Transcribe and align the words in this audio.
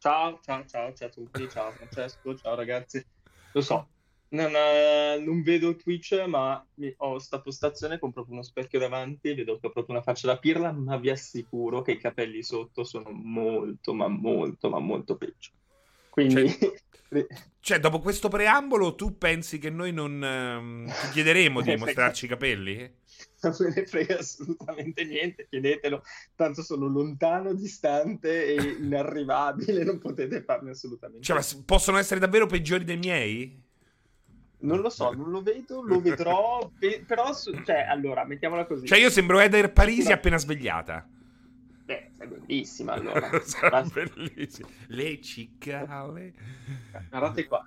Ciao, 0.00 0.40
ciao, 0.42 0.64
ciao, 0.64 0.92
ciao 0.94 1.08
a 1.08 1.10
tutti, 1.10 1.46
ciao 1.50 1.74
Francesco, 1.74 2.34
ciao 2.34 2.54
ragazzi. 2.54 3.06
Lo 3.52 3.60
so, 3.60 3.92
non, 4.28 4.50
eh, 4.54 5.18
non 5.22 5.42
vedo 5.42 5.76
Twitch, 5.76 6.24
ma 6.26 6.66
ho 6.98 7.18
sta 7.18 7.42
postazione 7.42 7.98
con 7.98 8.10
proprio 8.10 8.34
uno 8.34 8.42
specchio 8.42 8.78
davanti, 8.78 9.34
vedo 9.34 9.58
che 9.58 9.66
ho 9.66 9.70
proprio 9.70 9.96
una 9.96 10.02
faccia 10.02 10.26
da 10.28 10.38
pirla, 10.38 10.72
ma 10.72 10.96
vi 10.96 11.10
assicuro 11.10 11.82
che 11.82 11.92
i 11.92 11.98
capelli 11.98 12.42
sotto 12.42 12.82
sono 12.84 13.10
molto, 13.10 13.92
ma 13.92 14.08
molto, 14.08 14.70
ma 14.70 14.78
molto 14.78 15.16
peggio. 15.18 15.50
Quindi, 16.10 16.44
Cioè, 17.62 17.78
dopo 17.78 18.00
questo 18.00 18.28
preambolo, 18.28 18.94
tu 18.94 19.18
pensi 19.18 19.58
che 19.58 19.68
noi 19.70 19.92
non 19.92 20.22
ehm, 20.24 20.86
ti 20.86 21.08
chiederemo 21.10 21.60
di 21.60 21.74
mostrarci 21.76 22.24
i 22.24 22.28
capelli? 22.28 22.98
non 23.42 23.54
me 23.58 23.72
ne 23.74 23.86
frega 23.86 24.18
assolutamente 24.18 25.04
niente, 25.04 25.46
chiedetelo, 25.48 26.02
tanto 26.34 26.62
sono 26.62 26.86
lontano, 26.86 27.54
distante 27.54 28.46
e 28.46 28.76
inarrivabile, 28.80 29.84
non 29.84 29.98
potete 29.98 30.42
farne 30.42 30.70
assolutamente 30.70 31.24
Cioè, 31.24 31.36
ma 31.36 31.42
s- 31.42 31.62
possono 31.64 31.98
essere 31.98 32.20
davvero 32.20 32.46
peggiori 32.46 32.84
dei 32.84 32.96
miei? 32.96 33.62
Non 34.62 34.80
lo 34.80 34.90
so, 34.90 35.12
non 35.12 35.30
lo 35.30 35.40
vedo, 35.42 35.80
lo 35.82 36.00
vedrò, 36.00 36.70
pe- 36.78 37.02
però, 37.06 37.32
cioè, 37.34 37.86
allora, 37.88 38.24
mettiamola 38.26 38.66
così. 38.66 38.86
Cioè, 38.86 38.98
io 38.98 39.10
sembro 39.10 39.40
Eder 39.40 39.72
Parisi 39.72 40.12
appena 40.12 40.36
svegliata. 40.36 41.08
Bellissima, 42.26 42.92
allora. 42.92 43.30
Sarà 43.42 43.82
Basta. 43.82 44.02
bellissimo. 44.02 44.68
Le 44.88 45.20
cicale. 45.20 46.34
Guardate 47.08 47.46
qua. 47.46 47.66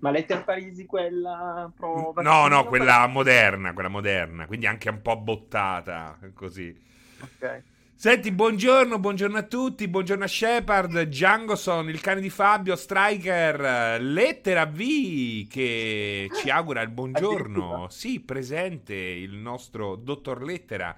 Ma 0.00 0.10
l'Eter 0.10 0.44
Parisi 0.44 0.86
quella 0.86 1.70
pro 1.74 2.12
No, 2.18 2.46
no, 2.46 2.66
quella 2.66 3.06
moderna, 3.08 3.72
quella 3.72 3.88
moderna, 3.88 4.46
quindi 4.46 4.66
anche 4.66 4.88
un 4.88 5.02
po' 5.02 5.16
bottata, 5.16 6.16
così. 6.34 6.74
Ok. 7.20 7.62
Senti, 8.00 8.30
buongiorno, 8.30 9.00
buongiorno 9.00 9.38
a 9.38 9.42
tutti, 9.42 9.88
buongiorno 9.88 10.22
a 10.22 10.28
Shepard, 10.28 11.02
Djangoson, 11.02 11.88
il 11.88 12.00
cane 12.00 12.20
di 12.20 12.30
Fabio, 12.30 12.76
Striker, 12.76 14.00
Lettera 14.00 14.66
V 14.66 15.48
che 15.48 16.30
ci 16.32 16.48
augura 16.48 16.80
il 16.82 16.90
buongiorno. 16.90 17.88
Sì, 17.90 18.20
presente 18.20 18.94
il 18.94 19.34
nostro 19.34 19.96
dottor 19.96 20.44
Lettera. 20.44 20.96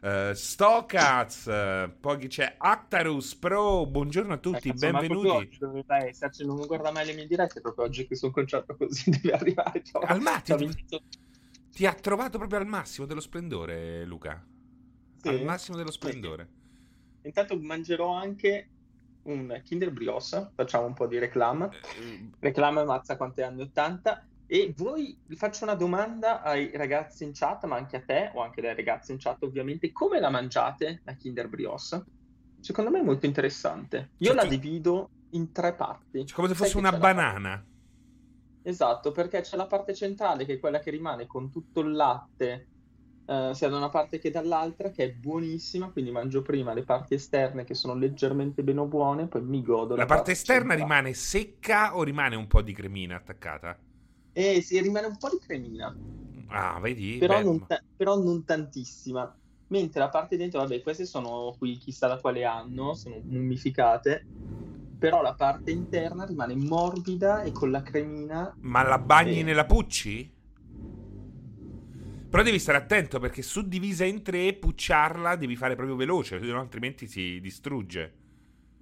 Uh, 0.00 0.32
Stokaz, 0.32 1.46
eh, 1.46 1.94
poi 2.00 2.16
chi 2.18 2.28
c'è 2.28 2.54
Actarus 2.56 3.34
Pro, 3.34 3.84
buongiorno 3.84 4.32
a 4.32 4.36
tutti, 4.38 4.68
Eh, 4.68 4.70
cazzo, 4.72 4.90
ma 4.90 4.98
proprio 5.00 5.20
benvenuti. 5.20 5.46
oggi 5.46 5.58
doveva 5.58 5.96
esserci, 6.06 6.46
non 6.46 6.56
guarda 6.66 6.90
mai 6.90 7.04
le 7.04 7.12
mie 7.12 7.26
dirette, 7.26 7.60
proprio 7.60 7.84
oggi 7.84 8.06
che 8.06 8.16
sono 8.16 8.32
conciato 8.32 8.74
così 8.76 9.10
deve 9.20 9.32
arrivare. 9.32 9.82
Ciao. 9.84 10.00
Al 10.00 10.20
massimo, 10.22 10.56
Ciao, 10.56 10.66
Vincenzo. 10.66 11.02
ti 11.70 11.84
ha 11.84 11.92
trovato 11.92 12.38
proprio 12.38 12.60
al 12.60 12.66
massimo 12.66 13.06
dello 13.06 13.20
splendore, 13.20 14.04
Luca. 14.06 14.42
Sì. 15.20 15.28
Al 15.28 15.42
massimo 15.44 15.76
dello 15.76 15.90
splendore. 15.90 16.48
Intanto 17.22 17.58
mangerò 17.60 18.14
anche 18.14 18.68
un 19.24 19.60
Kinder 19.62 19.90
Brioche, 19.90 20.50
facciamo 20.54 20.86
un 20.86 20.94
po' 20.94 21.06
di 21.08 21.18
reclama. 21.18 21.68
Eh, 21.68 22.30
Reclama 22.38 22.84
mazza 22.84 23.18
quante 23.18 23.42
anni 23.42 23.60
80 23.60 24.28
e 24.52 24.74
voi 24.76 25.16
vi 25.26 25.36
faccio 25.36 25.62
una 25.62 25.74
domanda 25.74 26.42
ai 26.42 26.72
ragazzi 26.76 27.22
in 27.22 27.30
chat, 27.32 27.66
ma 27.66 27.76
anche 27.76 27.98
a 27.98 28.02
te 28.04 28.32
o 28.34 28.42
anche 28.42 28.58
alle 28.58 28.74
ragazze 28.74 29.12
in 29.12 29.18
chat 29.18 29.40
ovviamente, 29.44 29.92
come 29.92 30.18
la 30.18 30.28
mangiate 30.28 31.02
la 31.04 31.14
Kinder 31.14 31.48
Brioche? 31.48 32.02
Secondo 32.58 32.90
me 32.90 32.98
è 32.98 33.02
molto 33.04 33.26
interessante. 33.26 34.10
Io 34.18 34.32
Cioè, 34.32 34.42
la 34.42 34.44
divido 34.46 35.10
in 35.30 35.52
tre 35.52 35.72
parti. 35.74 36.26
Cioè, 36.26 36.34
come 36.34 36.48
se 36.48 36.54
fosse 36.56 36.76
una 36.78 36.90
la 36.90 36.98
parte- 36.98 37.14
banana. 37.14 37.64
Esatto, 38.62 39.12
perché 39.12 39.40
c'è 39.42 39.56
la 39.56 39.68
parte 39.68 39.94
centrale 39.94 40.44
che 40.44 40.54
è 40.54 40.58
quella 40.58 40.80
che 40.80 40.90
rimane 40.90 41.28
con 41.28 41.48
tutto 41.52 41.78
il 41.78 41.92
latte, 41.92 42.66
eh, 43.26 43.50
sia 43.54 43.68
da 43.68 43.76
una 43.76 43.88
parte 43.88 44.18
che 44.18 44.32
dall'altra, 44.32 44.90
che 44.90 45.04
è 45.04 45.12
buonissima, 45.12 45.90
quindi 45.90 46.10
mangio 46.10 46.42
prima 46.42 46.74
le 46.74 46.82
parti 46.82 47.14
esterne 47.14 47.62
che 47.62 47.74
sono 47.74 47.94
leggermente 47.94 48.64
meno 48.64 48.84
buone, 48.86 49.28
poi 49.28 49.42
mi 49.42 49.62
godo 49.62 49.94
La 49.94 50.06
parte 50.06 50.32
esterna 50.32 50.74
centrale. 50.74 50.82
rimane 50.82 51.14
secca 51.14 51.96
o 51.96 52.02
rimane 52.02 52.34
un 52.34 52.48
po' 52.48 52.62
di 52.62 52.72
cremina 52.72 53.14
attaccata? 53.14 53.78
Eh 54.42 54.60
sì, 54.62 54.80
rimane 54.80 55.06
un 55.06 55.16
po' 55.18 55.28
di 55.30 55.38
cremina. 55.38 55.96
Ah, 56.48 56.78
vedi? 56.80 57.08
però, 57.16 57.40
non 57.42 57.66
ta- 57.66 57.82
però 57.94 58.16
non 58.16 58.44
tantissima. 58.44 59.34
Mentre 59.68 60.00
la 60.00 60.08
parte 60.08 60.36
dentro, 60.36 60.60
vabbè, 60.60 60.82
queste 60.82 61.04
sono 61.06 61.54
qui 61.58 61.76
chissà 61.76 62.08
da 62.08 62.18
quale 62.18 62.44
anno, 62.44 62.94
sono 62.94 63.20
mummificate, 63.24 64.28
però 64.98 65.22
la 65.22 65.34
parte 65.34 65.70
interna 65.70 66.24
rimane 66.24 66.56
morbida 66.56 67.42
e 67.42 67.52
con 67.52 67.70
la 67.70 67.82
cremina. 67.82 68.56
Ma 68.62 68.82
la 68.82 68.98
bagni 68.98 69.42
Eh. 69.42 69.42
nella 69.42 69.66
Pucci? 69.66 70.32
Però 72.30 72.42
devi 72.44 72.58
stare 72.60 72.78
attento 72.78 73.18
perché 73.18 73.42
suddivisa 73.42 74.04
in 74.04 74.22
tre, 74.22 74.54
pucciarla 74.54 75.34
devi 75.36 75.56
fare 75.56 75.74
proprio 75.74 75.96
veloce, 75.96 76.36
altrimenti 76.52 77.08
si 77.08 77.40
distrugge. 77.40 78.14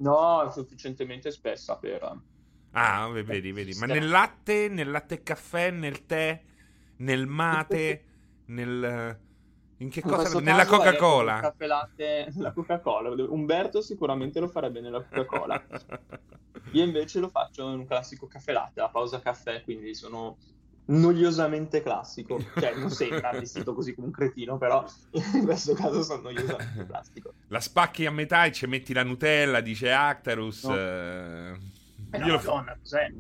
No, 0.01 0.43
è 0.45 0.51
sufficientemente 0.51 1.31
spessa 1.31 1.77
per... 1.77 2.01
Ah, 2.79 3.09
v- 3.09 3.23
vedi, 3.25 3.53
vedi. 3.53 3.75
Ma 3.79 3.87
nel 3.87 4.09
latte, 4.09 4.69
nel 4.69 4.91
latte 4.91 5.15
e 5.17 5.23
caffè, 5.23 5.71
nel 5.71 6.07
tè, 6.07 6.41
nel 6.99 7.27
mate, 7.27 8.05
nel... 8.47 9.19
In 9.81 9.91
che 9.91 10.01
In 10.01 10.07
cosa? 10.07 10.17
questo 10.23 10.41
Nella 10.41 10.67
Coca-Cola. 10.67 11.39
caffè 11.41 11.67
latte, 11.67 12.33
la 12.39 12.53
Coca-Cola. 12.53 13.11
Umberto 13.31 13.81
sicuramente 13.81 14.41
lo 14.41 14.49
farebbe 14.49 14.81
nella 14.81 15.03
Coca-Cola. 15.03 15.65
Io 16.73 16.83
invece 16.85 17.21
lo 17.21 17.29
faccio 17.29 17.71
in 17.73 17.79
un 17.79 17.87
classico 17.87 18.27
caffè 18.27 18.53
latte, 18.53 18.81
la 18.81 18.89
pausa 18.89 19.21
caffè, 19.21 19.63
quindi 19.63 19.95
sono 19.95 20.37
noiosamente 20.87 21.83
classico. 21.83 22.39
Cioè, 22.59 22.75
non 22.75 22.91
sembra 22.91 23.31
vestito 23.31 23.73
così 23.73 23.95
come 23.95 24.09
un 24.09 24.13
cretino, 24.13 24.59
però 24.59 24.85
in 25.13 25.45
questo 25.45 25.75
caso 25.75 26.03
sono 26.03 26.23
noiosamente 26.23 26.85
classico. 26.87 27.35
La 27.49 27.61
spacchi 27.61 28.05
a 28.05 28.11
metà 28.11 28.45
e 28.47 28.53
ci 28.53 28.67
metti 28.67 28.93
la 28.93 29.05
Nutella, 29.05 29.61
dice 29.61 29.93
Actarus. 29.93 30.65
No. 30.65 30.77
eh. 30.77 31.59
Eh, 32.11 32.19
Io, 32.19 32.33
lo 32.33 32.39
fa- 32.39 32.51
Madonna, 32.55 32.77
cos'è? 32.79 33.13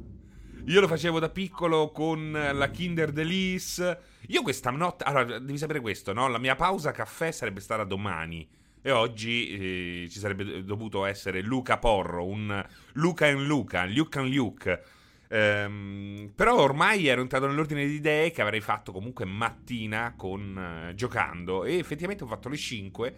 io 0.65 0.81
lo 0.81 0.89
facevo 0.89 1.19
da 1.19 1.29
piccolo 1.29 1.91
con 1.91 2.31
la 2.33 2.71
Kinder 2.71 3.13
Delice. 3.13 3.99
Io 4.29 4.43
questa 4.43 4.71
notte... 4.71 5.05
Allora, 5.05 5.39
devi 5.39 5.59
sapere 5.59 5.81
questo, 5.81 6.13
no? 6.13 6.29
La 6.29 6.39
mia 6.39 6.57
pausa 6.57 6.91
caffè 6.93 7.31
sarebbe 7.31 7.61
stata 7.61 7.85
domani. 7.85 8.47
E 8.81 8.91
oggi 8.91 10.05
eh, 10.05 10.09
ci 10.11 10.19
sarebbe 10.19 10.65
dovuto 10.65 11.05
essere 11.05 11.41
Luca 11.43 11.79
Porro, 11.79 12.25
un 12.27 12.65
Luca 12.93 13.27
and 13.27 13.41
Luca, 13.47 13.85
Luke 13.87 14.19
and 14.19 14.33
Luke. 14.33 14.83
Ehm, 15.31 16.33
però 16.35 16.57
ormai 16.61 17.07
ero 17.07 17.21
entrato 17.21 17.47
nell'ordine 17.47 17.87
di 17.87 17.95
idee 17.95 18.31
che 18.31 18.41
avrei 18.41 18.61
fatto 18.61 18.93
comunque 18.93 19.27
mattina 19.27 20.15
con, 20.17 20.89
eh, 20.89 20.95
giocando 20.95 21.65
e 21.65 21.77
effettivamente 21.77 22.25
ho 22.25 22.27
fatto 22.27 22.49
le 22.49 22.57
5 22.57 23.15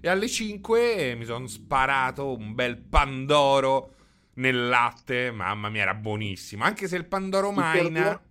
e 0.00 0.08
alle 0.08 0.28
5 0.28 1.16
mi 1.16 1.24
sono 1.24 1.48
sparato 1.48 2.36
un 2.36 2.54
bel 2.54 2.76
pandoro 2.76 3.94
nel 4.38 4.68
latte, 4.68 5.30
mamma 5.30 5.68
mia 5.68 5.82
era 5.82 5.94
buonissimo, 5.94 6.64
anche 6.64 6.88
se 6.88 6.96
il 6.96 7.06
pandoro 7.06 7.52
Ti 7.52 7.54
Maina 7.54 8.00
perdono- 8.00 8.22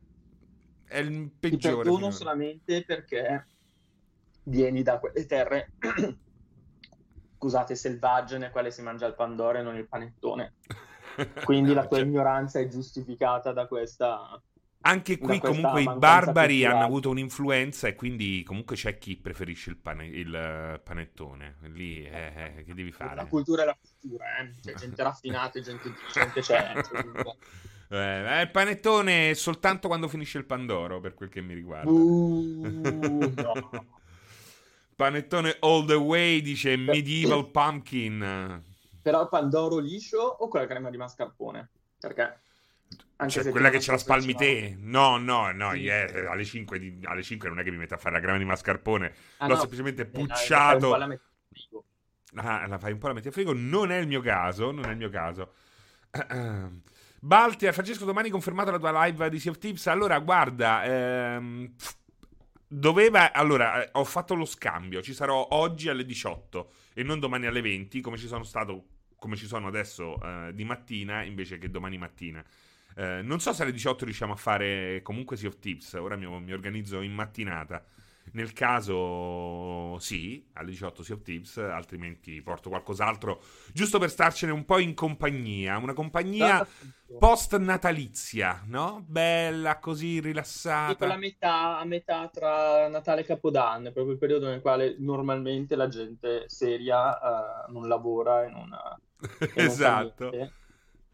è 0.85 0.97
il 0.99 1.31
Ti 1.47 1.57
peggiore. 1.57 1.75
perdono 1.77 2.09
finora. 2.09 2.11
solamente 2.11 2.83
perché 2.85 3.47
vieni 4.43 4.83
da 4.83 4.99
quelle 4.99 5.25
terre, 5.25 5.73
scusate, 7.37 7.75
selvagge, 7.75 8.37
nelle 8.37 8.51
quali 8.51 8.71
si 8.71 8.81
mangia 8.81 9.05
il 9.07 9.15
pandoro 9.15 9.57
e 9.59 9.61
non 9.61 9.75
il 9.75 9.87
panettone. 9.87 10.55
Quindi 11.43 11.73
la 11.73 11.87
tua 11.87 11.97
Cioè, 11.97 12.05
ignoranza 12.05 12.59
è 12.59 12.67
giustificata 12.67 13.51
da 13.53 13.67
questa... 13.67 14.41
Anche 14.81 15.17
qui 15.17 15.41
comunque 15.41 15.81
i 15.81 15.89
barbari 15.97 16.63
hanno 16.63 16.85
avuto 16.85 17.09
un'influenza 17.09 17.87
e 17.87 17.95
quindi 17.95 18.43
comunque 18.43 18.75
c'è 18.75 18.97
chi 18.97 19.17
preferisce 19.17 19.69
il, 19.71 19.77
pane- 19.77 20.07
il, 20.07 20.33
eh, 20.33 20.79
panettone. 20.79 21.57
Lì 21.63 22.03
eh, 22.05 22.55
eh, 22.57 22.63
che 22.63 22.73
devi 22.73 22.91
La 22.91 22.95
fare? 22.95 23.27
cultura 23.27 23.63
è 23.63 23.65
la 23.65 23.77
cultura, 23.99 24.37
eh? 24.37 24.51
C'è 24.61 24.73
gente 24.73 25.03
raffinata, 25.03 25.59
gente, 25.59 25.93
gente 26.13 26.41
c'è. 26.41 26.73
Eh, 27.89 28.41
il 28.41 28.51
panettone 28.51 29.33
soltanto 29.33 29.87
quando 29.87 30.09
finisce 30.09 30.37
il 30.37 30.43
pandoro, 30.43 30.99
per 30.99 31.13
quel 31.13 31.29
che 31.29 31.39
mi 31.39 31.53
riguarda. 31.53 31.89
Uh, 31.89 33.31
no. 33.33 33.69
Panettone 34.93 35.55
all 35.61 35.85
the 35.85 35.93
way, 35.93 36.41
dice 36.41 36.75
Medieval 36.75 37.49
Pumpkin. 37.49 38.61
Però 39.01 39.21
il 39.21 39.29
pandoro 39.29 39.77
liscio 39.77 40.19
o 40.19 40.49
con 40.49 40.59
la 40.59 40.67
crema 40.67 40.89
di 40.89 40.97
mascarpone? 40.97 41.69
Perché... 41.97 42.39
anche 43.15 43.41
Cioè, 43.41 43.51
quella 43.51 43.69
che 43.69 43.79
ce 43.79 43.91
la 43.91 43.97
spalmi 43.97 44.35
te? 44.35 44.75
No, 44.77 45.15
no, 45.15 45.53
no, 45.53 45.71
Sì. 45.71 45.77
yeah, 45.77 46.29
alle, 46.29 46.43
5 46.43 46.79
di- 46.79 46.99
alle 47.03 47.23
5 47.23 47.47
non 47.47 47.59
è 47.59 47.63
che 47.63 47.71
mi 47.71 47.77
metto 47.77 47.93
a 47.93 47.97
fare 47.97 48.15
la 48.15 48.21
crema 48.21 48.37
di 48.37 48.43
mascarpone. 48.43 49.13
Ah, 49.37 49.47
L'ho 49.47 49.53
no, 49.53 49.59
semplicemente 49.61 50.01
eh, 50.01 50.07
pucciato. 50.07 50.89
po' 50.89 51.85
Ah, 52.35 52.67
la 52.67 52.77
fai 52.77 52.91
un 52.91 52.97
po' 52.97 53.07
la 53.07 53.13
metti 53.13 53.29
a 53.29 53.31
frigo. 53.31 53.53
Non 53.53 53.91
è 53.91 53.97
il 53.97 54.07
mio 54.07 54.21
caso. 54.21 54.71
Non 54.71 54.85
è 54.85 54.91
il 54.91 54.97
mio 54.97 55.09
caso. 55.09 55.53
Balti, 57.19 57.71
Francesco, 57.71 58.05
domani 58.05 58.29
confermato 58.29 58.71
la 58.71 58.77
tua 58.79 59.05
live 59.05 59.29
di 59.29 59.39
Sea 59.39 59.51
of 59.51 59.57
Tips. 59.57 59.87
Allora, 59.87 60.19
guarda, 60.19 60.83
ehm, 60.83 61.73
doveva. 62.67 63.33
Allora, 63.33 63.83
eh, 63.83 63.89
ho 63.93 64.03
fatto 64.03 64.35
lo 64.35 64.45
scambio. 64.45 65.01
Ci 65.01 65.13
sarò 65.13 65.47
oggi 65.51 65.89
alle 65.89 66.05
18 66.05 66.71
e 66.93 67.03
non 67.03 67.19
domani 67.19 67.45
alle 67.47 67.61
20, 67.61 68.01
come 68.01 68.17
ci 68.17 68.27
sono 68.27 68.43
stato. 68.43 68.85
Come 69.19 69.35
ci 69.35 69.47
sono 69.47 69.67
adesso 69.67 70.21
eh, 70.21 70.51
di 70.53 70.63
mattina 70.63 71.23
invece 71.23 71.57
che 71.57 71.71
domani 71.71 71.97
mattina. 71.97 72.43
Eh, 72.95 73.21
non 73.23 73.39
so 73.39 73.51
se 73.51 73.63
alle 73.63 73.71
18 73.71 74.05
riusciamo 74.05 74.33
a 74.33 74.35
fare 74.35 75.01
comunque 75.01 75.37
Sea 75.37 75.49
of 75.49 75.57
Tips. 75.57 75.93
Ora 75.93 76.15
mi, 76.15 76.27
mi 76.41 76.53
organizzo 76.53 77.01
in 77.01 77.13
mattinata. 77.13 77.83
Nel 78.33 78.53
caso 78.53 79.97
sì, 79.99 80.45
alle 80.53 80.71
18 80.71 81.03
Sea 81.03 81.15
of 81.15 81.21
Tips, 81.21 81.57
altrimenti 81.57 82.41
porto 82.41 82.69
qualcos'altro, 82.69 83.41
giusto 83.73 83.99
per 83.99 84.09
starcene 84.09 84.51
un 84.51 84.65
po' 84.65 84.79
in 84.79 84.93
compagnia, 84.93 85.77
una 85.77 85.93
compagnia 85.93 86.67
post 87.17 87.57
natalizia, 87.57 88.63
no? 88.65 89.03
Bella, 89.07 89.79
così 89.79 90.19
rilassata. 90.19 90.93
Tipo 90.93 91.05
la 91.05 91.17
metà, 91.17 91.79
a 91.79 91.85
metà 91.85 92.29
tra 92.31 92.87
Natale 92.87 93.21
e 93.21 93.25
Capodanno, 93.25 93.89
è 93.89 93.91
proprio 93.91 94.13
il 94.13 94.19
periodo 94.19 94.47
nel 94.47 94.61
quale 94.61 94.95
normalmente 94.99 95.75
la 95.75 95.87
gente 95.87 96.43
seria 96.47 97.09
uh, 97.09 97.71
non 97.71 97.87
lavora 97.87 98.45
e 98.45 98.49
non, 98.49 98.77
e 99.39 99.51
esatto. 99.55 100.29
Non 100.31 100.51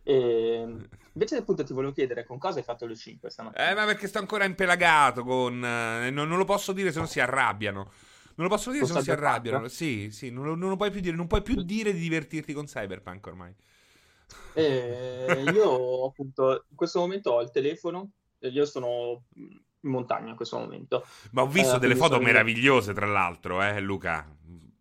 e 0.04 0.68
invece 1.13 1.38
appunto 1.38 1.63
ti 1.63 1.74
volevo 1.74 1.94
chiedere 1.94 2.25
con 2.25 2.38
cosa 2.38 2.57
hai 2.60 2.63
fatto 2.63 2.86
le 2.86 2.95
5 2.95 3.30
stamattina? 3.30 3.69
Eh, 3.69 3.75
ma 3.75 3.86
perché 3.86 4.07
sto 4.07 4.19
ancora 4.19 4.45
impelagato 4.45 5.24
con... 5.24 5.63
Eh, 5.63 6.10
non, 6.10 6.27
non, 6.27 6.38
lo 6.38 6.45
posso 6.45 6.71
dire 6.74 6.92
se 6.92 7.00
non 7.00 7.07
si 7.07 7.19
arrabbiano. 7.19 7.92
Non 8.36 8.48
lo 8.48 8.50
posso 8.50 8.71
dire 8.71 8.86
se 8.86 8.94
non 8.94 9.04
si 9.04 9.12
arrabbiano. 9.12 9.68
Sì, 9.68 10.10
sì, 10.12 10.31
non 10.31 10.45
lo, 10.45 10.56
non 10.56 10.69
lo, 10.69 10.75
puoi 10.75 10.92
più 10.92 11.01
dire. 11.01 11.15
Non 11.15 11.27
puoi 11.27 11.42
più 11.42 11.62
dire 11.62 11.94
di 11.94 12.00
divertirti 12.00 12.54
con 12.54 12.65
Cyberpunk 12.65 13.27
ormai. 13.27 13.54
Eh, 14.54 15.44
io 15.54 16.06
appunto 16.06 16.65
in 16.69 16.75
questo 16.75 17.00
momento 17.00 17.31
ho 17.31 17.42
il 17.42 17.51
telefono. 17.51 18.12
Io 18.39 18.65
sono 18.65 19.25
in 19.36 19.89
montagna 19.89 20.30
in 20.30 20.36
questo 20.36 20.57
momento. 20.57 21.06
Ma 21.31 21.44
ho 21.44 21.48
visto 21.48 21.75
eh, 21.75 21.80
delle 21.80 21.95
foto 21.95 22.19
meravigliose, 22.19 22.94
tra 22.94 23.06
l'altro, 23.06 23.62
eh, 23.62 23.80
Luca 23.80 24.27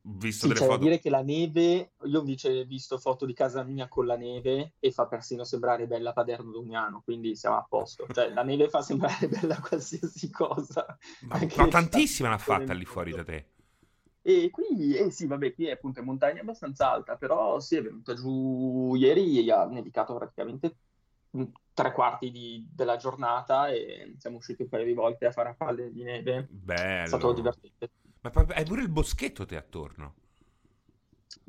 visto 0.05 0.47
sì, 0.47 0.53
delle 0.53 0.67
foto. 0.67 0.79
dire 0.79 0.99
che 0.99 1.11
la 1.11 1.23
neve, 1.23 1.93
io 2.03 2.19
invece 2.19 2.61
ho 2.61 2.65
visto 2.65 2.99
foto 2.99 3.25
di 3.25 3.35
casa 3.35 3.63
mia 3.63 3.89
con 3.89 4.07
la 4.07 4.17
neve 4.17 4.75
e 4.81 4.91
fa 4.91 5.07
persino 5.07 5.45
sembrare 5.45 5.87
bella 5.87 6.13
Paderno 6.13 6.51
Dugnano, 6.51 7.03
quindi 7.05 7.37
siamo 7.37 7.57
a 7.57 7.67
posto. 7.69 8.07
Cioè, 8.13 8.31
la 8.31 8.43
neve 8.43 8.69
fa 8.69 8.83
sembrare 8.83 9.29
bella 9.29 9.61
qualsiasi 9.61 10.31
cosa. 10.31 10.87
Ma, 11.23 11.39
ma 11.57 11.69
tantissima 11.69 12.29
l'ha 12.29 12.39
fatta 12.39 12.73
lì 12.73 12.85
fuori 12.85 13.13
da 13.13 13.25
te. 13.25 13.47
E 14.25 14.51
qui, 14.51 14.95
eh 14.95 15.11
sì, 15.11 15.27
vabbè, 15.27 15.53
qui 15.53 15.67
è 15.67 15.73
appunto 15.73 15.99
in 15.99 16.07
montagna 16.07 16.43
abbastanza 16.43 16.91
alta, 16.91 17.17
però 17.17 17.59
sì, 17.59 17.77
è 17.77 17.83
venuta 17.83 18.15
giù 18.15 18.95
ieri, 18.95 19.51
ha 19.51 19.65
nevicato 19.67 20.15
praticamente 20.15 20.77
tre 21.73 21.93
quarti 21.93 22.31
di, 22.31 22.69
della 22.73 22.97
giornata 22.97 23.69
e 23.69 24.15
siamo 24.19 24.37
usciti 24.37 24.63
un 24.63 24.69
paio 24.69 24.85
di 24.85 24.93
volte 24.93 25.27
a 25.27 25.33
fare 25.33 25.51
a 25.51 25.55
palle 25.55 25.91
di 25.91 26.03
neve. 26.03 26.47
Bello. 26.51 27.03
È 27.03 27.07
stato 27.07 27.33
divertente. 27.33 27.91
Ma 28.23 28.31
hai 28.55 28.65
pure 28.65 28.83
il 28.83 28.89
boschetto 28.89 29.45
te 29.45 29.57
attorno? 29.57 30.15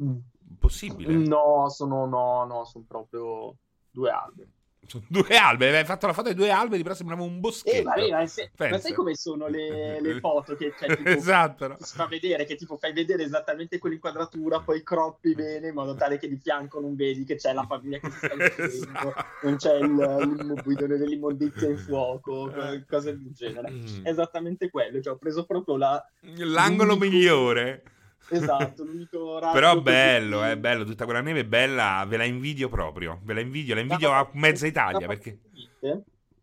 Mm. 0.02 0.18
Possibile? 0.58 1.14
No, 1.14 1.70
sono, 1.70 2.06
no, 2.06 2.46
no, 2.46 2.66
sono 2.66 2.86
proprio 2.88 3.56
due 3.92 4.10
alberi. 4.10 4.52
Sono 4.86 5.04
due 5.08 5.36
alberi, 5.38 5.78
hai 5.78 5.86
fatto 5.86 6.08
la 6.08 6.14
foto 6.14 6.28
dei 6.28 6.36
due 6.36 6.52
alberi, 6.52 6.84
però 6.84 6.94
sembrava 6.94 7.24
un 7.24 7.40
boschetto. 7.40 7.78
Eh, 7.78 7.82
vabbè, 7.82 8.10
ma, 8.10 8.28
se, 8.28 8.52
ma, 8.58 8.78
sai 8.78 8.94
come 8.94 9.16
sono 9.16 9.48
le, 9.48 10.02
le 10.02 10.20
foto 10.22 10.56
che 10.56 10.74
cioè, 10.78 10.96
tipo, 10.96 11.10
esatto, 11.10 11.68
no? 11.68 11.78
si 11.80 11.96
fa 11.96 12.06
vedere? 12.06 12.46
Che 12.46 12.56
tipo 12.56 12.78
fai 12.78 12.94
vedere 12.94 13.24
esattamente 13.24 13.80
quell'inquadratura, 13.80 14.60
poi 14.60 14.84
croppi 14.84 15.34
bene 15.36 15.70
in 15.70 15.74
modo 15.74 15.96
tale 15.96 16.18
che 16.18 16.28
di 16.28 16.38
fianco 16.38 16.80
non 16.80 16.96
vedi 16.96 17.24
che 17.24 17.36
c'è 17.36 17.54
la 17.54 17.66
famiglia 17.66 18.00
che 18.00 18.10
si 18.12 18.18
sta 18.18 18.34
esatto. 18.64 19.14
non 19.44 19.56
c'è 19.56 19.76
il, 19.76 20.62
bidone 20.64 20.98
dell'immondizia 20.98 21.70
in 21.70 21.78
fuoco, 21.78 22.52
cose 22.88 23.18
del 23.18 23.32
genere. 23.34 23.72
Mm. 23.72 24.06
Esattamente 24.06 24.70
quello, 24.70 25.02
cioè 25.02 25.14
ho 25.14 25.18
preso 25.18 25.46
proprio 25.46 25.78
la, 25.78 26.06
l'angolo 26.38 26.98
migliore. 26.98 27.84
Esatto, 28.30 28.84
l'unico 28.84 29.40
Però 29.52 29.80
bello, 29.82 30.44
è 30.44 30.52
eh, 30.52 30.58
bello, 30.58 30.84
tutta 30.86 31.06
quella 31.06 31.22
neve 31.22 31.42
è 31.42 31.46
bella, 31.46 32.04
ve 32.08 32.18
la 32.18 32.24
invidio 32.24 32.70
proprio, 32.70 33.20
ve 33.24 33.34
la 33.34 33.42
invidio, 33.42 33.76
la 33.76 33.82
invidio 33.82 34.12
a 34.12 34.30
mezza 34.34 34.66
Italia 34.66 35.08
perché... 35.08 35.40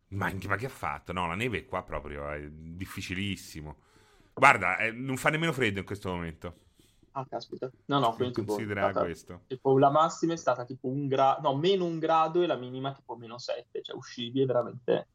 Ma, 0.09 0.33
ma, 0.47 0.57
che 0.57 0.67
ha 0.67 0.71
fatto? 0.71 1.13
No, 1.13 1.27
la 1.29 1.37
neve 1.37 1.65
qua 1.67 1.83
proprio 1.83 2.29
è 2.31 2.49
difficilissimo. 2.51 3.77
Guarda, 4.35 4.79
eh, 4.79 4.91
non 4.91 5.17
fa 5.17 5.31
nemmeno 5.31 5.53
freddo 5.53 5.79
in 5.79 5.85
questo 5.85 6.11
momento. 6.11 6.55
Ah, 7.13 7.27
caspita. 7.29 7.71
No, 7.87 7.99
no, 7.99 8.15
quindi 8.15 8.35
tipo, 8.35 8.55
considera 8.55 8.91
stata, 8.91 9.05
questo. 9.05 9.41
Tipo, 9.47 9.79
la 9.79 9.91
massima 9.91 10.33
è 10.33 10.37
stata 10.37 10.65
tipo 10.65 10.89
un 10.89 11.07
grado, 11.07 11.49
no, 11.49 11.57
meno 11.57 11.85
un 11.85 11.99
grado 11.99 12.43
e 12.43 12.47
la 12.47 12.57
minima 12.57 12.93
tipo 12.93 13.17
meno 13.17 13.39
7, 13.39 13.83
cioè 13.83 13.97
uscivi 13.97 14.45
veramente... 14.45 15.07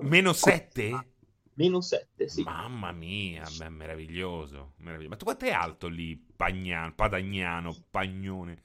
Meno 0.00 0.32
7? 0.32 1.13
Meno 1.54 1.80
7, 1.80 2.28
sì. 2.28 2.42
Mamma 2.42 2.90
mia, 2.92 3.44
beh, 3.58 3.68
meraviglioso, 3.68 4.72
meraviglioso. 4.78 5.10
Ma 5.10 5.16
tu 5.16 5.24
quanto 5.24 5.44
è 5.44 5.52
alto 5.52 5.86
lì, 5.86 6.16
Pagnano, 6.16 6.94
Padagnano, 6.94 7.74
Pagnone? 7.90 8.62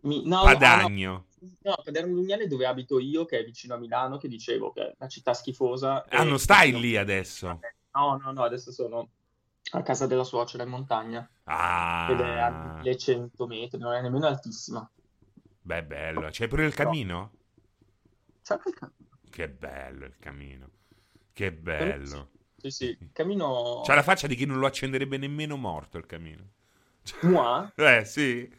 Mi, 0.00 0.26
no, 0.26 0.42
Padagno. 0.42 1.26
No, 1.40 1.48
no, 1.62 1.82
Paderno 1.84 2.14
Lugnale 2.14 2.46
dove 2.46 2.66
abito 2.66 2.98
io, 2.98 3.24
che 3.26 3.40
è 3.40 3.44
vicino 3.44 3.74
a 3.74 3.78
Milano, 3.78 4.16
che 4.16 4.28
dicevo 4.28 4.72
che 4.72 4.80
è 4.80 4.94
una 4.98 5.08
città 5.08 5.34
schifosa. 5.34 6.04
Ah, 6.08 6.24
non 6.24 6.38
stai 6.38 6.78
lì 6.78 6.96
adesso? 6.96 7.60
No, 7.92 8.16
no, 8.16 8.32
no, 8.32 8.42
adesso 8.42 8.72
sono 8.72 9.10
a 9.72 9.82
casa 9.82 10.06
della 10.06 10.24
suocera 10.24 10.62
in 10.62 10.70
montagna. 10.70 11.28
Ah. 11.44 12.08
Ed 12.10 12.20
è 12.20 12.38
a 12.38 12.80
1100 12.82 13.46
metri, 13.46 13.78
non 13.78 13.92
è 13.92 14.00
nemmeno 14.00 14.26
altissima. 14.26 14.88
Beh, 15.60 15.84
bello. 15.84 16.30
C'è 16.30 16.48
pure 16.48 16.64
il 16.64 16.72
camino? 16.72 17.32
C'è 18.42 18.54
anche 18.54 18.68
il 18.70 18.74
camino. 18.74 18.98
Che 19.28 19.48
bello 19.48 20.06
il 20.06 20.16
camino. 20.18 20.70
Che 21.38 21.52
bello. 21.52 22.30
Sì, 22.56 22.70
sì, 22.72 22.84
il 22.98 23.10
camino... 23.12 23.82
C'ha 23.84 23.94
la 23.94 24.02
faccia 24.02 24.26
di 24.26 24.34
chi 24.34 24.44
non 24.44 24.58
lo 24.58 24.66
accenderebbe 24.66 25.18
nemmeno 25.18 25.56
morto 25.56 25.96
il 25.96 26.04
camino. 26.04 26.42
Moi? 27.20 27.70
eh, 27.76 28.04
sì. 28.04 28.52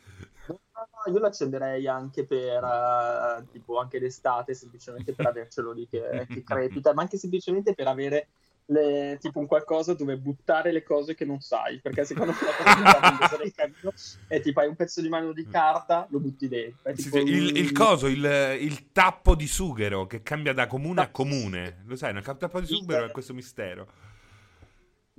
No, 0.48 0.62
no, 0.74 1.12
io 1.14 1.20
lo 1.20 1.28
accenderei 1.28 1.86
anche 1.88 2.26
per, 2.26 2.64
uh, 2.64 3.46
tipo, 3.52 3.80
anche 3.80 4.00
d'estate, 4.00 4.54
semplicemente 4.54 5.12
per 5.12 5.28
avercelo 5.28 5.74
lì 5.74 5.90
che, 5.90 6.26
che 6.26 6.42
crepita, 6.42 6.94
ma 6.94 7.02
anche 7.02 7.18
semplicemente 7.18 7.74
per 7.74 7.88
avere 7.88 8.30
le, 8.70 9.18
tipo 9.20 9.40
un 9.40 9.48
qualcosa 9.48 9.94
dove 9.94 10.18
buttare 10.18 10.72
le 10.72 10.84
cose 10.84 11.16
che 11.16 11.26
non 11.26 11.40
sai, 11.40 11.80
perché 11.80 12.06
secondo 12.06 12.34
me 12.34 12.38
la 12.84 13.18
cosa 13.20 13.38
del 13.38 13.54
cammino 13.54 13.94
è 14.28 14.42
tipo 14.42 14.60
hai 14.60 14.68
un 14.68 14.76
pezzo 14.76 15.02
di 15.02 15.10
mano 15.10 15.32
di 15.34 15.48
carta, 15.48 16.08
lo 16.10 16.20
butti 16.20 16.48
dentro. 16.48 16.96
Sì, 16.96 17.10
sì, 17.10 17.18
il, 17.18 17.58
il, 17.58 17.72
coso, 17.72 18.08
il, 18.08 18.24
il, 18.60 18.92
tappo 18.92 19.36
di 19.36 19.48
sughero 19.48 20.06
che 20.08 20.22
cambia 20.22 20.54
da 20.54 20.68
comune 20.68 21.02
a 21.02 21.10
comune, 21.10 21.84
lo 21.86 21.96
sai, 21.96 22.16
il 22.16 22.24
tappo 22.24 22.60
di 22.60 22.68
sughero 22.68 23.06
è 23.06 23.12
questo 23.12 23.34
mistero. 23.34 24.08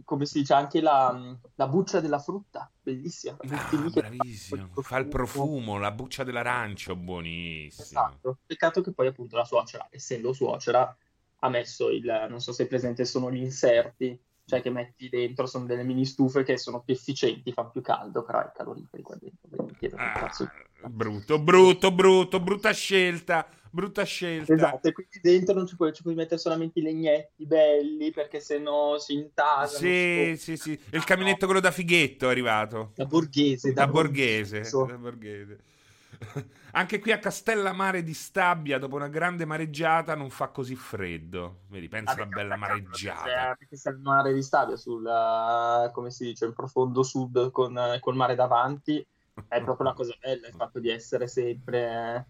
Come 0.03 0.25
si 0.25 0.39
dice, 0.39 0.55
anche 0.55 0.81
la, 0.81 1.37
la 1.57 1.69
buccia 1.69 2.01
della 2.01 2.19
frutta, 2.19 2.71
bellissima. 2.81 3.37
Ah, 3.51 3.69
bravissimo, 3.93 4.71
fa 4.81 4.97
il 4.97 5.07
profumo, 5.09 5.79
la 5.79 5.91
buccia 5.91 6.25
dell'arancio, 6.25 6.97
buonissimo. 6.97 7.83
Esatto, 7.83 8.39
peccato 8.47 8.81
che 8.81 8.93
poi 8.93 9.09
appunto 9.09 9.37
la 9.37 9.45
suocera, 9.45 9.89
essendo 9.91 10.33
suocera, 10.33 10.97
ha 11.41 11.49
messo 11.49 11.91
il, 11.91 12.27
non 12.29 12.41
so 12.41 12.53
se 12.53 12.65
è 12.65 12.67
presente, 12.67 13.05
sono 13.05 13.31
gli 13.31 13.41
inserti, 13.41 14.19
cioè 14.45 14.61
che 14.63 14.71
metti 14.71 15.09
dentro, 15.09 15.47
sono 15.47 15.65
delle 15.65 15.85
mini 15.85 16.05
stufe 16.05 16.43
che 16.43 16.59
sono 16.59 16.83
più 16.83 16.95
efficienti, 16.95 17.53
fanno 17.53 17.71
più 17.71 17.81
caldo, 17.81 18.25
però 18.25 18.41
è 18.41 18.51
caloriferi 18.55 19.03
qua 19.03 19.17
dentro. 19.19 19.69
Ah, 19.97 20.31
brutto, 20.89 21.39
brutto, 21.39 21.93
brutto, 21.93 22.41
brutta 22.41 22.73
scelta, 22.73 23.47
brutta 23.71 24.03
scelta. 24.03 24.53
Esatto, 24.53 24.89
e 24.89 24.93
quindi 24.93 25.21
dentro 25.23 25.55
non 25.55 25.67
ci 25.67 25.77
puoi, 25.77 25.93
ci 25.93 26.03
puoi 26.03 26.15
mettere 26.15 26.41
solamente 26.41 26.81
i 26.81 26.83
legnetti 26.83 27.47
belli, 27.47 28.11
perché 28.11 28.41
se 28.41 28.59
no 28.59 28.99
si 28.99 29.15
intasano. 29.15 29.79
Sì, 29.79 30.35
sì, 30.37 30.57
sì, 30.57 30.79
il 30.91 31.05
caminetto 31.05 31.47
quello 31.47 31.61
da 31.61 31.71
fighetto 31.71 32.27
è 32.27 32.31
arrivato. 32.31 32.93
Da 32.97 33.07
borghese. 33.07 33.73
Da, 33.73 33.87
da 33.87 33.91
borghese. 33.91 34.61
borghese. 34.61 34.87
Da 34.87 34.99
borghese. 34.99 35.59
Anche 36.73 36.99
qui 36.99 37.13
a 37.13 37.19
Castellammare 37.19 38.03
di 38.03 38.15
Stabia, 38.15 38.79
dopo 38.79 38.97
una 38.97 39.09
grande 39.09 39.45
mareggiata, 39.45 40.15
non 40.15 40.31
fa 40.31 40.49
così 40.49 40.77
freddo. 40.77 41.63
Vedi, 41.69 41.89
pensa 41.89 42.13
alla 42.13 42.27
bella 42.27 42.57
mareggiata. 42.57 43.57
Perché 43.59 43.77
c'è 43.77 43.91
il 43.91 43.99
mare 43.99 44.33
di 44.33 44.43
Stabia 44.43 44.77
sul, 44.77 45.05
uh, 45.05 45.91
come 45.93 46.11
si 46.11 46.25
dice, 46.25 46.47
in 46.47 46.53
profondo 46.53 47.03
sud 47.03 47.51
con, 47.51 47.75
uh, 47.75 47.99
col 48.01 48.17
mare 48.17 48.35
davanti. 48.35 49.05
È 49.49 49.63
proprio 49.63 49.87
una 49.87 49.95
cosa 49.95 50.15
bella 50.21 50.47
il 50.47 50.55
fatto 50.55 50.79
di 50.79 50.91
essere 50.91 51.27
sempre... 51.27 52.27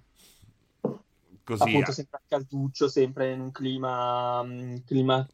Così, 1.43 1.63
appunto, 1.63 1.91
sempre 1.91 2.19
a 2.19 2.23
calduccio, 2.29 2.89
sempre 2.89 3.33
in 3.33 3.41
un 3.41 3.51
clima, 3.51 4.41
um, 4.41 4.85
clima 4.85 5.27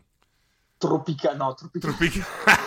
Tropica, 0.78 1.34
no, 1.34 1.54
tropica... 1.54 1.88
Tropica... 1.88 2.24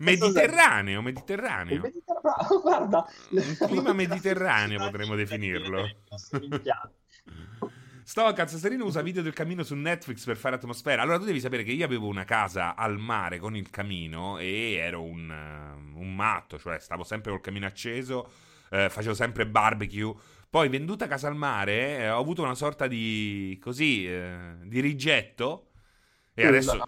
mediterraneo, 0.00 1.02
mediterraneo. 1.02 1.80
mediterraneo. 1.80 2.60
Guarda, 2.60 3.06
un 3.30 3.56
clima 3.66 3.92
mediterraneo 3.92 4.78
potremmo 4.78 5.14
definirlo. 5.14 5.86
Sto 8.08 8.32
Cazzaserino 8.32 8.86
usa 8.86 9.02
video 9.02 9.20
del 9.20 9.34
camino 9.34 9.62
su 9.62 9.74
Netflix 9.74 10.24
per 10.24 10.38
fare 10.38 10.56
atmosfera. 10.56 11.02
Allora 11.02 11.18
tu 11.18 11.24
devi 11.24 11.40
sapere 11.40 11.62
che 11.62 11.72
io 11.72 11.84
avevo 11.84 12.06
una 12.06 12.24
casa 12.24 12.74
al 12.74 12.96
mare 12.98 13.38
con 13.38 13.54
il 13.54 13.68
camino 13.68 14.38
e 14.38 14.76
ero 14.76 15.02
un, 15.02 15.28
uh, 15.28 16.00
un 16.00 16.14
matto, 16.14 16.58
cioè 16.58 16.78
stavo 16.78 17.04
sempre 17.04 17.32
col 17.32 17.42
camino 17.42 17.66
acceso, 17.66 18.30
eh, 18.70 18.88
facevo 18.88 19.12
sempre 19.12 19.46
barbecue. 19.46 20.14
Poi 20.48 20.70
venduta 20.70 21.06
casa 21.06 21.28
al 21.28 21.36
mare 21.36 21.98
eh, 21.98 22.08
ho 22.08 22.18
avuto 22.18 22.42
una 22.42 22.54
sorta 22.54 22.86
di 22.86 23.58
così 23.60 24.08
eh, 24.08 24.54
di 24.62 24.80
rigetto 24.80 25.72
e 26.32 26.46
adesso... 26.46 26.82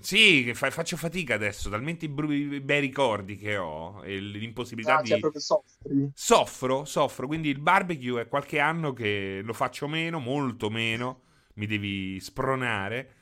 Sì, 0.00 0.52
fa, 0.54 0.70
faccio 0.70 0.96
fatica 0.96 1.34
adesso, 1.34 1.68
talmente 1.68 2.06
i, 2.06 2.08
bru- 2.08 2.60
bei 2.60 2.80
ricordi 2.80 3.36
che 3.36 3.56
ho 3.56 4.02
e 4.04 4.18
l'impossibilità 4.18 4.96
ah, 4.96 5.02
di... 5.02 5.08
Cioè 5.08 5.20
soffri. 5.38 6.10
Soffro, 6.14 6.84
soffro, 6.84 7.26
quindi 7.26 7.48
il 7.50 7.58
barbecue 7.60 8.22
è 8.22 8.28
qualche 8.28 8.58
anno 8.58 8.92
che 8.92 9.40
lo 9.42 9.52
faccio 9.52 9.88
meno, 9.88 10.18
molto 10.18 10.70
meno, 10.70 11.22
mi 11.54 11.66
devi 11.66 12.18
spronare 12.20 13.14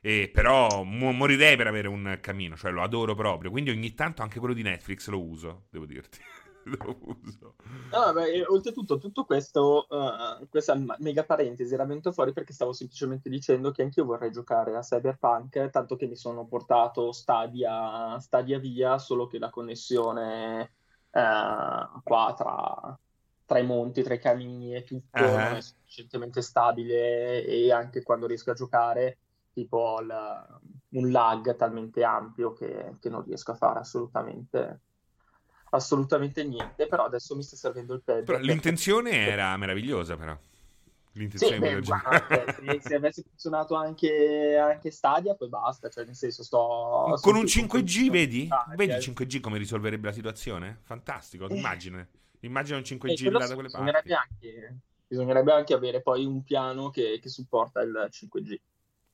E 0.00 0.30
però 0.32 0.84
mo- 0.84 1.12
morirei 1.12 1.56
per 1.56 1.66
avere 1.68 1.88
un 1.88 2.18
camino, 2.22 2.56
cioè 2.56 2.72
lo 2.72 2.82
adoro 2.82 3.14
proprio. 3.14 3.50
Quindi 3.50 3.70
ogni 3.70 3.94
tanto 3.94 4.22
anche 4.22 4.38
quello 4.38 4.54
di 4.54 4.62
Netflix 4.62 5.08
lo 5.08 5.22
uso, 5.22 5.66
devo 5.70 5.86
dirti. 5.86 6.20
uso. 7.24 7.54
No, 7.90 8.12
beh, 8.12 8.44
oltretutto, 8.46 8.98
tutto 8.98 9.24
questo, 9.24 9.86
uh, 9.88 10.46
questa 10.48 10.78
mega 10.98 11.24
parentesi 11.24 11.72
era 11.74 11.84
venuto 11.84 12.12
fuori 12.12 12.32
perché 12.32 12.52
stavo 12.52 12.72
semplicemente 12.72 13.28
dicendo 13.28 13.70
che 13.70 13.82
anch'io 13.82 14.04
vorrei 14.04 14.30
giocare 14.30 14.76
a 14.76 14.80
Cyberpunk, 14.80 15.70
tanto 15.70 15.96
che 15.96 16.06
mi 16.06 16.16
sono 16.16 16.46
portato 16.46 17.12
Stadia, 17.12 18.18
Stadia 18.18 18.58
via, 18.58 18.98
solo 18.98 19.26
che 19.26 19.38
la 19.38 19.50
connessione 19.50 20.72
uh, 21.10 22.02
qua 22.02 22.34
tra, 22.36 22.98
tra, 23.44 23.58
i 23.58 23.64
monti, 23.64 24.02
tra 24.02 24.14
i 24.14 24.20
camini 24.20 24.74
e 24.74 24.84
tutto 24.84 25.22
uh-huh. 25.22 25.30
non 25.30 25.56
è 25.56 25.60
sufficientemente 25.60 26.42
stabile 26.42 27.44
e 27.44 27.72
anche 27.72 28.02
quando 28.02 28.26
riesco 28.26 28.50
a 28.50 28.54
giocare 28.54 29.18
tipo 29.52 29.76
ho 29.78 30.00
un 30.90 31.10
lag 31.10 31.56
talmente 31.56 32.04
ampio 32.04 32.52
che, 32.52 32.96
che 33.00 33.08
non 33.08 33.24
riesco 33.24 33.50
a 33.50 33.56
fare 33.56 33.80
assolutamente 33.80 34.80
assolutamente 35.70 36.44
niente, 36.44 36.86
però 36.86 37.04
adesso 37.04 37.34
mi 37.36 37.42
sta 37.42 37.56
servendo 37.56 37.94
il. 37.94 38.02
Però 38.02 38.38
l'intenzione 38.38 39.10
perché... 39.10 39.30
era 39.30 39.56
meravigliosa, 39.56 40.16
però. 40.16 40.36
L'intenzione 41.12 41.54
sì, 41.54 41.60
beh, 41.60 41.80
guarda, 41.80 42.52
se, 42.52 42.80
se, 42.80 42.94
avesse 42.94 43.24
funzionato 43.26 43.74
anche, 43.74 44.56
anche, 44.56 44.90
Stadia, 44.92 45.34
poi 45.34 45.48
basta, 45.48 45.88
cioè 45.88 46.04
nel 46.04 46.14
senso 46.14 46.44
sto... 46.44 47.18
Con 47.20 47.34
un 47.34 47.42
5G, 47.42 48.08
vedi? 48.10 48.48
Vedi 48.76 48.92
5G 48.92 49.40
come 49.40 49.58
risolverebbe 49.58 50.06
la 50.06 50.12
situazione? 50.12 50.78
Fantastico, 50.82 51.48
immagina. 51.52 52.06
Immagina 52.40 52.76
un 52.76 52.84
5G 52.84 53.26
eh, 53.26 53.30
là 53.30 53.46
da 53.46 53.54
quelle 53.54 53.68
parti. 53.68 54.12
Anche, 54.12 54.76
bisognerebbe 55.08 55.52
anche 55.52 55.74
avere 55.74 56.02
poi 56.02 56.24
un 56.24 56.44
piano 56.44 56.90
che, 56.90 57.18
che 57.20 57.28
supporta 57.28 57.80
il 57.80 58.08
5G. 58.10 58.58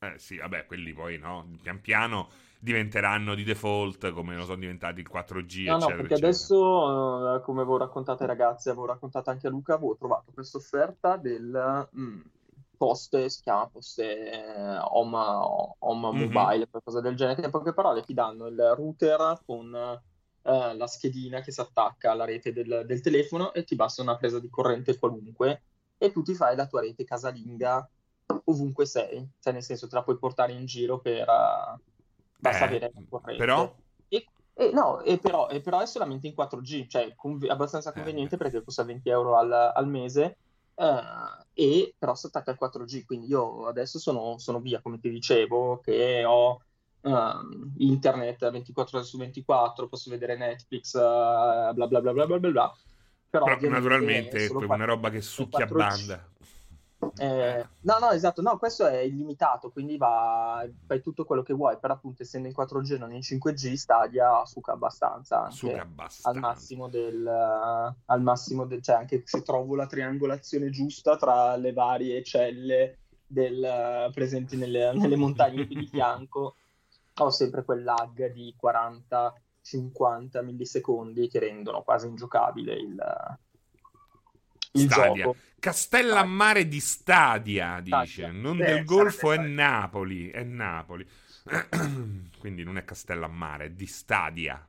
Eh 0.01 0.15
sì, 0.19 0.37
vabbè, 0.37 0.67
quelli 0.67 0.93
poi 0.93 1.17
no, 1.17 1.57
pian 1.63 1.81
piano 1.81 2.29
diventeranno 2.65 3.35
di 3.35 3.45
default 3.45 4.11
come 4.13 4.35
non 4.35 4.47
sono 4.47 4.57
diventati 4.57 5.01
il 5.01 5.09
4G. 5.13 5.65
No, 5.67 5.77
eccetera, 5.77 5.77
no, 5.77 5.87
perché 5.87 6.15
eccetera. 6.15 6.27
adesso, 6.27 7.43
come 7.45 7.61
avevo 7.61 7.77
raccontato 7.77 8.23
ai 8.23 8.29
ragazzi, 8.29 8.71
avevo 8.71 8.87
raccontato 8.87 9.29
anche 9.29 9.47
a 9.47 9.51
Luca, 9.51 9.75
avevo 9.75 9.95
trovato 9.97 10.33
questa 10.33 10.57
offerta 10.57 11.19
del 11.19 11.89
mm, 11.95 12.21
poste, 12.79 13.29
si 13.29 13.43
chiama 13.43 13.69
poste 13.69 14.31
eh, 14.31 14.79
Home, 14.81 15.17
home 15.79 16.11
mm-hmm. 16.11 16.33
Mobile, 16.33 16.69
qualcosa 16.71 17.03
del 17.03 17.15
genere, 17.15 17.39
che 17.39 17.45
in 17.45 17.51
poche 17.51 17.75
parole 17.75 18.03
ti 18.03 18.15
danno 18.15 18.47
il 18.47 18.73
router 18.75 19.41
con 19.45 19.75
eh, 19.75 20.75
la 20.75 20.87
schedina 20.87 21.43
che 21.43 21.53
si 21.53 21.61
attacca 21.61 22.13
alla 22.13 22.25
rete 22.25 22.55
del, 22.55 22.85
del 22.87 23.01
telefono 23.03 23.53
e 23.53 23.65
ti 23.65 23.77
basta 23.77 24.01
una 24.01 24.17
presa 24.17 24.41
di 24.41 24.49
corrente 24.49 24.99
qualunque 24.99 25.65
e 25.99 26.11
tu 26.13 26.23
ti 26.23 26.35
fai 26.35 26.57
la 26.57 26.67
tua 26.67 26.81
rete 26.81 27.05
casalinga 27.05 27.87
ovunque 28.45 28.87
sei, 28.87 29.29
cioè 29.39 29.53
nel 29.53 29.63
senso 29.63 29.87
te 29.87 29.97
la 29.97 30.03
puoi 30.03 30.17
portare 30.17 30.53
in 30.53 30.65
giro 30.65 30.99
per... 30.99 31.27
Basta 32.45 32.65
eh, 32.65 32.69
avere 32.69 32.91
la 32.95 33.03
corrente. 33.09 33.45
Però... 33.45 33.75
E, 34.09 34.27
e, 34.53 34.71
no, 34.73 35.01
e 35.01 35.19
però, 35.19 35.49
e 35.49 35.61
però, 35.61 35.81
è 35.81 35.87
solamente 35.87 36.27
in 36.27 36.35
4G, 36.37 36.89
cioè 36.89 37.15
conv- 37.15 37.49
abbastanza 37.49 37.91
eh. 37.91 37.95
conveniente 37.95 38.35
eh. 38.35 38.39
perché 38.39 38.63
costa 38.63 38.85
20 38.85 39.09
euro 39.09 39.37
al, 39.37 39.51
al 39.53 39.89
mese 39.89 40.37
uh, 40.75 41.43
e 41.55 41.95
però 41.99 42.15
si 42.15 42.27
attacca 42.27 42.51
al 42.51 42.59
4G, 42.61 43.05
quindi 43.07 43.29
io 43.29 43.67
adesso 43.67 43.99
sono, 43.99 44.39
sono 44.39 44.61
via, 44.61 44.81
come 44.81 44.99
ti 44.99 45.11
dicevo, 45.11 45.81
che 45.81 46.25
ho... 46.25 46.61
Uh, 47.05 47.71
internet 47.77 48.51
24 48.51 48.97
ore 48.97 49.07
su 49.07 49.19
24, 49.19 49.89
posso 49.89 50.09
vedere 50.09 50.39
Netflix, 50.39 50.95
uh, 50.95 51.75
bla 51.75 51.87
bla 51.87 52.01
bla 52.01 52.13
bla 52.15 52.25
bla 52.25 52.39
bla. 52.39 52.73
Però, 53.29 53.45
Però 53.45 53.69
naturalmente 53.69 54.47
è 54.47 54.51
una 54.51 54.87
roba 54.87 55.11
che 55.11 55.21
succhia 55.21 55.65
a 55.65 55.67
banda. 55.67 56.27
Eh, 57.17 57.67
no, 57.81 57.99
no, 57.99 58.11
esatto, 58.11 58.43
no, 58.43 58.59
questo 58.59 58.87
è 58.87 58.99
illimitato, 58.99 59.71
quindi 59.71 59.97
va, 59.97 60.67
fai 60.87 61.01
tutto 61.01 61.25
quello 61.25 61.43
che 61.43 61.53
vuoi, 61.53 61.79
però 61.79 61.95
appunto 61.95 62.23
essendo 62.23 62.49
in 62.49 62.55
4G 62.57 62.99
non 62.99 63.13
in 63.13 63.21
5G, 63.21 63.75
Stadia 63.75 64.45
suca 64.45 64.73
abbastanza, 64.73 65.51
suca 65.51 65.83
abbastanza. 65.83 66.29
al 66.29 66.39
massimo 66.39 66.89
del, 66.89 67.27
al 67.27 68.23
massimo 68.23 68.67
del, 68.67 68.83
cioè 68.83 68.97
anche 68.97 69.23
se 69.25 69.43
trovo 69.43 69.75
la 69.75 69.87
triangolazione 69.87 70.71
giusta 70.71 71.17
tra 71.17 71.57
le 71.57 71.73
varie 71.73 72.23
celle 72.23 72.99
del, 73.27 74.11
presenti 74.13 74.57
nelle, 74.57 74.93
nelle 74.95 75.17
montagne 75.17 75.67
di 75.67 75.87
fianco, 75.87 76.57
ho 77.17 77.31
sempre 77.31 77.65
quel 77.65 77.83
lag 77.83 78.33
di 78.33 78.55
40-50 78.61 80.45
millisecondi 80.45 81.29
che 81.29 81.39
rendono 81.39 81.83
quasi 81.83 82.07
ingiocabile 82.07 82.75
il, 82.75 82.91
il 82.91 83.39
Stadia. 84.79 85.33
Castellammare 85.59 86.69
di 86.69 86.81
Stadia, 86.81 87.81
dice. 87.81 88.07
Stadia. 88.07 88.33
Non 88.33 88.57
Beh, 88.57 88.65
del 88.65 88.85
Golfo, 88.85 89.33
è 89.33 89.39
Napoli. 89.39 90.31
È 90.31 90.43
Napoli. 90.43 91.07
Quindi 92.39 92.65
non 92.65 92.77
è 92.77 92.85
Castellammare, 92.85 93.67
è 93.67 93.71
di 93.71 93.87
Stadia. 93.87 94.67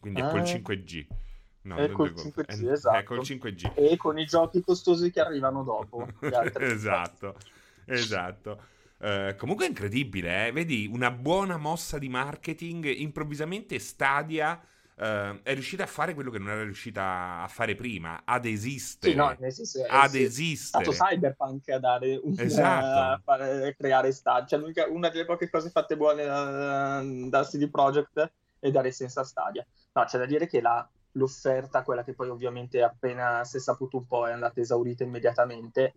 Quindi 0.00 0.20
è 0.20 0.28
col 0.28 0.42
5G. 0.42 0.96
Eh. 0.96 1.06
No, 1.62 1.76
è 1.76 1.90
col 1.90 2.10
5G, 2.10 2.44
è, 2.46 2.72
esatto. 2.72 2.98
È 2.98 3.02
col 3.04 3.20
5G. 3.20 3.72
E 3.74 3.96
con 3.96 4.18
i 4.18 4.26
giochi 4.26 4.60
costosi 4.60 5.10
che 5.10 5.20
arrivano 5.20 5.62
dopo. 5.62 6.06
esatto, 6.58 7.36
esatto. 7.86 8.72
Uh, 8.98 9.34
comunque 9.36 9.66
è 9.66 9.68
incredibile, 9.68 10.46
eh? 10.46 10.52
vedi 10.52 10.88
una 10.90 11.10
buona 11.10 11.56
mossa 11.56 11.98
di 11.98 12.08
marketing. 12.08 12.84
Improvvisamente 12.86 13.78
Stadia 13.78 14.60
Uh, 14.96 15.42
è 15.42 15.54
riuscita 15.54 15.82
a 15.82 15.88
fare 15.88 16.14
quello 16.14 16.30
che 16.30 16.38
non 16.38 16.50
era 16.50 16.62
riuscita 16.62 17.42
a 17.42 17.48
fare 17.48 17.74
prima, 17.74 18.22
ad 18.24 18.44
esistere. 18.44 19.12
Sì, 19.12 19.18
no, 19.18 19.36
esiste, 19.40 19.84
ad 19.88 20.14
esistere. 20.14 20.84
È 20.84 20.86
stato 20.86 21.04
Cyberpunk 21.04 21.68
a 21.70 21.78
dare 21.78 22.20
un, 22.22 22.34
esatto. 22.38 23.20
uh, 23.20 23.22
fare, 23.24 23.74
creare 23.76 24.12
Stadia. 24.12 24.58
Cioè, 24.58 24.86
una 24.88 25.08
delle 25.08 25.24
poche 25.24 25.50
cose 25.50 25.70
fatte 25.70 25.96
buone 25.96 26.24
da, 26.24 27.02
da 27.02 27.44
CD 27.44 27.68
Projekt 27.68 28.32
è 28.60 28.70
dare 28.70 28.92
senso 28.92 29.20
a 29.20 29.24
Stadia. 29.24 29.66
No, 29.92 30.04
c'è 30.04 30.18
da 30.18 30.26
dire 30.26 30.46
che 30.46 30.60
la, 30.60 30.88
l'offerta, 31.12 31.82
quella 31.82 32.04
che 32.04 32.14
poi 32.14 32.28
ovviamente 32.28 32.82
appena 32.82 33.44
si 33.44 33.56
è 33.56 33.60
saputo 33.60 33.96
un 33.96 34.06
po' 34.06 34.28
è 34.28 34.32
andata 34.32 34.60
esaurita 34.60 35.02
immediatamente. 35.02 35.94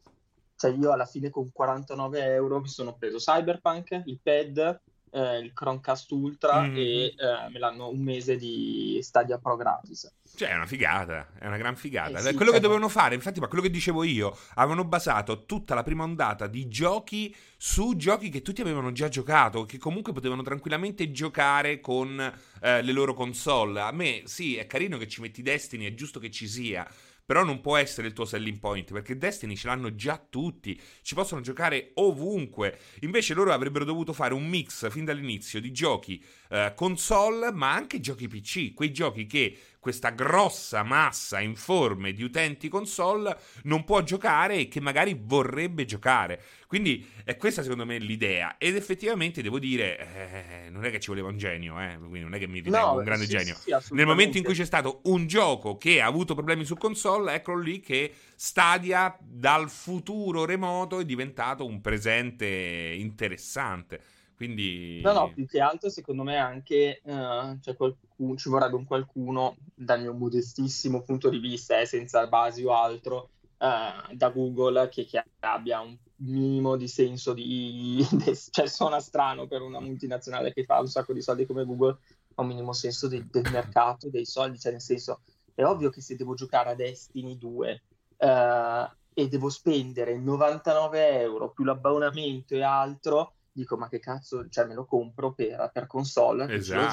Cioè 0.55 0.71
io 0.71 0.91
alla 0.91 1.05
fine 1.05 1.29
con 1.29 1.51
49 1.51 2.33
euro 2.33 2.59
mi 2.59 2.67
sono 2.67 2.95
preso 2.95 3.17
Cyberpunk, 3.17 4.01
il 4.05 4.19
pad, 4.21 4.81
eh, 5.11 5.37
il 5.39 5.53
Chromecast 5.53 6.11
Ultra 6.11 6.61
mm-hmm. 6.61 6.75
e 6.75 7.05
eh, 7.05 7.13
me 7.51 7.59
l'hanno 7.59 7.89
un 7.89 8.01
mese 8.01 8.37
di 8.37 8.99
Stadia 9.01 9.37
Pro 9.37 9.55
gratis. 9.55 10.11
Cioè, 10.35 10.49
è 10.49 10.55
una 10.55 10.65
figata, 10.65 11.29
è 11.39 11.47
una 11.47 11.57
gran 11.57 11.75
figata. 11.75 12.19
Eh 12.19 12.21
sì, 12.21 12.33
quello 12.33 12.51
che 12.51 12.59
dovevano 12.59 12.89
fare, 12.89 13.15
infatti, 13.15 13.39
ma 13.39 13.47
quello 13.47 13.63
che 13.63 13.69
dicevo 13.69 14.03
io, 14.03 14.37
avevano 14.55 14.83
basato 14.83 15.45
tutta 15.45 15.73
la 15.73 15.83
prima 15.83 16.03
ondata 16.03 16.47
di 16.47 16.67
giochi 16.67 17.35
su 17.57 17.95
giochi 17.95 18.29
che 18.29 18.41
tutti 18.41 18.61
avevano 18.61 18.91
già 18.91 19.07
giocato, 19.07 19.65
che 19.65 19.77
comunque 19.77 20.13
potevano 20.13 20.43
tranquillamente 20.43 21.11
giocare 21.11 21.79
con 21.79 22.19
eh, 22.61 22.81
le 22.81 22.91
loro 22.91 23.13
console. 23.13 23.81
A 23.81 23.91
me, 23.91 24.23
sì, 24.25 24.57
è 24.57 24.67
carino 24.67 24.97
che 24.97 25.07
ci 25.07 25.21
metti 25.21 25.41
Destiny, 25.41 25.85
è 25.85 25.93
giusto 25.93 26.19
che 26.19 26.29
ci 26.29 26.47
sia 26.47 26.87
però 27.27 27.43
non 27.43 27.59
può 27.59 27.75
essere 27.75 28.07
il 28.07 28.13
tuo 28.13 28.23
selling 28.23 28.57
point 28.57 28.93
perché 28.93 29.17
Destiny 29.17 29.57
ce 29.57 29.67
l'hanno 29.67 29.93
già 29.95 30.17
tutti, 30.17 30.79
ci 31.01 31.13
possono 31.13 31.41
giocare 31.41 31.91
ovunque. 31.95 32.79
Invece 33.01 33.33
loro 33.33 33.51
avrebbero 33.51 33.83
dovuto 33.83 34.13
fare 34.13 34.33
un 34.33 34.47
mix 34.47 34.89
fin 34.89 35.03
dall'inizio 35.03 35.59
di 35.59 35.73
giochi 35.73 36.23
eh, 36.49 36.71
console, 36.73 37.51
ma 37.51 37.73
anche 37.73 37.99
giochi 37.99 38.29
PC, 38.29 38.73
quei 38.73 38.93
giochi 38.93 39.25
che 39.25 39.57
questa 39.87 40.09
grossa 40.09 40.83
massa 40.83 41.39
informe 41.39 42.11
di 42.11 42.21
utenti 42.21 42.67
console 42.67 43.37
non 43.63 43.85
può 43.85 44.03
giocare 44.03 44.55
e 44.55 44.67
che 44.67 44.81
magari 44.81 45.17
vorrebbe 45.17 45.85
giocare. 45.85 46.41
Quindi 46.67 47.09
è 47.23 47.37
questa 47.37 47.61
secondo 47.61 47.85
me 47.85 47.97
l'idea. 47.97 48.57
Ed 48.57 48.75
effettivamente 48.75 49.41
devo 49.41 49.59
dire, 49.59 50.65
eh, 50.65 50.69
non 50.69 50.83
è 50.83 50.91
che 50.91 50.99
ci 50.99 51.07
voleva 51.07 51.29
un 51.29 51.37
genio, 51.37 51.79
eh, 51.79 51.97
quindi 51.97 52.19
non 52.19 52.33
è 52.33 52.37
che 52.37 52.47
mi 52.47 52.59
ritengo 52.59 52.77
no, 52.77 52.97
un 52.97 53.03
grande 53.05 53.23
sì, 53.23 53.31
genio. 53.31 53.55
Sì, 53.55 53.73
Nel 53.91 54.05
momento 54.05 54.37
in 54.37 54.43
cui 54.43 54.53
c'è 54.53 54.65
stato 54.65 54.99
un 55.05 55.25
gioco 55.25 55.77
che 55.77 56.01
ha 56.01 56.05
avuto 56.05 56.33
problemi 56.33 56.65
su 56.65 56.75
console, 56.75 57.35
eccolo 57.35 57.61
lì 57.61 57.79
che 57.79 58.11
Stadia 58.35 59.17
dal 59.21 59.69
futuro 59.69 60.43
remoto 60.43 60.99
è 60.99 61.05
diventato 61.05 61.65
un 61.65 61.79
presente 61.79 62.45
interessante. 62.45 64.01
Quindi... 64.37 65.01
No, 65.01 65.13
no, 65.13 65.33
più 65.33 65.47
che 65.47 65.59
altro 65.59 65.89
secondo 65.89 66.21
me 66.21 66.37
anche 66.37 67.01
uh, 67.03 67.59
cioè 67.59 67.75
qualcuno, 67.75 68.35
ci 68.35 68.49
vorrebbe 68.49 68.75
un 68.75 68.85
qualcuno 68.85 69.57
dal 69.73 69.99
mio 69.99 70.13
modestissimo 70.13 71.01
punto 71.01 71.29
di 71.29 71.39
vista, 71.39 71.79
eh, 71.79 71.87
senza 71.87 72.27
basi 72.27 72.63
o 72.63 72.71
altro, 72.71 73.31
uh, 73.57 74.13
da 74.13 74.29
Google 74.29 74.89
che, 74.89 75.05
che, 75.05 75.23
abbia 75.39 75.79
un 75.79 75.97
minimo 76.17 76.75
di 76.75 76.87
senso 76.87 77.33
di... 77.33 78.05
cioè 78.51 78.67
suona 78.67 78.99
strano 78.99 79.47
per 79.47 79.63
una 79.63 79.79
multinazionale 79.79 80.53
che 80.53 80.65
fa 80.65 80.79
un 80.81 80.87
sacco 80.87 81.13
di 81.13 81.21
soldi 81.23 81.47
come 81.47 81.65
Google, 81.65 81.97
ha 82.35 82.41
un 82.43 82.47
minimo 82.47 82.73
senso 82.73 83.07
di, 83.07 83.25
del 83.31 83.49
mercato, 83.51 84.07
dei 84.07 84.25
soldi, 84.25 84.59
cioè 84.59 84.71
nel 84.71 84.81
senso 84.81 85.21
è 85.55 85.63
ovvio 85.63 85.89
che 85.89 86.01
se 86.01 86.15
devo 86.15 86.35
giocare 86.35 86.69
a 86.69 86.75
Destiny 86.75 87.39
2 87.39 87.81
uh, 88.17 88.25
eh, 88.25 88.91
e 89.15 89.27
devo 89.29 89.49
spendere 89.49 90.15
99 90.19 91.21
euro 91.21 91.49
più 91.49 91.63
l'abbonamento 91.63 92.53
e 92.53 92.61
altro 92.61 93.31
dico 93.57 93.75
ma 93.75 93.89
che 93.89 93.99
cazzo, 93.99 94.47
cioè 94.49 94.65
me 94.65 94.75
lo 94.75 94.85
compro 94.85 95.33
per, 95.33 95.71
per 95.73 95.87
console, 95.87 96.53
esatto. 96.53 96.91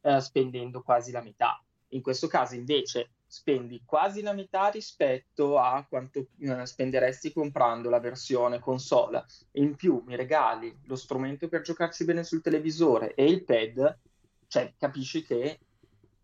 già, 0.00 0.16
eh, 0.16 0.20
spendendo 0.20 0.82
quasi 0.82 1.12
la 1.12 1.20
metà. 1.20 1.62
In 1.88 2.00
questo 2.00 2.26
caso 2.26 2.54
invece 2.54 3.10
spendi 3.26 3.82
quasi 3.84 4.22
la 4.22 4.32
metà 4.32 4.68
rispetto 4.68 5.58
a 5.58 5.84
quanto 5.88 6.26
eh, 6.38 6.66
spenderesti 6.66 7.32
comprando 7.32 7.90
la 7.90 8.00
versione 8.00 8.60
console. 8.60 9.24
In 9.52 9.76
più 9.76 10.02
mi 10.06 10.16
regali 10.16 10.74
lo 10.84 10.96
strumento 10.96 11.48
per 11.48 11.60
giocarci 11.60 12.04
bene 12.04 12.24
sul 12.24 12.40
televisore 12.40 13.14
e 13.14 13.26
il 13.26 13.44
pad, 13.44 13.98
cioè 14.48 14.72
capisci 14.78 15.22
che 15.22 15.58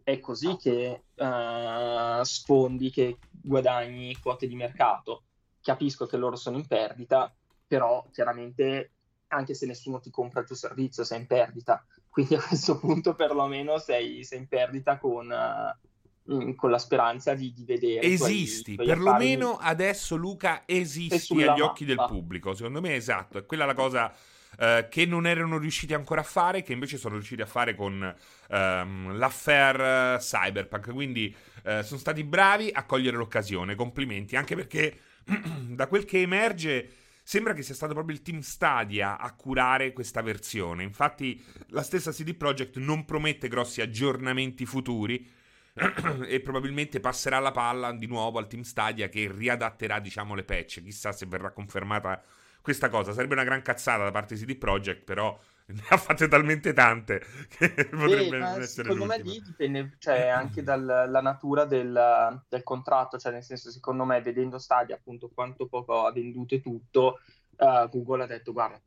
è 0.02 0.20
così 0.20 0.56
che 0.56 1.02
uh, 1.14 2.22
sfondi, 2.22 2.90
che 2.90 3.18
guadagni 3.30 4.16
quote 4.16 4.46
di 4.46 4.54
mercato. 4.54 5.24
Capisco 5.60 6.06
che 6.06 6.16
loro 6.16 6.36
sono 6.36 6.56
in 6.56 6.66
perdita, 6.66 7.34
però 7.66 8.06
chiaramente 8.12 8.92
anche 9.28 9.54
se 9.54 9.66
nessuno 9.66 10.00
ti 10.00 10.10
compra 10.10 10.40
il 10.40 10.46
tuo 10.46 10.56
servizio 10.56 11.04
sei 11.04 11.20
in 11.20 11.26
perdita. 11.26 11.84
Quindi 12.08 12.34
a 12.34 12.40
questo 12.40 12.78
punto 12.80 13.14
perlomeno 13.14 13.78
sei, 13.78 14.24
sei 14.24 14.38
in 14.38 14.48
perdita 14.48 14.98
con, 14.98 15.28
uh, 15.28 16.54
con 16.54 16.70
la 16.70 16.78
speranza 16.78 17.34
di, 17.34 17.52
di 17.52 17.64
vedere. 17.64 18.06
Esisti, 18.06 18.74
tuoi, 18.74 18.86
perlomeno 18.86 19.52
affari... 19.52 19.70
adesso 19.70 20.16
Luca 20.16 20.62
esisti 20.66 21.42
agli 21.42 21.60
occhi 21.60 21.84
del 21.84 22.02
pubblico. 22.06 22.54
Secondo 22.54 22.80
me 22.80 22.94
esatto, 22.94 23.38
è 23.38 23.46
quella 23.46 23.64
la 23.64 23.74
cosa 23.74 24.12
eh, 24.58 24.86
che 24.90 25.04
non 25.04 25.26
erano 25.26 25.58
riusciti 25.58 25.92
ancora 25.92 26.22
a 26.22 26.24
fare, 26.24 26.62
che 26.62 26.72
invece 26.72 26.96
sono 26.96 27.14
riusciti 27.14 27.42
a 27.42 27.46
fare 27.46 27.74
con 27.74 28.14
ehm, 28.48 29.16
l'affair 29.16 30.18
Cyberpunk. 30.18 30.92
Quindi 30.92 31.34
eh, 31.64 31.82
sono 31.82 32.00
stati 32.00 32.24
bravi 32.24 32.70
a 32.72 32.84
cogliere 32.84 33.16
l'occasione. 33.16 33.74
Complimenti, 33.74 34.36
anche 34.36 34.54
perché 34.54 34.98
da 35.68 35.86
quel 35.86 36.04
che 36.04 36.20
emerge. 36.20 36.90
Sembra 37.28 37.54
che 37.54 37.62
sia 37.62 37.74
stato 37.74 37.92
proprio 37.92 38.14
il 38.14 38.22
team 38.22 38.38
Stadia 38.38 39.18
a 39.18 39.34
curare 39.34 39.92
questa 39.92 40.22
versione. 40.22 40.84
Infatti, 40.84 41.44
la 41.70 41.82
stessa 41.82 42.12
CD 42.12 42.36
Projekt 42.36 42.76
non 42.76 43.04
promette 43.04 43.48
grossi 43.48 43.80
aggiornamenti 43.80 44.64
futuri. 44.64 45.28
e 46.28 46.38
probabilmente 46.38 47.00
passerà 47.00 47.40
la 47.40 47.50
palla 47.50 47.90
di 47.90 48.06
nuovo 48.06 48.38
al 48.38 48.46
team 48.46 48.62
Stadia 48.62 49.08
che 49.08 49.28
riadatterà, 49.28 49.98
diciamo, 49.98 50.36
le 50.36 50.44
patch. 50.44 50.84
Chissà 50.84 51.10
se 51.10 51.26
verrà 51.26 51.50
confermata 51.50 52.22
questa 52.62 52.88
cosa. 52.88 53.12
Sarebbe 53.12 53.34
una 53.34 53.42
gran 53.42 53.60
cazzata 53.60 54.04
da 54.04 54.12
parte 54.12 54.36
di 54.36 54.44
CD 54.44 54.56
Projekt, 54.56 55.02
però 55.02 55.36
ne 55.66 55.82
ha 55.88 55.96
fatte 55.96 56.28
talmente 56.28 56.72
tante 56.72 57.20
che 57.48 57.88
potrebbe 57.90 58.38
eh, 58.38 58.60
essere 58.60 58.88
secondo 58.88 59.04
me 59.04 59.20
lì 59.20 59.40
dipende 59.40 59.96
cioè, 59.98 60.28
anche 60.28 60.62
dalla 60.62 61.20
natura 61.20 61.64
del, 61.64 62.40
del, 62.48 62.62
contratto 62.62 63.18
cioè 63.18 63.32
nel 63.32 63.42
senso 63.42 63.70
secondo 63.70 64.04
me 64.04 64.20
vedendo 64.20 64.58
Stadia 64.58 64.94
appunto 64.94 65.30
quanto 65.32 65.66
poco 65.66 66.06
ha 66.06 66.12
venduto 66.12 66.54
e 66.54 66.60
tutto 66.60 67.18
uh, 67.56 67.88
Google 67.88 68.22
ha 68.22 68.26
detto 68.26 68.52
guarda 68.52 68.80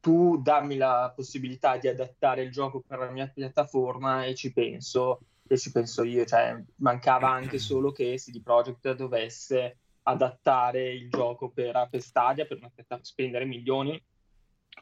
tu 0.00 0.40
dammi 0.40 0.76
la 0.76 1.12
possibilità 1.14 1.76
di 1.76 1.88
adattare 1.88 2.42
il 2.42 2.50
gioco 2.50 2.82
per 2.86 2.98
la 2.98 3.10
mia 3.10 3.26
piattaforma 3.28 4.24
e 4.24 4.34
ci 4.34 4.52
penso 4.52 5.20
e 5.46 5.58
ci 5.58 5.72
penso 5.72 6.04
io. 6.04 6.24
Cioè 6.24 6.62
mancava 6.76 7.30
anche 7.30 7.58
solo 7.60 7.90
che 7.90 8.14
CD 8.16 8.40
Projekt 8.42 8.92
dovesse 8.94 9.78
adattare 10.02 10.92
il 10.92 11.10
gioco 11.10 11.50
per, 11.50 11.88
per 11.90 12.00
Stadia, 12.00 12.46
per 12.46 12.58
una, 12.58 13.00
spendere 13.02 13.44
milioni 13.44 14.00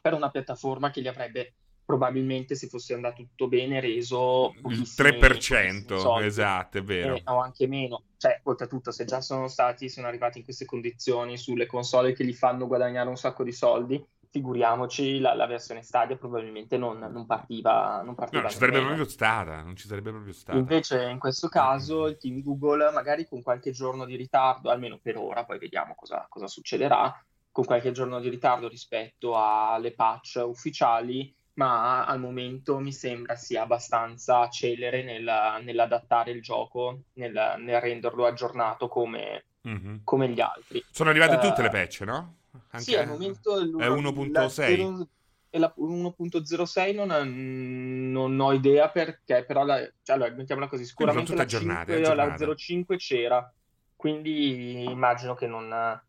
per 0.07 0.15
una 0.15 0.29
piattaforma 0.29 0.89
che 0.89 1.01
gli 1.01 1.07
avrebbe 1.07 1.53
probabilmente, 1.83 2.55
se 2.55 2.67
fosse 2.67 2.93
andato 2.93 3.23
tutto 3.23 3.47
bene, 3.47 3.79
reso 3.79 4.53
il 4.67 4.81
3%, 4.81 5.97
soldi, 5.97 6.25
esatto, 6.25 6.77
è 6.77 6.83
vero. 6.83 7.15
Eh, 7.15 7.23
o 7.25 7.39
anche 7.39 7.67
meno. 7.67 8.03
Cioè, 8.17 8.41
oltretutto, 8.43 8.91
se 8.91 9.05
già 9.05 9.21
sono 9.21 9.47
stati, 9.47 9.87
sono 9.87 10.07
arrivati 10.07 10.39
in 10.39 10.43
queste 10.43 10.65
condizioni 10.65 11.37
sulle 11.37 11.65
console 11.65 12.13
che 12.13 12.25
gli 12.25 12.33
fanno 12.33 12.67
guadagnare 12.67 13.07
un 13.07 13.15
sacco 13.15 13.43
di 13.43 13.53
soldi, 13.53 14.05
figuriamoci, 14.29 15.19
la, 15.19 15.33
la 15.33 15.45
versione 15.45 15.81
Stadia 15.81 16.17
probabilmente 16.17 16.77
non, 16.77 16.97
non 16.99 17.25
partiva. 17.25 18.01
Non 18.03 18.15
partiva 18.15 18.43
no, 18.43 18.49
ci 18.49 18.57
sarebbe 18.57 18.81
proprio 18.81 19.05
stata, 19.05 19.61
non 19.61 19.75
ci 19.75 19.87
sarebbe 19.87 20.11
proprio 20.11 20.33
stata. 20.33 20.57
Invece, 20.57 21.03
in 21.03 21.19
questo 21.19 21.47
caso, 21.47 22.07
il 22.07 22.17
team 22.17 22.41
Google, 22.41 22.91
magari 22.91 23.25
con 23.25 23.41
qualche 23.41 23.71
giorno 23.71 24.05
di 24.05 24.15
ritardo, 24.15 24.69
almeno 24.69 24.99
per 25.01 25.17
ora, 25.17 25.45
poi 25.45 25.57
vediamo 25.57 25.95
cosa, 25.95 26.25
cosa 26.29 26.47
succederà, 26.47 27.13
con 27.57 27.65
qualche 27.65 27.91
giorno 27.91 28.19
di 28.19 28.29
ritardo 28.29 28.67
rispetto 28.67 29.35
alle 29.35 29.91
patch 29.91 30.43
ufficiali, 30.45 31.35
ma 31.53 32.05
al 32.05 32.19
momento 32.19 32.77
mi 32.77 32.93
sembra 32.93 33.35
sia 33.35 33.63
abbastanza 33.63 34.47
celere 34.47 35.01
nel, 35.01 35.27
nell'adattare 35.63 36.29
il 36.29 36.43
gioco, 36.43 37.05
nel, 37.13 37.55
nel 37.57 37.81
renderlo 37.81 38.27
aggiorto 38.27 38.87
come, 38.87 39.45
mm-hmm. 39.67 39.95
come, 40.03 40.29
gli 40.29 40.39
altri. 40.39 40.85
Sono 40.91 41.09
arrivate 41.09 41.37
uh, 41.37 41.49
tutte 41.49 41.63
le 41.63 41.69
patch, 41.69 42.01
no? 42.01 42.35
Anche... 42.51 42.85
Sì, 42.85 42.95
al 42.95 43.07
momento 43.07 43.57
è 43.57 43.89
1.6. 43.89 45.05
E 45.49 45.57
la 45.57 45.73
1.06 45.75 46.93
non, 46.93 48.11
non, 48.11 48.39
ho 48.39 48.53
idea 48.53 48.89
perché, 48.89 49.45
però 49.45 49.65
la, 49.65 49.79
cioè, 50.03 50.15
allora, 50.15 50.31
mettiamola 50.31 50.67
così, 50.67 50.85
sicuramente 50.85 51.33
la, 51.33 51.41
aggiornate, 51.41 52.03
5, 52.03 52.15
la 52.15 52.55
05 52.55 52.97
c'era, 52.97 53.53
quindi 53.95 54.83
immagino 54.83 55.33
che 55.33 55.47
non 55.47 56.05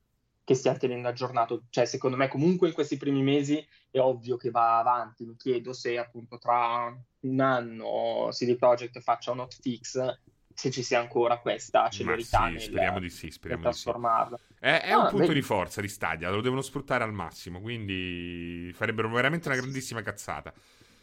che 0.49 0.55
stia 0.55 0.75
tenendo 0.79 1.09
aggiornato. 1.09 1.65
Cioè, 1.69 1.85
secondo 1.85 2.17
me, 2.17 2.27
comunque 2.27 2.69
in 2.69 2.73
questi 2.73 2.97
primi 2.97 3.23
mesi 3.23 3.63
è 3.91 3.99
ovvio 3.99 4.39
che 4.39 4.49
va 4.49 4.79
avanti. 4.79 5.27
Mi 5.27 5.37
chiedo 5.37 5.75
se 5.75 5.99
appunto 5.99 6.39
tra 6.39 6.91
un 7.21 7.41
anno 7.41 8.29
CD 8.31 8.57
Projekt 8.57 8.99
faccia 9.01 9.33
un 9.33 9.41
hotfix 9.41 10.21
se 10.55 10.71
ci 10.71 10.83
sia 10.83 11.01
ancora 11.01 11.39
questa 11.39 11.91
celerità 11.91 12.47
sì, 12.47 12.53
nel, 12.53 12.61
speriamo 12.63 12.99
di 12.99 13.11
sì, 13.11 13.31
speriamo 13.31 13.63
di 13.63 13.69
trasformarla. 13.69 14.39
Sì. 14.39 14.55
È, 14.59 14.81
è 14.85 14.91
ah, 14.91 15.01
un 15.01 15.09
punto 15.09 15.27
vedi. 15.27 15.35
di 15.35 15.43
forza 15.43 15.83
di 15.83 15.89
Stadia, 15.89 16.31
lo 16.31 16.41
devono 16.41 16.63
sfruttare 16.63 17.05
al 17.05 17.13
massimo, 17.13 17.61
quindi 17.61 18.73
farebbero 18.73 19.11
veramente 19.11 19.49
una 19.49 19.57
grandissima 19.59 20.01
cazzata. 20.01 20.51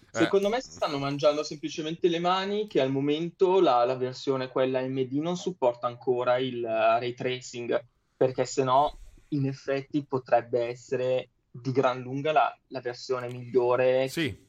Secondo 0.10 0.48
eh. 0.48 0.50
me 0.50 0.62
si 0.62 0.72
stanno 0.72 0.98
mangiando 0.98 1.44
semplicemente 1.44 2.08
le 2.08 2.20
mani 2.20 2.66
che 2.66 2.82
al 2.82 2.90
momento 2.90 3.62
la, 3.62 3.86
la 3.86 3.96
versione 3.96 4.48
quella 4.48 4.82
MD 4.82 5.14
non 5.20 5.38
supporta 5.38 5.86
ancora 5.86 6.40
il 6.40 6.64
uh, 6.64 6.98
ray 7.00 7.14
tracing, 7.14 7.80
perché 8.18 8.46
se 8.46 8.64
no 8.64 9.02
in 9.30 9.48
effetti 9.48 10.04
potrebbe 10.04 10.68
essere 10.68 11.30
di 11.52 11.72
gran 11.72 12.02
lunga 12.02 12.32
la, 12.32 12.60
la 12.68 12.82
versione 12.82 13.28
migliore 13.28 14.08
sì. 14.08 14.44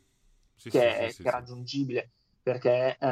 Sì, 0.59 0.71
che, 0.71 1.09
sì, 1.11 1.23
che 1.23 1.29
è 1.29 1.33
raggiungibile 1.33 2.11
perché 2.47 2.97
eh, 2.99 3.09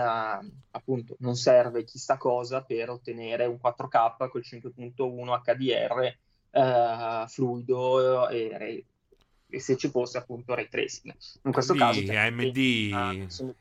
appunto 0.71 1.17
non 1.19 1.35
serve 1.35 1.83
chissà 1.83 2.17
cosa 2.17 2.63
per 2.63 2.89
ottenere 2.89 3.47
un 3.47 3.59
4K 3.61 4.29
col 4.29 4.45
5.1 4.45 5.41
HDR 5.43 6.17
eh, 6.51 7.25
fluido 7.27 8.29
e, 8.29 8.85
e, 9.49 9.61
se 9.61 9.77
ci 9.77 9.89
fosse 9.89 10.19
appunto 10.19 10.55
ray 10.55 10.69
tracing. 10.69 11.13
In 11.43 11.51
questo 11.53 11.73
Lì, 11.73 11.79
caso 11.81 12.01
AMD 12.01 12.91
ah, 12.93 13.29
sono... 13.29 13.55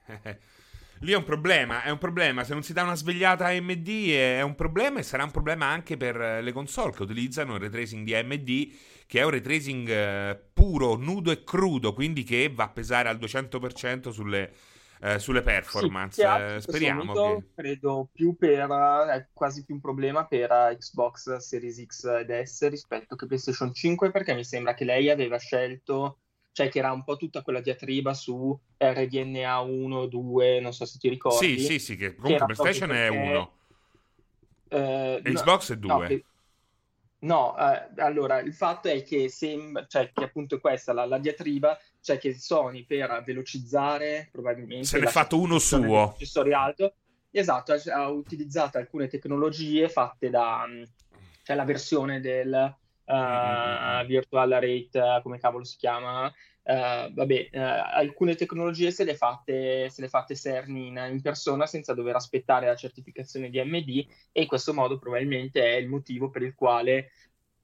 Lì 1.03 1.11
è 1.11 1.17
un 1.17 1.25
problema, 1.25 1.83
è 1.83 1.89
un 1.89 1.97
problema. 1.97 2.45
Se 2.45 2.53
non 2.53 2.63
si 2.63 2.71
dà 2.71 2.83
una 2.83 2.95
svegliata 2.95 3.47
AMD 3.47 4.09
è 4.11 4.41
un 4.41 4.55
problema 4.55 4.99
e 4.99 5.03
sarà 5.03 5.25
un 5.25 5.31
problema 5.31 5.65
anche 5.65 5.97
per 5.97 6.41
le 6.41 6.51
console 6.53 6.93
che 6.93 7.03
utilizzano 7.03 7.55
il 7.55 7.59
ray 7.59 7.69
tracing 7.69 8.05
di 8.05 8.15
AMD, 8.15 8.71
che 9.05 9.19
è 9.19 9.23
un 9.23 9.31
ray 9.31 9.41
tracing 9.41 9.89
eh, 9.89 10.41
puro, 10.53 10.95
nudo 10.95 11.31
e 11.31 11.43
crudo, 11.43 11.93
quindi 11.93 12.23
che 12.23 12.49
va 12.53 12.63
a 12.63 12.69
pesare 12.69 13.09
al 13.09 13.17
200% 13.17 14.11
sulle, 14.11 14.53
eh, 15.01 15.19
sulle 15.19 15.41
performance. 15.41 16.21
Sì, 16.21 16.25
eh, 16.25 16.61
speriamo 16.61 17.11
che... 17.11 17.47
Credo 17.53 18.07
più 18.09 18.37
per, 18.37 18.65
è 19.09 19.27
quasi 19.33 19.65
più 19.65 19.75
un 19.75 19.81
problema 19.81 20.25
per 20.25 20.49
eh, 20.49 20.77
Xbox 20.79 21.35
Series 21.35 21.83
X 21.85 22.05
ed 22.05 22.31
S 22.43 22.69
rispetto 22.69 23.17
che 23.17 23.25
PlayStation 23.25 23.73
5 23.73 24.09
perché 24.09 24.33
mi 24.33 24.45
sembra 24.45 24.73
che 24.73 24.85
lei 24.85 25.09
aveva 25.09 25.37
scelto, 25.37 26.19
cioè 26.53 26.69
che 26.69 26.77
era 26.77 26.91
un 26.91 27.03
po' 27.03 27.17
tutta 27.17 27.41
quella 27.41 27.61
diatriba 27.61 28.13
su 28.13 28.57
RDNA 28.77 29.59
1, 29.59 30.05
2, 30.05 30.59
non 30.59 30.71
so 30.71 30.85
se 30.85 30.99
ti 30.99 31.09
ricordi. 31.09 31.57
Sì, 31.57 31.65
sì, 31.65 31.79
sì, 31.79 31.95
che 31.97 32.15
comunque 32.15 32.45
che 32.45 32.53
PlayStation 32.53 32.91
è 32.91 33.07
1. 33.07 33.51
Eh, 34.69 35.21
Xbox 35.23 35.69
no, 35.69 35.75
è 35.75 35.77
2. 35.79 35.91
No, 35.91 35.99
che... 36.07 36.25
no 37.19 37.57
eh, 37.57 38.01
allora 38.03 38.39
il 38.39 38.53
fatto 38.53 38.87
è 38.87 39.03
che, 39.03 39.29
sembra, 39.29 39.87
cioè, 39.87 40.11
che 40.13 40.23
appunto 40.23 40.55
è 40.55 40.59
questa 40.59 40.93
la, 40.93 41.05
la 41.05 41.17
diatriba 41.17 41.77
cioè 41.99 42.19
che 42.19 42.33
Sony 42.37 42.85
per 42.85 43.23
velocizzare 43.25 44.29
probabilmente 44.31 44.85
se 44.85 44.99
ne 44.99 45.05
è 45.05 45.09
fatto 45.09 45.39
uno 45.39 45.57
suo 45.57 46.15
alto 46.53 46.95
esatto 47.31 47.73
ha 47.73 48.09
utilizzato 48.09 48.77
alcune 48.77 49.07
tecnologie 49.07 49.87
fatte 49.89 50.29
da 50.29 50.65
cioè 51.43 51.55
la 51.55 51.65
versione 51.65 52.19
del 52.19 52.75
uh, 53.05 54.05
virtual 54.05 54.49
rate 54.49 55.21
come 55.21 55.39
cavolo 55.39 55.63
si 55.63 55.77
chiama 55.77 56.25
uh, 56.27 57.13
vabbè 57.13 57.49
uh, 57.51 57.59
alcune 57.95 58.35
tecnologie 58.35 58.91
se 58.91 59.03
le 59.03 59.15
fatte 59.15 59.89
se 59.89 60.01
le 60.01 60.07
fatte 60.07 60.35
Cerny 60.35 60.87
in, 60.87 61.07
in, 61.11 61.21
persona 61.21 61.65
senza 61.65 61.93
dover 61.93 62.15
aspettare 62.15 62.67
la 62.67 62.75
certificazione 62.75 63.49
di 63.49 63.61
MD 63.63 64.05
e 64.31 64.41
in 64.41 64.47
questo 64.47 64.73
modo 64.73 64.97
probabilmente 64.97 65.61
è 65.61 65.75
il 65.75 65.87
motivo 65.87 66.29
per 66.29 66.43
il 66.43 66.55
quale 66.55 67.11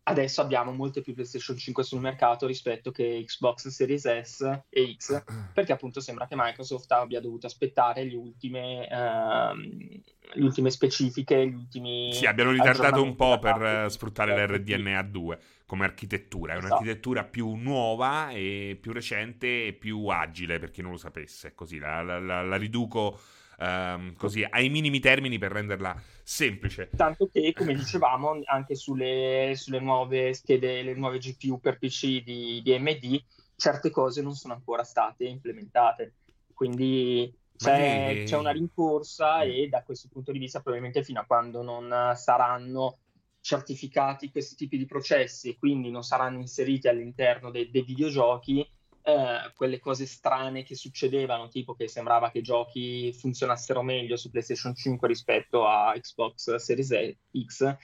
adesso 0.04 0.42
abbiamo 0.42 0.72
molte 0.72 1.02
più 1.02 1.14
PlayStation 1.14 1.58
5 1.58 1.84
sul 1.84 2.00
mercato 2.00 2.48
rispetto 2.48 2.92
che 2.92 3.24
Xbox 3.26 3.68
Series 3.68 4.22
S 4.22 4.62
e 4.70 4.96
X, 4.98 5.24
perché 5.54 5.72
appunto 5.72 6.00
sembra 6.00 6.28
che 6.28 6.36
Microsoft 6.36 6.92
abbia 6.92 7.20
dovuto 7.20 7.46
aspettare 7.46 8.04
le 8.04 8.16
ultime, 8.16 8.88
uh, 8.90 9.56
le 9.56 10.44
ultime 10.44 10.72
specifiche, 10.72 11.48
gli 11.48 11.54
ultimi... 11.54 12.14
Sì, 12.14 12.26
abbiano 12.26 12.52
ritardato 12.52 13.04
un 13.04 13.16
po' 13.16 13.38
per 13.40 13.86
uh, 13.86 13.90
sfruttare 13.90 14.36
l'RDNA 14.36 15.02
2 15.04 15.40
come 15.66 15.86
architettura. 15.86 16.54
È 16.54 16.58
esatto. 16.58 16.74
un'architettura 16.74 17.24
più 17.26 17.54
nuova 17.54 18.32
e 18.32 18.78
più 18.82 18.92
recente 18.92 19.68
e 19.68 19.74
più 19.74 20.08
agile, 20.08 20.58
per 20.58 20.72
chi 20.72 20.82
non 20.82 20.92
lo 20.92 20.98
sapesse. 20.98 21.54
Così 21.54 21.78
la, 21.78 22.02
la, 22.02 22.20
la, 22.20 22.42
la 22.42 22.56
riduco 22.56 23.20
ehm, 23.60 24.16
così 24.16 24.46
ai 24.48 24.70
minimi 24.70 25.00
termini 25.00 25.38
per 25.38 25.52
renderla 25.52 26.02
semplice. 26.24 26.90
Tanto 26.96 27.28
che, 27.28 27.54
come 27.54 27.74
dicevamo, 27.74 28.42
anche 28.46 28.76
sulle, 28.76 29.54
sulle 29.56 29.80
nuove 29.80 30.34
schede, 30.34 30.84
le 30.84 30.94
nuove 30.94 31.18
GPU 31.18 31.60
per 31.60 31.78
PC 31.78 32.24
di, 32.24 32.62
di 32.64 32.74
AMD, 32.74 33.24
certe 33.56 33.90
cose 33.90 34.22
non 34.22 34.34
sono 34.34 34.54
ancora 34.54 34.84
state 34.84 35.26
implementate. 35.26 36.14
Quindi 36.54 37.34
c'è, 37.56 38.14
che... 38.14 38.24
c'è, 38.24 38.38
una 38.38 38.52
rincorsa 38.52 39.42
e 39.42 39.68
da 39.68 39.84
questo 39.84 40.08
punto 40.12 40.32
di 40.32 40.40
vista 40.40 40.62
probabilmente 40.62 41.04
fino 41.04 41.20
a 41.20 41.26
quando 41.26 41.62
non 41.62 42.14
saranno 42.16 43.00
certificati 43.42 44.32
questi 44.32 44.56
tipi 44.56 44.78
di 44.78 44.86
processi 44.86 45.50
e 45.50 45.58
quindi 45.58 45.90
non 45.90 46.04
saranno 46.04 46.40
inseriti 46.40 46.88
all'interno 46.88 47.50
dei, 47.52 47.70
dei 47.72 47.84
videogiochi, 47.84 48.68
eh, 49.02 49.52
quelle 49.56 49.80
cose 49.80 50.06
strane 50.06 50.64
che 50.64 50.76
succedevano, 50.76 51.48
tipo 51.48 51.74
che 51.74 51.88
sembrava 51.88 52.32
che 52.32 52.40
i 52.40 52.44
giochi 52.44 53.14
funzionassero 53.14 53.82
meglio 53.82 54.18
su 54.18 54.30
PlayStation 54.30 54.76
5 54.76 55.08
rispetto 55.08 55.68
a 55.68 55.94
Xbox 55.98 56.56
Series 56.56 57.16
X, 57.46 57.76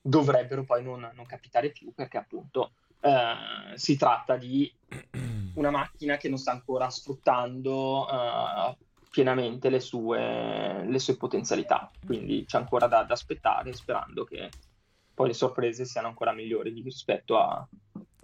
dovrebbero 0.00 0.64
poi 0.64 0.82
non, 0.82 1.10
non 1.14 1.26
capitare 1.26 1.70
più 1.70 1.92
perché 1.94 2.18
appunto 2.18 2.72
eh, 3.00 3.76
si 3.76 3.96
tratta 3.96 4.36
di 4.36 4.72
una 5.54 5.70
macchina 5.70 6.16
che 6.16 6.28
non 6.28 6.38
sta 6.38 6.52
ancora 6.52 6.88
sfruttando 6.90 8.08
eh, 8.08 8.76
pienamente 9.10 9.68
le 9.68 9.80
sue, 9.80 10.84
le 10.86 10.98
sue, 10.98 11.16
potenzialità. 11.16 11.90
Quindi 12.04 12.44
c'è 12.46 12.58
ancora 12.58 12.86
da, 12.86 13.02
da, 13.02 13.14
aspettare, 13.14 13.72
sperando 13.72 14.24
che 14.24 14.48
poi 15.14 15.28
le 15.28 15.34
sorprese 15.34 15.84
siano 15.84 16.08
ancora 16.08 16.32
migliori 16.32 16.80
rispetto 16.82 17.38
a, 17.38 17.66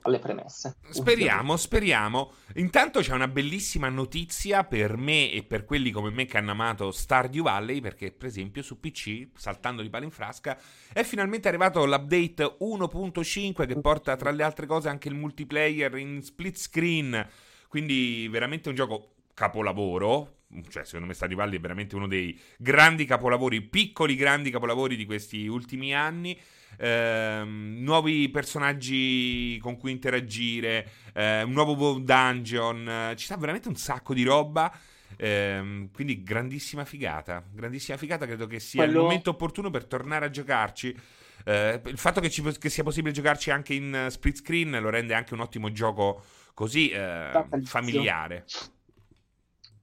alle 0.08 0.18
premesse. 0.18 0.76
Speriamo, 0.90 1.56
speriamo. 1.56 2.32
Intanto 2.56 3.00
c'è 3.00 3.12
una 3.14 3.28
bellissima 3.28 3.88
notizia 3.88 4.64
per 4.64 4.96
me 4.96 5.30
e 5.30 5.42
per 5.44 5.64
quelli 5.64 5.90
come 5.90 6.10
me 6.10 6.26
che 6.26 6.36
hanno 6.38 6.50
amato 6.50 6.90
Stardew 6.90 7.42
Valley, 7.42 7.80
perché 7.80 8.10
per 8.10 8.28
esempio 8.28 8.62
su 8.62 8.80
PC, 8.80 9.28
saltando 9.34 9.82
di 9.82 9.90
palo 9.90 10.04
in 10.04 10.10
frasca, 10.10 10.58
è 10.92 11.02
finalmente 11.04 11.48
arrivato 11.48 11.84
l'update 11.84 12.56
1.5 12.60 13.66
che 13.66 13.80
porta 13.80 14.16
tra 14.16 14.30
le 14.30 14.42
altre 14.42 14.66
cose 14.66 14.88
anche 14.88 15.08
il 15.08 15.14
multiplayer 15.14 15.96
in 15.96 16.22
split 16.22 16.56
screen. 16.56 17.28
Quindi 17.68 18.26
veramente 18.28 18.70
un 18.70 18.74
gioco 18.74 19.12
capolavoro, 19.34 20.38
cioè 20.68 20.84
secondo 20.84 21.06
me 21.06 21.14
Stardew 21.14 21.36
Valley 21.36 21.58
è 21.58 21.60
veramente 21.60 21.94
uno 21.94 22.08
dei 22.08 22.38
grandi 22.56 23.04
capolavori, 23.04 23.60
piccoli 23.60 24.16
grandi 24.16 24.50
capolavori 24.50 24.96
di 24.96 25.04
questi 25.04 25.46
ultimi 25.46 25.94
anni. 25.94 26.38
Eh, 26.76 27.42
nuovi 27.44 28.28
personaggi 28.28 29.58
con 29.60 29.76
cui 29.76 29.90
interagire, 29.90 30.88
eh, 31.14 31.42
un 31.42 31.52
nuovo 31.52 31.98
dungeon, 31.98 32.88
eh, 32.88 33.16
ci 33.16 33.24
sta 33.24 33.36
veramente 33.36 33.68
un 33.68 33.76
sacco 33.76 34.14
di 34.14 34.22
roba. 34.22 34.72
Eh, 35.16 35.88
quindi 35.92 36.22
grandissima 36.22 36.84
figata, 36.84 37.42
grandissima 37.50 37.96
figata, 37.96 38.26
credo 38.26 38.46
che 38.46 38.60
sia 38.60 38.84
Quello... 38.84 38.98
il 38.98 39.04
momento 39.04 39.30
opportuno 39.30 39.70
per 39.70 39.86
tornare 39.86 40.26
a 40.26 40.30
giocarci. 40.30 40.96
Eh, 41.44 41.80
il 41.86 41.98
fatto 41.98 42.20
che, 42.20 42.30
ci, 42.30 42.42
che, 42.58 42.68
sia 42.68 42.82
possibile 42.82 43.12
giocarci 43.12 43.50
anche 43.50 43.74
in 43.74 44.06
split 44.10 44.36
screen 44.36 44.78
lo 44.80 44.90
rende 44.90 45.14
anche 45.14 45.34
un 45.34 45.40
ottimo 45.40 45.72
gioco 45.72 46.22
così 46.52 46.90
eh, 46.90 47.46
familiare. 47.64 48.44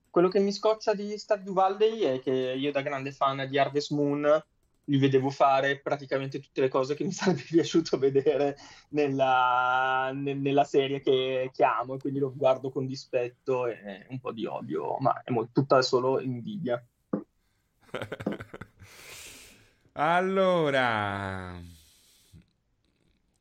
Quello 0.10 0.28
che 0.30 0.40
mi 0.40 0.52
scoccia 0.52 0.94
di 0.94 1.18
Stardew 1.18 1.54
Valley 1.54 2.02
è 2.02 2.22
che 2.22 2.32
io 2.32 2.72
da 2.72 2.82
grande 2.82 3.12
fan 3.12 3.48
di 3.50 3.58
Harvest 3.58 3.92
Moon 3.92 4.44
li 4.86 4.98
vedevo 4.98 5.30
fare 5.30 5.80
praticamente 5.80 6.40
tutte 6.40 6.62
le 6.62 6.70
cose 6.70 6.96
che 6.96 7.04
mi 7.04 7.12
sarebbe 7.12 7.42
piaciuto 7.42 7.98
vedere 7.98 8.56
nella, 8.90 10.12
ne, 10.14 10.34
nella 10.34 10.64
serie 10.64 11.02
che, 11.02 11.50
che, 11.54 11.64
amo 11.64 11.96
e 11.96 12.00
quindi 12.00 12.20
lo 12.20 12.34
guardo 12.36 12.70
con 12.70 12.86
dispetto 12.86 13.68
e 13.68 14.06
un 14.10 14.20
po' 14.20 14.32
di 14.32 14.46
odio, 14.46 14.98
ma 15.00 15.22
è 15.24 15.32
molto, 15.32 15.52
tutta 15.54 15.82
solo 15.82 16.20
invidia. 16.20 16.84
allora... 19.94 21.74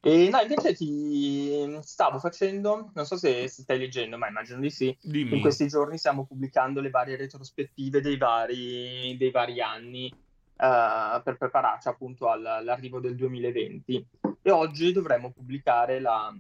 E 0.07 0.29
no, 0.29 0.39
invece 0.39 0.75
ti 0.75 1.79
stavo 1.81 2.19
facendo, 2.19 2.91
non 2.93 3.07
so 3.07 3.17
se, 3.17 3.49
se 3.49 3.63
stai 3.63 3.79
leggendo, 3.79 4.19
ma 4.19 4.29
immagino 4.29 4.61
di 4.61 4.69
sì. 4.69 4.95
Dimmi. 5.01 5.37
In 5.37 5.41
questi 5.41 5.67
giorni 5.67 5.97
stiamo 5.97 6.27
pubblicando 6.27 6.83
le 6.83 6.91
varie 6.91 7.17
retrospettive 7.17 8.03
dei 8.03 8.19
vari, 8.19 9.17
dei 9.17 9.31
vari 9.31 9.63
anni 9.63 10.13
uh, 10.57 11.23
per 11.23 11.37
prepararci 11.37 11.89
appunto 11.89 12.29
all, 12.29 12.45
all'arrivo 12.45 13.01
del 13.01 13.17
2020. 13.17 14.07
E 14.43 14.51
oggi 14.51 14.93
dovremmo 14.93 15.31
pubblicare 15.31 16.01
la, 16.01 16.33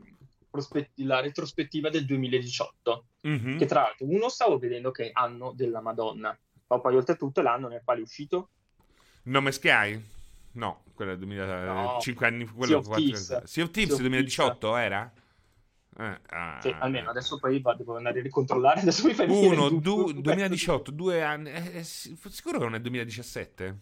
la 0.96 1.20
retrospettiva 1.20 1.88
del 1.88 2.04
2018, 2.04 3.04
mm-hmm. 3.26 3.58
che 3.58 3.66
tra 3.66 3.82
l'altro 3.82 4.06
uno 4.06 4.28
stavo 4.28 4.58
vedendo 4.58 4.90
che 4.90 5.06
è 5.06 5.10
anno 5.12 5.52
della 5.52 5.80
Madonna, 5.80 6.36
ma 6.66 6.80
poi 6.80 6.96
oltretutto 6.96 7.40
l'anno 7.42 7.68
nel 7.68 7.82
quale 7.84 8.00
è 8.00 8.02
uscito. 8.02 8.50
Nome 9.24 9.52
Sky? 9.52 10.02
No, 10.52 10.82
quello 10.94 11.12
è 11.12 11.16
2005 11.16 12.28
no. 12.28 12.34
anni 12.34 12.46
quello 12.46 12.82
sea 12.82 12.92
of 12.92 12.96
Thieves, 12.96 13.42
sea 13.44 13.64
of 13.64 13.70
Thieves 13.70 13.98
2018 13.98 14.76
era? 14.76 15.12
Eh, 15.96 16.20
ah, 16.30 16.58
sì, 16.60 16.74
almeno 16.76 17.10
adesso 17.10 17.38
poi 17.38 17.62
devo 17.76 17.96
andare 17.96 18.18
a 18.18 18.22
ricontrollare. 18.22 18.80
Adesso 18.82 19.06
mi 19.06 19.14
fai 19.14 19.28
1, 19.28 19.70
2018, 19.70 20.90
due 20.90 21.22
anni. 21.22 21.50
Eh, 21.50 21.78
eh, 21.78 21.84
sicuro 21.84 22.58
che 22.58 22.64
non 22.64 22.74
è 22.74 22.80
2017? 22.80 23.78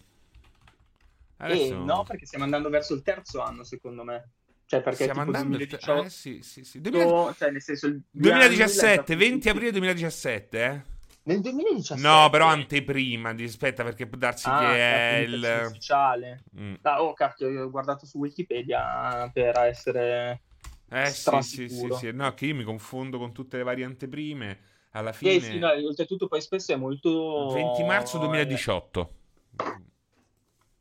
Eh, 1.42 1.44
adesso... 1.44 1.74
Eh, 1.74 1.76
no, 1.76 2.04
perché 2.04 2.26
stiamo 2.26 2.44
andando 2.44 2.68
verso 2.68 2.94
il 2.94 3.02
terzo 3.02 3.40
anno, 3.40 3.64
secondo 3.64 4.04
me. 4.04 4.30
Cioè, 4.64 4.80
perché 4.80 5.02
stiamo 5.02 5.22
andando 5.22 5.56
2018... 5.56 6.04
eh, 6.04 6.08
sì, 6.08 6.40
sì, 6.42 6.64
sì. 6.64 6.80
2000... 6.80 7.34
Cioè, 7.36 7.50
nel 7.50 7.62
senso, 7.62 7.94
2017, 8.10 9.16
20 9.16 9.48
aprile 9.48 9.70
2017, 9.72 10.64
eh? 10.64 10.82
Nel 11.24 11.40
2017? 11.40 12.00
No, 12.06 12.30
però 12.30 12.46
anteprima, 12.46 13.34
di, 13.34 13.44
aspetta 13.44 13.84
perché 13.84 14.06
può 14.06 14.18
darsi 14.18 14.48
ah, 14.48 14.58
che 14.58 14.76
è 14.76 15.16
il... 15.18 15.64
ufficiale. 15.66 16.44
Mm. 16.58 16.74
Ah, 16.82 17.02
oh, 17.02 17.12
cacchio, 17.12 17.64
ho 17.64 17.70
guardato 17.70 18.06
su 18.06 18.18
Wikipedia 18.18 19.30
per 19.32 19.58
essere... 19.58 20.42
Eh 20.88 21.06
sì, 21.06 21.42
sì, 21.42 21.68
sì, 21.68 21.88
sì, 21.98 22.10
no, 22.12 22.34
che 22.34 22.46
io 22.46 22.54
mi 22.54 22.64
confondo 22.64 23.18
con 23.18 23.32
tutte 23.32 23.56
le 23.56 23.62
varie 23.62 23.84
anteprime. 23.84 24.58
Alla 24.92 25.12
fine... 25.12 25.32
Eh 25.32 25.40
sì, 25.40 25.58
no, 25.58 25.68
oltretutto 25.70 26.28
poi 26.28 26.40
spesso 26.40 26.72
è 26.72 26.76
molto... 26.76 27.50
20 27.52 27.84
marzo 27.84 28.18
2018. 28.18 29.14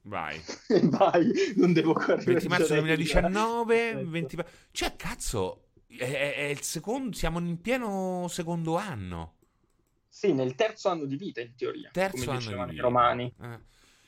Vai. 0.03 0.41
Vai, 0.83 1.31
non 1.55 1.73
devo 1.73 1.93
correre. 1.93 2.23
20 2.23 2.47
marzo 2.47 2.73
2019, 2.73 4.03
20... 4.05 4.37
Cioè, 4.71 4.95
cazzo, 4.95 5.67
è, 5.87 6.33
è 6.35 6.43
il 6.43 6.61
secondo, 6.61 7.15
siamo 7.15 7.39
in 7.39 7.59
pieno 7.61 8.27
secondo 8.29 8.77
anno. 8.77 9.35
Sì, 10.07 10.33
nel 10.33 10.55
terzo 10.55 10.89
anno 10.89 11.05
di 11.05 11.15
vita, 11.15 11.41
in 11.41 11.55
teoria. 11.55 11.89
Terzo 11.91 12.31
anno 12.31 12.39
di 12.39 12.47
vita. 12.47 12.71
i 12.71 12.77
romani. 12.77 13.33
Eh. 13.41 13.59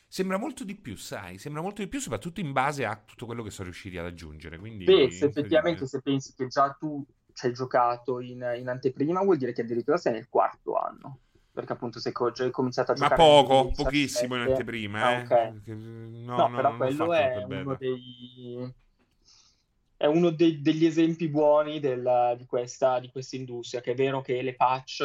Sembra 0.08 0.38
molto 0.38 0.64
di 0.64 0.76
più, 0.76 0.96
sai? 0.96 1.38
Sembra 1.38 1.62
molto 1.62 1.82
di 1.82 1.88
più, 1.88 2.00
soprattutto 2.00 2.40
in 2.40 2.52
base 2.52 2.86
a 2.86 3.02
tutto 3.04 3.26
quello 3.26 3.42
che 3.42 3.50
sono 3.50 3.70
riusciti 3.70 3.98
ad 3.98 4.06
aggiungere. 4.06 4.60
Quindi, 4.60 4.84
Beh, 4.84 5.10
se 5.10 5.26
effettivamente 5.26 5.88
se 5.88 6.02
pensi 6.02 6.34
che 6.36 6.48
già 6.48 6.76
tu 6.80 7.04
ci 7.34 7.48
hai 7.48 7.54
giocato 7.54 8.20
in, 8.20 8.46
in, 8.58 8.68
anteprima, 8.68 9.24
vuol 9.24 9.38
dire 9.38 9.54
che 9.54 9.62
addirittura 9.62 9.98
sei 9.98 10.14
nel 10.14 10.30
quarto 10.30 10.76
anno. 10.76 11.20
Perché 11.54 11.74
appunto 11.74 12.00
sei 12.00 12.12
co- 12.12 12.32
già 12.32 12.50
cominciato 12.50 12.92
a 12.92 12.96
giocare. 12.96 13.16
Ma 13.16 13.28
poco, 13.28 13.72
pochissimo 13.72 14.36
in 14.36 14.42
anteprima. 14.42 15.02
Ah, 15.02 15.20
okay. 15.22 15.62
eh. 15.66 15.74
no, 15.76 16.36
no, 16.36 16.48
no, 16.48 16.56
però 16.56 16.76
quello 16.78 17.14
è 17.14 17.44
uno 17.44 17.76
dei 17.76 18.74
è 20.04 20.08
uno 20.08 20.32
de- 20.32 20.62
degli 20.62 20.86
esempi 20.86 21.30
buoni 21.30 21.80
del, 21.80 22.36
di, 22.38 22.46
questa, 22.46 23.00
di 23.00 23.10
questa 23.10 23.38
industria, 23.38 23.80
che 23.80 23.92
è 23.92 23.96
vero 23.96 24.20
che 24.20 24.42
le 24.42 24.54
patch, 24.54 24.98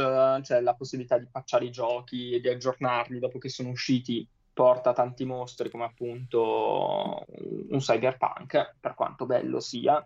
cioè 0.43 0.61
la 0.61 0.75
possibilità 0.75 1.17
di 1.19 1.29
patchare 1.31 1.67
i 1.67 1.71
giochi 1.71 2.33
e 2.33 2.41
di 2.41 2.49
aggiornarli 2.49 3.21
dopo 3.21 3.39
che 3.39 3.49
sono 3.49 3.69
usciti, 3.69 4.27
porta 4.53 4.93
tanti 4.93 5.25
mostri 5.25 5.71
come 5.71 5.85
appunto 5.85 7.25
un 7.69 7.79
cyberpunk, 7.79 8.75
per 8.81 8.95
quanto 8.95 9.25
bello 9.25 9.61
sia, 9.61 10.05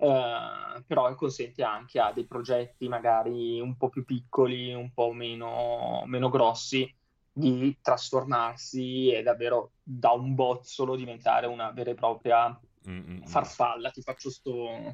eh, 0.00 0.82
però 0.86 1.14
consente 1.14 1.64
anche 1.64 1.98
a 1.98 2.12
dei 2.12 2.24
progetti 2.24 2.88
magari 2.88 3.60
un 3.60 3.76
po' 3.76 3.88
più 3.88 4.04
piccoli, 4.04 4.72
un 4.72 4.92
po' 4.92 5.12
meno, 5.12 6.02
meno 6.06 6.28
grossi, 6.28 6.92
di 7.32 7.76
trasformarsi 7.80 9.12
e 9.12 9.22
davvero 9.22 9.72
da 9.82 10.10
un 10.12 10.34
bozzolo 10.34 10.96
diventare 10.96 11.46
una 11.46 11.70
vera 11.70 11.90
e 11.90 11.94
propria 11.94 12.58
Mm-mm. 12.88 13.24
farfalla, 13.26 13.90
ti 13.90 14.02
faccio 14.02 14.30
sto... 14.30 14.92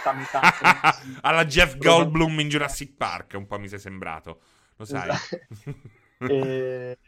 Alla 1.22 1.44
Jeff 1.44 1.76
Goldblum 1.76 2.40
in 2.40 2.48
Jurassic 2.48 2.94
Park, 2.96 3.34
un 3.36 3.46
po' 3.46 3.58
mi 3.58 3.68
sei 3.68 3.78
sembrato, 3.78 4.40
lo 4.76 4.84
sai. 4.84 5.08
Esatto. 5.08 5.36
e, 6.28 6.98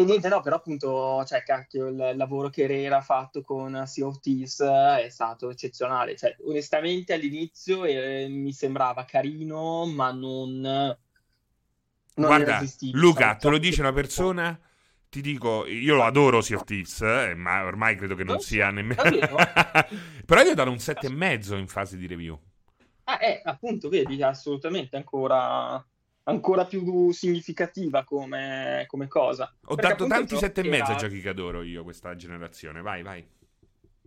e, 0.00 0.04
niente, 0.04 0.28
no, 0.28 0.40
però 0.40 0.56
appunto, 0.56 1.24
cioè, 1.26 1.42
cacchio, 1.42 1.88
il 1.88 2.12
lavoro 2.16 2.48
che 2.48 2.66
Rera 2.66 2.98
ha 2.98 3.02
fatto 3.02 3.42
con 3.42 3.84
Sea 3.86 4.06
of 4.06 4.20
Thieves 4.20 4.60
è 4.60 5.08
stato 5.10 5.50
eccezionale. 5.50 6.16
Cioè, 6.16 6.36
onestamente 6.44 7.12
all'inizio 7.12 7.84
eh, 7.84 8.26
mi 8.28 8.52
sembrava 8.52 9.04
carino, 9.04 9.86
ma 9.86 10.10
non... 10.10 10.60
non 10.60 10.96
Guarda, 12.14 12.62
Luca, 12.92 13.36
te 13.36 13.48
lo 13.48 13.58
dice 13.58 13.80
una 13.80 13.92
persona 13.92 14.58
ti 15.10 15.20
dico, 15.20 15.66
io 15.66 15.96
lo 15.96 16.04
adoro 16.04 16.40
Sea 16.40 16.56
of 16.56 16.64
Thieves, 16.64 17.00
eh, 17.02 17.34
ma 17.34 17.64
ormai 17.64 17.96
credo 17.96 18.14
che 18.14 18.22
non 18.22 18.36
oh, 18.36 18.40
sia 18.40 18.70
nemmeno... 18.70 19.02
Però 20.24 20.40
io 20.40 20.52
ho 20.52 20.54
dato 20.54 20.70
un 20.70 20.76
7,5 20.76 21.58
in 21.58 21.66
fase 21.66 21.96
di 21.96 22.06
review. 22.06 22.38
Ah, 23.04 23.18
eh, 23.20 23.42
appunto, 23.44 23.88
vedi, 23.88 24.22
assolutamente 24.22 24.96
ancora... 24.96 25.84
ancora 26.24 26.66
più 26.66 27.10
significativa 27.12 28.04
come, 28.04 28.84
come 28.86 29.08
cosa. 29.08 29.52
Ho 29.66 29.74
Perché 29.74 29.90
dato 29.90 30.06
tanti 30.06 30.36
7 30.36 30.60
e 30.60 30.68
mezzo 30.68 30.92
a 30.92 30.96
giochi 30.96 31.20
che 31.20 31.28
adoro 31.28 31.62
io 31.62 31.82
questa 31.82 32.14
generazione. 32.16 32.82
Vai, 32.82 33.02
vai. 33.02 33.26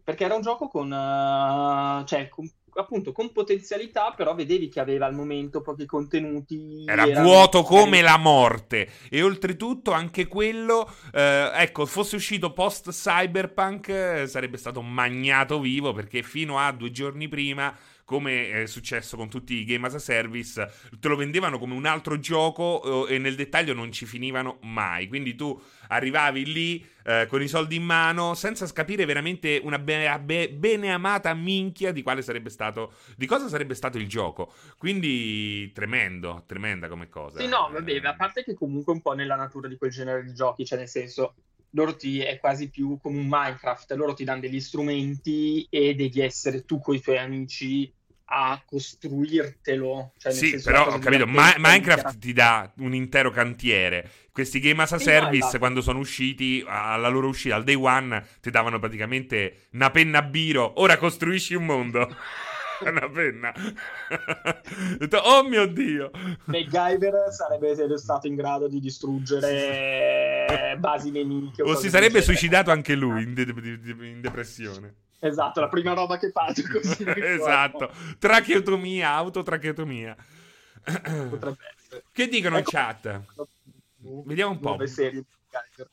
Perché 0.03 0.25
era 0.25 0.35
un 0.35 0.41
gioco 0.41 0.67
con, 0.67 0.91
eh, 0.91 2.03
cioè, 2.05 2.27
con- 2.27 2.51
appunto, 2.75 3.11
con 3.11 3.31
potenzialità, 3.31 4.13
però 4.15 4.33
vedevi 4.35 4.67
che 4.69 4.79
aveva 4.79 5.05
al 5.05 5.13
momento 5.13 5.61
pochi 5.61 5.85
contenuti. 5.85 6.83
Era 6.85 7.21
vuoto 7.21 7.63
come 7.63 8.01
la 8.01 8.17
morte. 8.17 8.89
E 9.09 9.21
oltretutto 9.21 9.91
anche 9.91 10.27
quello, 10.27 10.89
eh, 11.13 11.51
ecco, 11.53 11.85
fosse 11.85 12.15
uscito 12.15 12.51
post 12.53 12.91
Cyberpunk, 12.91 13.87
eh, 13.89 14.27
sarebbe 14.27 14.57
stato 14.57 14.81
magnato 14.81 15.59
vivo 15.59 15.93
perché 15.93 16.21
fino 16.21 16.59
a 16.59 16.71
due 16.71 16.91
giorni 16.91 17.27
prima, 17.27 17.73
come 18.03 18.63
è 18.63 18.65
successo 18.65 19.15
con 19.17 19.29
tutti 19.29 19.53
i 19.55 19.63
game 19.63 19.87
as 19.87 19.95
a 19.95 19.99
service, 19.99 20.71
te 20.99 21.07
lo 21.07 21.15
vendevano 21.15 21.57
come 21.57 21.73
un 21.73 21.85
altro 21.85 22.19
gioco 22.19 23.07
eh, 23.07 23.15
e 23.15 23.17
nel 23.17 23.35
dettaglio 23.35 23.73
non 23.73 23.91
ci 23.91 24.05
finivano 24.05 24.59
mai. 24.63 25.07
Quindi 25.07 25.35
tu 25.35 25.59
arrivavi 25.87 26.45
lì 26.45 26.85
eh, 27.05 27.25
con 27.27 27.41
i 27.41 27.47
soldi 27.47 27.75
in 27.75 27.83
mano 27.83 28.33
senza 28.33 28.65
capire 28.71 29.05
veramente 29.05 29.59
una 29.63 29.79
be- 29.79 30.19
be- 30.23 30.49
bene 30.49 30.91
amata 30.91 31.33
minchia 31.33 31.91
di 31.91 32.01
quale 32.01 32.21
sarebbe 32.21 32.49
stato, 32.49 32.93
di 33.15 33.25
cosa 33.25 33.47
sarebbe 33.47 33.73
stato 33.73 33.97
il 33.97 34.07
gioco. 34.07 34.53
Quindi 34.77 35.71
tremendo, 35.71 36.43
tremenda 36.45 36.87
come 36.87 37.09
cosa. 37.09 37.39
Sì, 37.39 37.47
no, 37.47 37.69
vabbè, 37.71 37.91
Eh, 37.91 38.05
a 38.05 38.15
parte 38.15 38.43
che 38.43 38.53
comunque 38.53 38.93
un 38.93 39.01
po' 39.01 39.13
nella 39.13 39.35
natura 39.35 39.67
di 39.67 39.77
quel 39.77 39.91
genere 39.91 40.23
di 40.23 40.33
giochi, 40.33 40.65
cioè 40.65 40.77
nel 40.77 40.87
senso, 40.87 41.35
loro 41.73 41.95
ti 41.95 42.19
è 42.19 42.39
quasi 42.39 42.69
più 42.69 42.97
come 43.01 43.19
un 43.19 43.27
Minecraft, 43.29 43.91
loro 43.93 44.13
ti 44.13 44.23
danno 44.23 44.41
degli 44.41 44.59
strumenti 44.59 45.65
e 45.69 45.95
devi 45.95 46.21
essere 46.21 46.63
tu 46.65 46.79
con 46.79 46.95
i 46.95 47.01
tuoi 47.01 47.17
amici 47.17 47.91
a 48.25 48.61
costruirtelo. 48.65 50.13
Cioè, 50.17 50.33
Sì, 50.33 50.59
però 50.61 50.87
ho 50.89 50.97
capito, 50.99 51.27
Ma- 51.27 51.53
Minecraft 51.57 52.17
ti 52.17 52.33
dà 52.33 52.71
un 52.77 52.95
intero 52.95 53.29
cantiere. 53.29 54.09
Questi 54.31 54.59
game 54.59 54.81
as 54.81 54.93
a 54.93 54.97
Sì, 54.97 55.03
service, 55.03 55.47
esatto. 55.47 55.59
quando 55.59 55.81
sono 55.81 55.99
usciti, 55.99 56.63
alla 56.65 57.07
loro 57.07 57.27
uscita, 57.27 57.55
al 57.55 57.63
day 57.63 57.75
one, 57.75 58.25
ti 58.41 58.49
davano 58.49 58.79
praticamente 58.79 59.67
una 59.73 59.91
penna 59.91 60.19
a 60.19 60.21
biro. 60.23 60.79
Ora 60.81 60.97
costruisci 60.97 61.53
un 61.55 61.65
mondo. 61.65 62.09
una 62.89 63.09
penna. 63.09 63.53
Oh 65.25 65.43
mio 65.43 65.65
Dio. 65.67 66.11
MacGyver 66.45 67.31
sarebbe 67.31 67.97
stato 67.97 68.27
in 68.27 68.35
grado 68.35 68.67
di 68.67 68.79
distruggere 68.79 70.75
basi 70.79 71.11
nemiche. 71.11 71.61
O 71.61 71.65
cose 71.65 71.81
si 71.81 71.89
sarebbe 71.89 72.21
suicidato 72.21 72.71
anche 72.71 72.95
lui 72.95 73.23
in, 73.23 73.33
de- 73.33 73.43
in 74.07 74.21
depressione. 74.21 74.95
Esatto, 75.19 75.61
la 75.61 75.69
prima 75.69 75.93
roba 75.93 76.17
che 76.17 76.31
faccio 76.31 76.63
così. 76.69 77.05
esatto. 77.07 77.91
Tracheotomia, 78.19 79.11
autotracheotomia. 79.11 80.15
Potrebbe 80.83 81.57
essere. 81.77 82.03
che 82.11 82.27
dicono 82.27 82.55
in 82.57 82.61
Ecco. 82.61 82.71
chat? 82.71 83.21
Vediamo 84.25 84.51
un 84.51 84.59
po'. 84.59 84.69
Nuove 84.69 84.87
serie 84.87 85.21
di 85.21 85.25
MacGyver. 85.51 85.89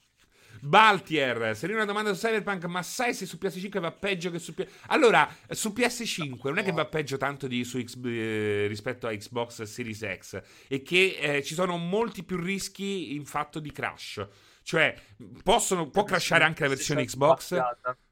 Baltier, 0.60 1.56
seria 1.56 1.76
una 1.76 1.84
domanda 1.84 2.12
su 2.12 2.26
Cyberpunk, 2.26 2.64
ma 2.64 2.82
sai 2.82 3.14
se 3.14 3.26
su 3.26 3.38
PS5 3.40 3.80
va 3.80 3.92
peggio 3.92 4.30
che 4.30 4.38
su 4.38 4.54
PS... 4.54 4.66
Allora, 4.88 5.28
su 5.48 5.70
PS5 5.70 6.38
non 6.44 6.58
è 6.58 6.62
che 6.62 6.72
va 6.72 6.84
peggio 6.84 7.16
tanto 7.16 7.46
di, 7.46 7.64
su 7.64 7.82
X- 7.82 7.98
eh, 8.04 8.66
rispetto 8.68 9.06
a 9.06 9.12
Xbox 9.12 9.62
Series 9.62 10.06
X, 10.18 10.42
è 10.68 10.82
che 10.82 11.18
eh, 11.20 11.42
ci 11.42 11.54
sono 11.54 11.76
molti 11.76 12.22
più 12.22 12.36
rischi 12.36 13.14
in 13.14 13.24
fatto 13.24 13.58
di 13.58 13.72
crash. 13.72 14.26
Cioè, 14.62 14.94
possono, 15.42 15.88
può 15.88 16.04
crashare 16.04 16.44
anche 16.44 16.62
la 16.62 16.68
versione 16.68 17.04
Xbox, 17.04 17.58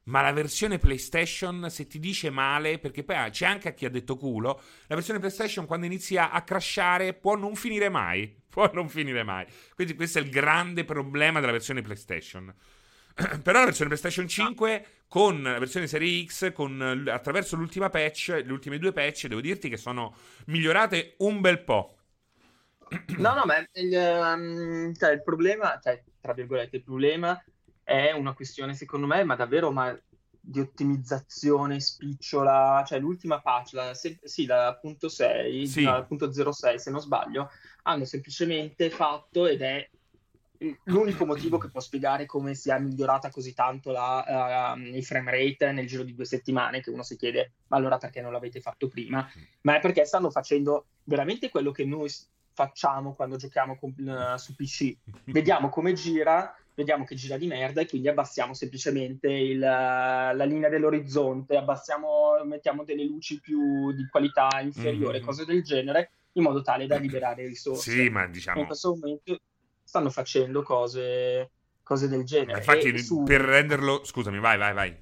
ma 0.03 0.21
la 0.21 0.33
versione 0.33 0.79
PlayStation, 0.79 1.69
se 1.69 1.87
ti 1.87 1.99
dice 1.99 2.29
male, 2.29 2.79
perché 2.79 3.03
poi 3.03 3.15
ah, 3.15 3.29
c'è 3.29 3.45
anche 3.45 3.69
a 3.69 3.71
chi 3.71 3.85
ha 3.85 3.89
detto 3.89 4.17
culo, 4.17 4.61
la 4.87 4.95
versione 4.95 5.19
PlayStation 5.19 5.65
quando 5.65 5.85
inizia 5.85 6.31
a 6.31 6.41
crashare 6.41 7.13
può 7.13 7.35
non 7.35 7.55
finire 7.55 7.89
mai. 7.89 8.38
Può 8.59 8.69
non 8.73 8.89
finire 8.89 9.23
mai. 9.23 9.45
Quindi 9.73 9.95
questo 9.95 10.19
è 10.19 10.21
il 10.21 10.29
grande 10.29 10.83
problema 10.83 11.39
della 11.39 11.53
versione 11.53 11.81
PlayStation. 11.81 12.53
Però 13.41 13.57
la 13.57 13.63
versione 13.63 13.87
PlayStation 13.87 14.27
5 14.27 14.85
con 15.07 15.41
la 15.41 15.59
versione 15.59 15.87
Serie 15.87 16.25
X, 16.25 16.51
con, 16.51 17.05
attraverso 17.09 17.55
l'ultima 17.55 17.89
patch, 17.89 18.41
le 18.45 18.51
ultime 18.51 18.77
due 18.77 18.91
patch, 18.91 19.27
devo 19.27 19.39
dirti 19.39 19.69
che 19.69 19.77
sono 19.77 20.13
migliorate 20.47 21.13
un 21.19 21.39
bel 21.39 21.63
po'. 21.63 21.95
No, 23.17 23.33
no, 23.33 23.45
ma 23.45 23.65
il, 23.75 23.95
ehm, 23.95 24.93
cioè, 24.93 25.11
il 25.11 25.23
problema, 25.23 25.79
cioè, 25.81 26.03
tra 26.19 26.33
virgolette, 26.33 26.75
il 26.75 26.83
problema 26.83 27.41
è 27.81 28.11
una 28.11 28.33
questione, 28.33 28.73
secondo 28.73 29.07
me, 29.07 29.23
ma 29.23 29.35
davvero 29.35 29.71
ma 29.71 29.97
di 30.41 30.59
ottimizzazione 30.59 31.79
spicciola. 31.79 32.83
Cioè, 32.85 32.99
l'ultima 32.99 33.41
patch, 33.41 33.73
la, 33.73 33.93
se- 33.93 34.19
sì, 34.23 34.45
la 34.45 34.77
punto 34.79 35.09
6, 35.09 35.67
Sì. 35.67 35.83
la 35.83 36.03
punto 36.03 36.31
06, 36.31 36.79
se 36.79 36.91
non 36.91 37.01
sbaglio, 37.01 37.49
hanno 37.83 38.05
semplicemente 38.05 38.89
fatto 38.89 39.45
ed 39.47 39.61
è 39.61 39.89
l'unico 40.85 41.25
motivo 41.25 41.57
che 41.57 41.69
può 41.69 41.79
spiegare 41.79 42.25
come 42.25 42.53
sia 42.53 42.77
migliorata 42.79 43.29
così 43.29 43.53
tanto 43.53 43.91
la, 43.91 44.73
ehm, 44.73 44.93
il 44.93 45.05
frame 45.05 45.31
rate 45.31 45.71
nel 45.71 45.87
giro 45.87 46.03
di 46.03 46.13
due 46.13 46.25
settimane, 46.25 46.81
che 46.81 46.89
uno 46.89 47.03
si 47.03 47.15
chiede, 47.15 47.53
ma 47.67 47.77
allora 47.77 47.97
perché 47.97 48.21
non 48.21 48.33
l'avete 48.33 48.59
fatto 48.59 48.89
prima? 48.89 49.25
Ma 49.61 49.77
è 49.77 49.79
perché 49.79 50.03
stanno 50.05 50.29
facendo 50.29 50.87
veramente 51.05 51.49
quello 51.49 51.71
che 51.71 51.85
noi 51.85 52.11
facciamo 52.51 53.13
quando 53.15 53.37
giochiamo 53.37 53.77
con- 53.77 53.95
eh, 53.97 54.37
su 54.37 54.53
PC. 54.53 54.97
Vediamo 55.27 55.69
come 55.69 55.93
gira, 55.93 56.53
vediamo 56.79 57.03
che 57.03 57.15
gira 57.15 57.37
di 57.37 57.45
merda 57.45 57.81
e 57.81 57.87
quindi 57.87 58.07
abbassiamo 58.07 58.53
semplicemente 58.53 59.27
il- 59.29 59.59
la 59.59 60.45
linea 60.45 60.69
dell'orizzonte, 60.69 61.57
abbassiamo, 61.57 62.41
mettiamo 62.45 62.85
delle 62.85 63.03
luci 63.03 63.41
più 63.41 63.91
di 63.91 64.07
qualità 64.07 64.47
inferiore, 64.61 65.19
Mhm. 65.19 65.25
cose 65.25 65.43
del 65.43 65.61
genere, 65.61 66.11
in 66.33 66.43
modo 66.43 66.61
tale 66.61 66.87
da 66.87 66.95
liberare 66.97 67.45
risorse. 67.45 67.91
Sì, 67.91 68.09
ma 68.09 68.23
In 68.23 68.31
diciamo... 68.31 68.65
questo 68.65 68.95
momento 68.95 69.37
stanno 69.83 70.09
facendo 70.09 70.63
cose, 70.63 71.51
cose 71.83 72.07
del 72.07 72.23
genere. 72.23 72.59
Infatti, 72.59 72.87
E 72.87 72.97
su- 72.99 73.23
per 73.23 73.41
renderlo... 73.41 74.05
Scusami, 74.05 74.39
vai, 74.39 74.57
vai, 74.57 74.73
vai. 74.73 74.95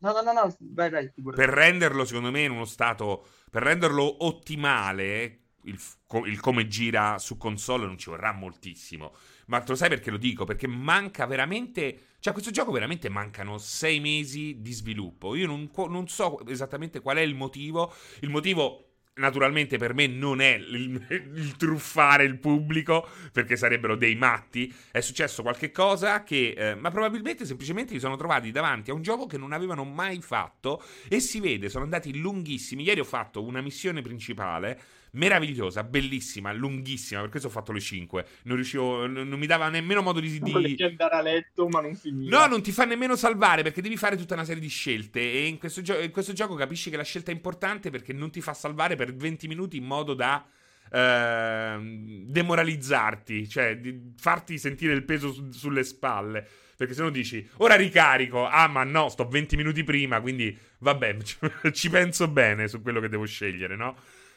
No, 0.00 0.12
no, 0.12 0.20
no, 0.20 0.32
no, 0.32 0.56
vai, 0.58 0.90
vai, 0.90 1.10
per 1.34 1.48
renderlo, 1.48 2.04
secondo 2.04 2.30
me, 2.30 2.42
in 2.42 2.50
uno 2.50 2.64
stato. 2.66 3.24
Per 3.50 3.62
renderlo 3.62 4.24
ottimale, 4.26 5.40
il, 5.64 5.78
il 6.26 6.40
come 6.40 6.66
gira 6.66 7.18
su 7.18 7.36
console 7.36 7.86
non 7.86 7.96
ci 7.98 8.10
vorrà 8.10 8.32
moltissimo. 8.32 9.14
Ma 9.46 9.62
lo 9.66 9.74
sai 9.74 9.88
perché 9.88 10.10
lo 10.10 10.16
dico? 10.16 10.44
Perché 10.44 10.66
manca 10.66 11.26
veramente. 11.26 12.10
Cioè, 12.18 12.30
a 12.30 12.32
questo 12.32 12.50
gioco 12.52 12.70
veramente 12.70 13.08
mancano 13.08 13.58
sei 13.58 14.00
mesi 14.00 14.60
di 14.60 14.72
sviluppo. 14.72 15.34
Io 15.34 15.46
non, 15.46 15.70
non 15.88 16.08
so 16.08 16.46
esattamente 16.46 17.00
qual 17.00 17.16
è 17.16 17.22
il 17.22 17.34
motivo. 17.34 17.92
Il 18.20 18.30
motivo. 18.30 18.86
Naturalmente 19.14 19.76
per 19.76 19.92
me 19.92 20.06
non 20.06 20.40
è 20.40 20.54
il, 20.54 21.04
il 21.34 21.56
truffare 21.56 22.24
il 22.24 22.38
pubblico, 22.38 23.06
perché 23.30 23.56
sarebbero 23.56 23.94
dei 23.94 24.14
matti. 24.14 24.72
È 24.90 25.00
successo 25.00 25.42
qualche 25.42 25.70
cosa 25.70 26.22
che, 26.22 26.54
eh, 26.56 26.74
ma 26.74 26.90
probabilmente 26.90 27.44
semplicemente 27.44 27.92
si 27.92 28.00
sono 28.00 28.16
trovati 28.16 28.50
davanti 28.50 28.90
a 28.90 28.94
un 28.94 29.02
gioco 29.02 29.26
che 29.26 29.36
non 29.36 29.52
avevano 29.52 29.84
mai 29.84 30.22
fatto 30.22 30.82
e 31.08 31.20
si 31.20 31.40
vede, 31.40 31.68
sono 31.68 31.84
andati 31.84 32.16
lunghissimi. 32.16 32.84
Ieri 32.84 33.00
ho 33.00 33.04
fatto 33.04 33.42
una 33.42 33.60
missione 33.60 34.00
principale 34.00 34.80
meravigliosa, 35.12 35.84
bellissima, 35.84 36.52
lunghissima, 36.52 37.20
per 37.20 37.30
questo 37.30 37.48
ho 37.48 37.50
fatto 37.50 37.72
le 37.72 37.80
5. 37.80 38.26
Non 38.44 38.56
riuscivo, 38.56 39.06
non, 39.06 39.28
non 39.28 39.38
mi 39.38 39.46
dava 39.46 39.68
nemmeno 39.68 40.02
modo 40.02 40.20
di... 40.20 40.40
di... 40.40 40.50
Volevi 40.50 40.82
andare 40.82 41.14
a 41.14 41.22
letto, 41.22 41.68
ma 41.68 41.80
non 41.80 41.94
finiva. 41.94 42.38
No, 42.38 42.46
non 42.46 42.62
ti 42.62 42.72
fa 42.72 42.84
nemmeno 42.84 43.16
salvare 43.16 43.62
perché 43.62 43.82
devi 43.82 43.96
fare 43.96 44.16
tutta 44.16 44.34
una 44.34 44.44
serie 44.44 44.60
di 44.60 44.68
scelte 44.68 45.20
e 45.20 45.46
in 45.46 45.58
questo, 45.58 45.82
gio- 45.82 46.00
in 46.00 46.10
questo 46.10 46.32
gioco 46.32 46.54
capisci 46.54 46.90
che 46.90 46.96
la 46.96 47.02
scelta 47.02 47.30
è 47.30 47.34
importante 47.34 47.90
perché 47.90 48.12
non 48.12 48.30
ti 48.30 48.40
fa 48.40 48.54
salvare 48.54 48.96
per 48.96 49.14
20 49.14 49.48
minuti 49.48 49.76
in 49.76 49.84
modo 49.84 50.14
da 50.14 50.46
ehm, 50.90 52.24
demoralizzarti, 52.26 53.48
cioè 53.48 53.78
di 53.78 54.12
farti 54.16 54.58
sentire 54.58 54.94
il 54.94 55.04
peso 55.04 55.32
su- 55.32 55.50
sulle 55.50 55.84
spalle. 55.84 56.46
Perché 56.74 56.94
se 56.94 57.02
no 57.02 57.10
dici, 57.10 57.46
ora 57.58 57.76
ricarico, 57.76 58.44
ah 58.44 58.66
ma 58.66 58.82
no, 58.82 59.08
sto 59.08 59.28
20 59.28 59.56
minuti 59.56 59.84
prima, 59.84 60.20
quindi 60.20 60.56
vabbè, 60.78 61.16
ci 61.70 61.90
penso 61.90 62.26
bene 62.28 62.66
su 62.66 62.82
quello 62.82 62.98
che 62.98 63.08
devo 63.08 63.26
scegliere, 63.26 63.76
no? 63.76 63.94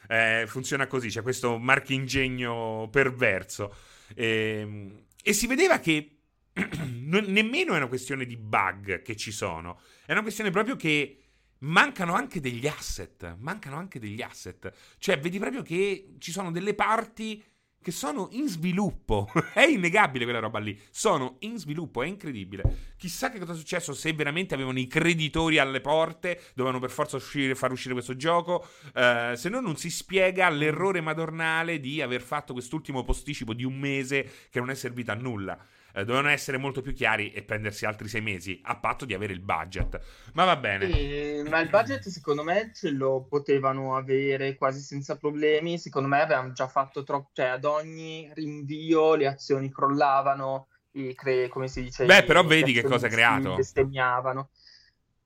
Eh, 0.08 0.44
funziona 0.46 0.86
così, 0.86 1.08
c'è 1.08 1.22
questo 1.22 1.58
marchingegno 1.58 2.88
perverso. 2.90 3.74
Ehm, 4.14 5.04
E, 5.22 5.32
si 5.32 5.46
vedeva 5.48 5.80
che 5.80 6.18
nemmeno 6.86 7.74
è 7.74 7.76
una 7.76 7.88
questione 7.88 8.24
di 8.26 8.36
bug 8.36 9.02
che 9.02 9.16
ci 9.16 9.32
sono, 9.32 9.80
è 10.06 10.12
una 10.12 10.22
questione 10.22 10.50
proprio 10.50 10.76
che 10.76 11.18
mancano 11.58 12.14
anche 12.14 12.38
degli 12.40 12.66
asset, 12.66 13.36
mancano 13.38 13.76
anche 13.76 13.98
degli 13.98 14.22
asset. 14.22 14.72
Cioè, 14.98 15.18
vedi 15.18 15.38
proprio 15.38 15.62
che 15.62 16.14
ci 16.18 16.30
sono 16.30 16.52
delle 16.52 16.74
parti 16.74 17.42
che 17.86 17.92
sono 17.92 18.26
in 18.32 18.48
sviluppo. 18.48 19.30
è 19.54 19.62
innegabile 19.62 20.24
quella 20.24 20.40
roba 20.40 20.58
lì. 20.58 20.76
Sono 20.90 21.36
in 21.40 21.56
sviluppo, 21.56 22.02
è 22.02 22.08
incredibile. 22.08 22.94
Chissà 22.96 23.30
che 23.30 23.38
cosa 23.38 23.52
è 23.52 23.54
successo 23.54 23.92
se 23.92 24.12
veramente 24.12 24.54
avevano 24.54 24.80
i 24.80 24.88
creditori 24.88 25.60
alle 25.60 25.80
porte, 25.80 26.40
dovevano 26.54 26.80
per 26.80 26.90
forza 26.90 27.14
uscire, 27.14 27.54
far 27.54 27.70
uscire 27.70 27.94
questo 27.94 28.16
gioco. 28.16 28.66
Eh, 28.92 29.34
se 29.36 29.48
no 29.48 29.60
non 29.60 29.76
si 29.76 29.88
spiega 29.88 30.48
l'errore 30.48 31.00
madornale 31.00 31.78
di 31.78 32.02
aver 32.02 32.22
fatto 32.22 32.54
quest'ultimo 32.54 33.04
posticipo 33.04 33.54
di 33.54 33.62
un 33.62 33.78
mese 33.78 34.48
che 34.50 34.58
non 34.58 34.70
è 34.70 34.74
servito 34.74 35.12
a 35.12 35.14
nulla. 35.14 35.56
Eh, 35.96 36.04
dovevano 36.04 36.28
essere 36.28 36.58
molto 36.58 36.82
più 36.82 36.92
chiari 36.92 37.32
e 37.32 37.42
prendersi 37.42 37.86
altri 37.86 38.06
sei 38.06 38.20
mesi, 38.20 38.60
a 38.64 38.76
patto 38.76 39.06
di 39.06 39.14
avere 39.14 39.32
il 39.32 39.40
budget. 39.40 39.98
Ma 40.34 40.44
va 40.44 40.56
bene. 40.56 40.90
E, 40.90 41.42
ma 41.48 41.58
il 41.60 41.70
budget 41.70 42.06
secondo 42.08 42.42
me 42.42 42.70
ce 42.74 42.90
lo 42.90 43.24
potevano 43.26 43.96
avere 43.96 44.56
quasi 44.56 44.80
senza 44.80 45.16
problemi. 45.16 45.78
Secondo 45.78 46.08
me 46.08 46.20
avevamo 46.20 46.52
già 46.52 46.68
fatto 46.68 47.02
troppo, 47.02 47.30
cioè 47.32 47.46
ad 47.46 47.64
ogni 47.64 48.30
rinvio 48.34 49.14
le 49.14 49.26
azioni 49.26 49.72
crollavano, 49.72 50.68
cre- 51.14 51.48
come 51.48 51.66
si 51.66 51.84
dice? 51.84 52.04
Beh, 52.04 52.24
però 52.24 52.44
vedi 52.44 52.74
che 52.74 52.82
cosa 52.82 53.06
ha 53.06 53.10
creato. 53.10 53.54
Bestemmiavano 53.54 54.50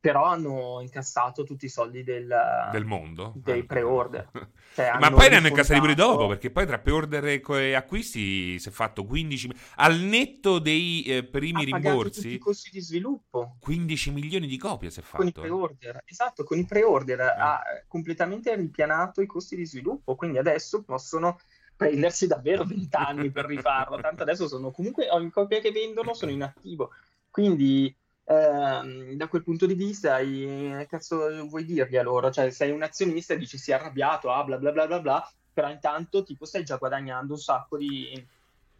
però 0.00 0.24
hanno 0.24 0.78
incassato 0.80 1.44
tutti 1.44 1.66
i 1.66 1.68
soldi 1.68 2.02
del, 2.02 2.34
del 2.72 2.84
mondo 2.86 3.34
dei 3.36 3.64
pre-order. 3.64 4.30
Cioè, 4.72 4.96
Ma 5.00 5.10
poi 5.10 5.28
ne 5.28 5.34
hanno 5.34 5.48
incassati 5.48 5.80
pure 5.80 5.94
dopo, 5.94 6.28
perché 6.28 6.48
poi 6.48 6.64
tra 6.64 6.78
pre-order 6.78 7.24
e 7.26 7.74
acquisti 7.74 8.56
si 8.60 8.68
è 8.68 8.70
fatto 8.70 9.04
15 9.04 9.50
al 9.76 9.98
netto 9.98 10.60
dei 10.60 11.02
eh, 11.02 11.24
primi 11.24 11.64
rimborsi. 11.64 12.22
Tutti 12.22 12.34
i 12.34 12.38
costi 12.38 12.70
di 12.70 12.80
sviluppo. 12.80 13.56
15 13.58 14.12
milioni 14.12 14.46
di 14.46 14.56
copie 14.56 14.90
si 14.90 15.00
è 15.00 15.02
fatto. 15.02 15.16
Con 15.16 15.26
i 15.26 15.32
pre-order, 15.32 16.04
esatto, 16.06 16.44
con 16.44 16.56
i 16.56 16.64
pre-order 16.64 17.18
eh. 17.18 17.24
ha 17.24 17.62
completamente 17.88 18.54
ripianato 18.54 19.20
i 19.22 19.26
costi 19.26 19.56
di 19.56 19.66
sviluppo, 19.66 20.14
quindi 20.14 20.38
adesso 20.38 20.84
possono 20.84 21.40
prendersi 21.74 22.28
davvero 22.28 22.64
20 22.64 22.96
anni 22.96 23.30
per 23.32 23.46
rifarlo, 23.46 24.00
tanto 24.00 24.22
adesso 24.22 24.46
sono 24.46 24.70
comunque 24.70 25.08
ogni 25.10 25.30
copia 25.30 25.58
che 25.58 25.72
vendono 25.72 26.14
sono 26.14 26.30
in 26.30 26.44
attivo. 26.44 26.90
Quindi 27.28 27.92
Ehm, 28.30 29.14
da 29.14 29.26
quel 29.26 29.42
punto 29.42 29.66
di 29.66 29.74
vista, 29.74 30.14
hai, 30.14 30.86
cazzo 30.88 31.46
vuoi 31.48 31.64
dirgli 31.64 31.96
a 31.96 32.02
loro? 32.02 32.30
Cioè, 32.30 32.50
sei 32.50 32.70
un 32.70 32.82
azionista 32.82 33.34
e 33.34 33.38
dici 33.38 33.58
si 33.58 33.72
è 33.72 33.74
arrabbiato, 33.74 34.30
ah, 34.30 34.44
bla 34.44 34.56
bla 34.56 34.70
bla 34.70 34.86
bla 34.86 35.00
bla, 35.00 35.32
però 35.52 35.68
intanto 35.68 36.22
tipo 36.22 36.44
stai 36.44 36.62
già 36.62 36.76
guadagnando 36.76 37.32
un 37.32 37.40
sacco 37.40 37.76
di, 37.76 38.24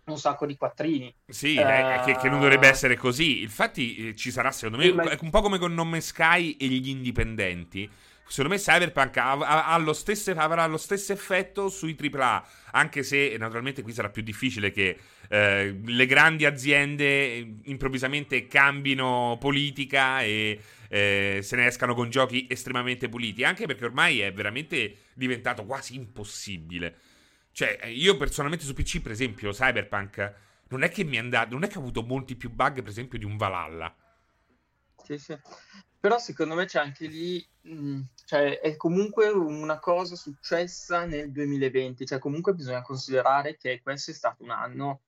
un 0.05 0.19
sacco 0.19 0.47
di 0.47 0.57
quattrini. 0.57 1.13
Sì, 1.27 1.57
uh, 1.57 2.05
che, 2.05 2.17
che, 2.17 2.29
non 2.29 2.39
dovrebbe 2.39 2.69
essere 2.69 2.97
così. 2.97 3.43
Infatti, 3.43 4.09
eh, 4.09 4.15
ci 4.15 4.31
sarà, 4.31 4.53
secondo 4.53 4.85
me, 4.85 4.93
ma... 4.93 5.17
un 5.21 5.31
po' 5.31 5.41
come 5.41 5.59
con 5.59 5.75
Nome 5.75 6.01
Sky 6.01 6.53
e 6.53 6.67
gli 6.67 6.89
indipendenti. 6.89 7.91
Secondo 8.31 8.55
me 8.55 8.61
Cyberpunk 8.61 9.17
ha, 9.17 9.67
ha, 9.67 9.77
lo 9.79 9.93
stesso, 9.93 10.31
avrà 10.31 10.65
lo 10.67 10.77
stesso 10.77 11.13
effetto 11.13 11.69
sui 11.69 11.97
AAA, 12.01 12.47
anche 12.71 13.03
se 13.03 13.35
naturalmente 13.37 13.83
qui 13.83 13.93
sarà 13.93 14.09
più 14.09 14.23
difficile 14.23 14.71
che 14.71 14.97
eh, 15.29 15.81
le 15.85 16.07
grandi 16.07 16.45
aziende 16.45 17.55
improvvisamente 17.65 18.47
cambino 18.47 19.37
politica 19.41 20.23
e 20.23 20.61
eh, 20.89 21.41
se 21.43 21.57
ne 21.57 21.67
escano 21.67 21.93
con 21.93 22.09
giochi 22.09 22.47
estremamente 22.49 23.09
puliti, 23.09 23.43
anche 23.43 23.67
perché 23.67 23.87
ormai 23.87 24.21
è 24.21 24.33
veramente 24.33 25.07
diventato 25.15 25.65
quasi 25.65 25.97
impossibile. 25.97 26.99
Cioè, 27.51 27.87
io 27.87 28.17
personalmente 28.17 28.65
su 28.65 28.75
PC, 28.75 29.01
per 29.01 29.11
esempio, 29.11 29.51
Cyberpunk 29.51 30.35
non 30.69 30.85
è 30.85 30.89
che 30.89 31.03
mi 31.03 31.17
è 31.17 31.19
andato, 31.19 31.53
non 31.55 31.65
è 31.65 31.69
che 31.69 31.79
ho 31.79 31.81
avuto 31.81 32.05
molti 32.05 32.37
più 32.37 32.49
bug, 32.49 32.75
per 32.75 32.91
esempio, 32.91 33.19
di 33.19 33.25
un 33.25 33.37
Valhalla. 33.37 33.93
Sì, 35.03 35.19
sì. 35.19 35.37
Però 36.01 36.19
secondo 36.19 36.55
me 36.55 36.65
c'è 36.65 36.79
anche 36.79 37.07
lì, 37.07 37.47
mh, 37.61 38.01
cioè 38.31 38.61
è 38.61 38.77
comunque 38.77 39.29
una 39.29 39.81
cosa 39.81 40.15
successa 40.15 41.05
nel 41.05 41.33
2020, 41.33 42.07
cioè 42.07 42.21
comunque 42.21 42.55
bisogna 42.55 42.81
considerare 42.81 43.57
che 43.57 43.81
questo 43.83 44.13
è 44.13 44.15
stato 44.15 44.45
un 44.45 44.51
anno 44.51 45.01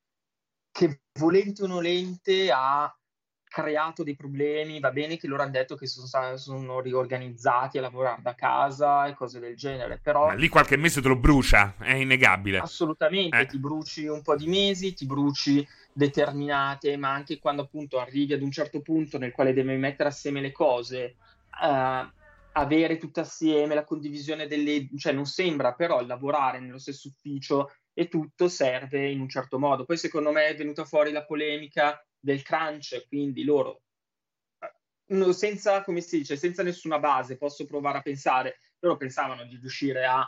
che 0.72 1.02
volente 1.20 1.62
o 1.62 1.68
nolente 1.68 2.50
ha 2.50 2.92
creato 3.44 4.02
dei 4.02 4.16
problemi, 4.16 4.80
va 4.80 4.90
bene 4.90 5.18
che 5.18 5.28
loro 5.28 5.42
hanno 5.42 5.52
detto 5.52 5.76
che 5.76 5.86
sono, 5.86 6.36
sono 6.36 6.80
riorganizzati 6.80 7.78
a 7.78 7.82
lavorare 7.82 8.22
da 8.22 8.34
casa 8.34 9.06
e 9.06 9.14
cose 9.14 9.38
del 9.38 9.54
genere, 9.54 10.00
però... 10.02 10.26
Ma 10.26 10.34
lì 10.34 10.48
qualche 10.48 10.76
mese 10.76 11.00
te 11.00 11.06
lo 11.06 11.16
brucia, 11.16 11.76
è 11.78 11.92
innegabile. 11.92 12.58
Assolutamente, 12.58 13.38
eh. 13.38 13.46
ti 13.46 13.60
bruci 13.60 14.06
un 14.06 14.22
po' 14.22 14.34
di 14.34 14.48
mesi, 14.48 14.94
ti 14.94 15.06
bruci 15.06 15.64
determinate, 15.92 16.96
ma 16.96 17.12
anche 17.12 17.38
quando 17.38 17.62
appunto 17.62 18.00
arrivi 18.00 18.32
ad 18.32 18.42
un 18.42 18.50
certo 18.50 18.80
punto 18.80 19.16
nel 19.16 19.30
quale 19.30 19.52
devi 19.52 19.76
mettere 19.76 20.08
assieme 20.08 20.40
le 20.40 20.50
cose, 20.50 21.14
uh, 21.62 22.20
avere 22.52 22.98
tutto 22.98 23.20
assieme 23.20 23.74
la 23.74 23.84
condivisione 23.84 24.46
delle... 24.46 24.88
cioè 24.96 25.12
non 25.12 25.26
sembra 25.26 25.74
però 25.74 26.04
lavorare 26.04 26.60
nello 26.60 26.78
stesso 26.78 27.08
ufficio 27.08 27.72
e 27.94 28.08
tutto 28.08 28.48
serve 28.48 29.10
in 29.10 29.20
un 29.20 29.28
certo 29.28 29.58
modo. 29.58 29.84
Poi 29.84 29.96
secondo 29.96 30.32
me 30.32 30.46
è 30.46 30.54
venuta 30.56 30.84
fuori 30.84 31.12
la 31.12 31.24
polemica 31.24 32.04
del 32.18 32.42
crunch, 32.42 33.06
quindi 33.08 33.44
loro 33.44 33.82
eh, 35.06 35.32
senza, 35.32 35.82
come 35.82 36.00
si 36.00 36.18
dice, 36.18 36.36
senza 36.36 36.62
nessuna 36.62 36.98
base, 36.98 37.36
posso 37.36 37.66
provare 37.66 37.98
a 37.98 38.02
pensare, 38.02 38.58
loro 38.80 38.96
pensavano 38.96 39.44
di 39.44 39.56
riuscire 39.56 40.04
a 40.06 40.26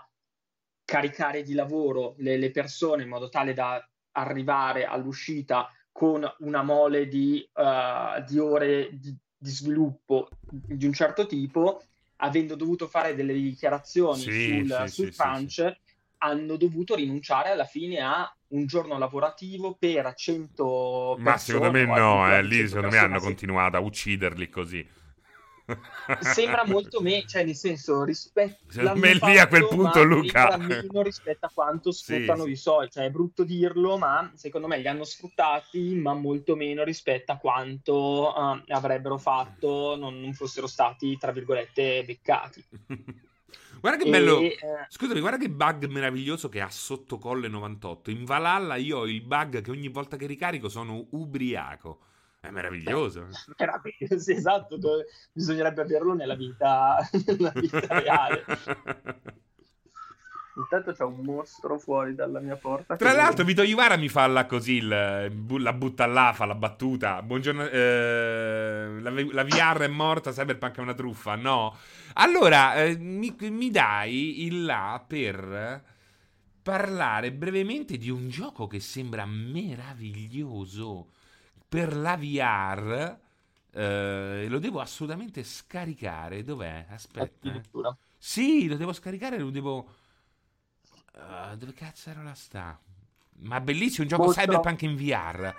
caricare 0.85 1.43
di 1.43 1.55
lavoro 1.55 2.15
le, 2.19 2.37
le 2.37 2.51
persone 2.51 3.03
in 3.03 3.09
modo 3.09 3.29
tale 3.29 3.55
da 3.55 3.87
arrivare 4.13 4.85
all'uscita 4.85 5.71
con 5.91 6.29
una 6.41 6.63
mole 6.63 7.09
di, 7.09 7.49
uh, 7.55 8.23
di 8.25 8.39
ore 8.39 8.91
di, 8.93 9.17
di, 9.37 9.51
sviluppo 9.51 10.29
di 10.41 10.85
un 10.85 10.93
certo 10.93 11.27
tipo, 11.27 11.83
avendo 12.17 12.55
dovuto 12.55 12.87
fare 12.87 13.15
delle 13.15 13.33
dichiarazioni 13.33 14.21
sì, 14.21 14.65
sul, 14.67 14.85
sì, 14.87 14.95
sul 14.95 15.13
sì, 15.13 15.19
crunch, 15.19 15.77
hanno 16.19 16.57
dovuto 16.57 16.95
rinunciare 16.95 17.51
alla 17.51 17.65
fine 17.65 18.01
a 18.01 18.35
un 18.49 18.67
giorno 18.67 18.99
lavorativo 18.99 19.77
per 19.79 20.15
100 20.15 21.17
Ma 21.19 21.37
secondo 21.37 21.71
me 21.71 21.85
no, 21.85 22.33
eh, 22.33 22.43
lì 22.43 22.67
secondo 22.67 22.91
me 22.91 22.99
hanno 22.99 23.21
continuato 23.21 23.77
a 23.77 23.81
ucciderli 23.81 24.49
così. 24.49 24.87
Sembra 26.21 26.65
molto 26.67 27.01
meno, 27.01 27.27
cioè 27.27 27.45
nel 27.45 27.55
senso 27.55 28.05
rispetto 28.05 28.95
me 28.95 29.15
lì 29.15 29.39
a 29.39 29.49
quel 29.49 29.67
punto 29.67 30.03
Luca 30.05 30.57
meno 30.59 31.01
rispetto 31.01 31.47
a 31.47 31.51
quanto 31.53 31.91
sfruttano 31.91 32.45
sì, 32.45 32.51
i 32.51 32.57
soldi, 32.57 32.91
cioè 32.91 33.05
è 33.07 33.11
brutto 33.11 33.45
dirlo, 33.45 33.97
ma 33.97 34.31
secondo 34.35 34.67
me 34.67 34.79
li 34.79 34.89
hanno 34.89 35.05
sfruttati, 35.05 35.95
ma 35.95 36.13
molto 36.13 36.55
meno 36.55 36.85
rispetto 36.85 37.33
a 37.33 37.39
quanto 37.39 38.33
uh, 38.37 38.63
avrebbero 38.69 39.17
fatto 39.17 39.97
non, 39.97 40.21
non 40.21 40.35
fossero 40.35 40.67
stati 40.67 41.17
tra 41.17 41.33
virgolette 41.33 42.05
beccati. 42.05 42.65
Guarda 43.85 44.03
che 44.03 44.09
bello. 44.09 44.41
E, 44.41 44.47
eh... 44.47 44.57
Scusami, 44.89 45.21
guarda 45.21 45.37
che 45.37 45.51
bug 45.51 45.87
meraviglioso 45.89 46.49
che 46.49 46.63
ha 46.63 46.71
sotto 46.71 47.19
colle 47.19 47.49
98. 47.49 48.11
In 48.11 48.25
Valhalla 48.25 48.77
io 48.77 49.01
ho 49.01 49.07
il 49.07 49.21
bug 49.21 49.61
che 49.61 49.71
ogni 49.71 49.89
volta 49.89 50.17
che 50.17 50.27
ricarico 50.27 50.71
sono 50.71 51.07
ubriaco. 51.11 51.99
È 52.45 52.51
meraviglioso. 52.51 53.29
Meraviglioso, 53.57 54.19
sì, 54.21 54.33
esatto. 54.33 54.79
Bisognerebbe 55.33 55.81
averlo 55.81 56.13
nella 56.13 56.35
vita, 56.35 56.99
nella 57.27 57.53
vita 57.55 57.87
reale. 57.89 58.45
Intanto 60.57 60.93
c'è 60.93 61.03
un 61.03 61.21
mostro 61.25 61.79
fuori 61.79 62.15
dalla 62.15 62.39
mia 62.41 62.57
porta. 62.57 62.97
Tra 62.97 63.13
l'altro, 63.13 63.45
Vito 63.45 63.63
Ivara 63.63 63.97
mi 63.97 64.09
fa 64.09 64.27
la 64.29 64.47
così, 64.47 64.75
il, 64.75 64.87
la 64.89 65.73
butta 65.73 66.07
là, 66.07 66.33
fa 66.33 66.45
la 66.45 66.55
battuta. 66.55 67.23
Buongiorno, 67.23 67.67
eh, 67.67 68.99
la, 69.01 69.11
la, 69.11 69.43
VR 69.43 69.81
è 69.81 69.89
morta, 69.89 70.31
Cyberpunk 70.31 70.77
è 70.77 70.81
una 70.81 70.95
truffa. 70.95 71.35
No. 71.35 71.77
Allora, 72.13 72.75
eh, 72.85 72.97
mi, 72.97 73.35
mi 73.51 73.71
dai 73.71 74.45
il 74.45 74.65
là 74.65 75.03
per 75.05 75.83
parlare 76.63 77.33
brevemente 77.33 77.97
di 77.97 78.11
un 78.11 78.29
gioco 78.29 78.69
che 78.69 78.79
sembra 78.79 79.27
meraviglioso 79.27 81.09
per 81.75 81.97
la 81.97 82.17
VR. 82.17 83.19
Eh, 83.73 84.47
lo 84.49 84.61
devo 84.61 84.79
assolutamente 84.79 85.43
scaricare. 85.43 86.45
Dov'è? 86.45 86.87
Aspetta. 86.89 87.49
Addirittura. 87.49 87.97
Sì, 88.17 88.69
lo 88.69 88.77
devo 88.77 88.93
scaricare, 88.93 89.39
lo 89.39 89.51
devo 89.51 89.89
Uh, 91.15 91.55
dove 91.57 91.73
cazzo 91.75 92.11
era 92.11 92.25
la 92.25 92.35
sta? 92.35 92.77
Ma 93.43 93.61
bellissimo, 93.61 94.03
un 94.03 94.09
gioco 94.09 94.25
Molto. 94.25 94.41
cyberpunk 94.41 94.83
in 94.83 94.97
VR. 94.97 95.55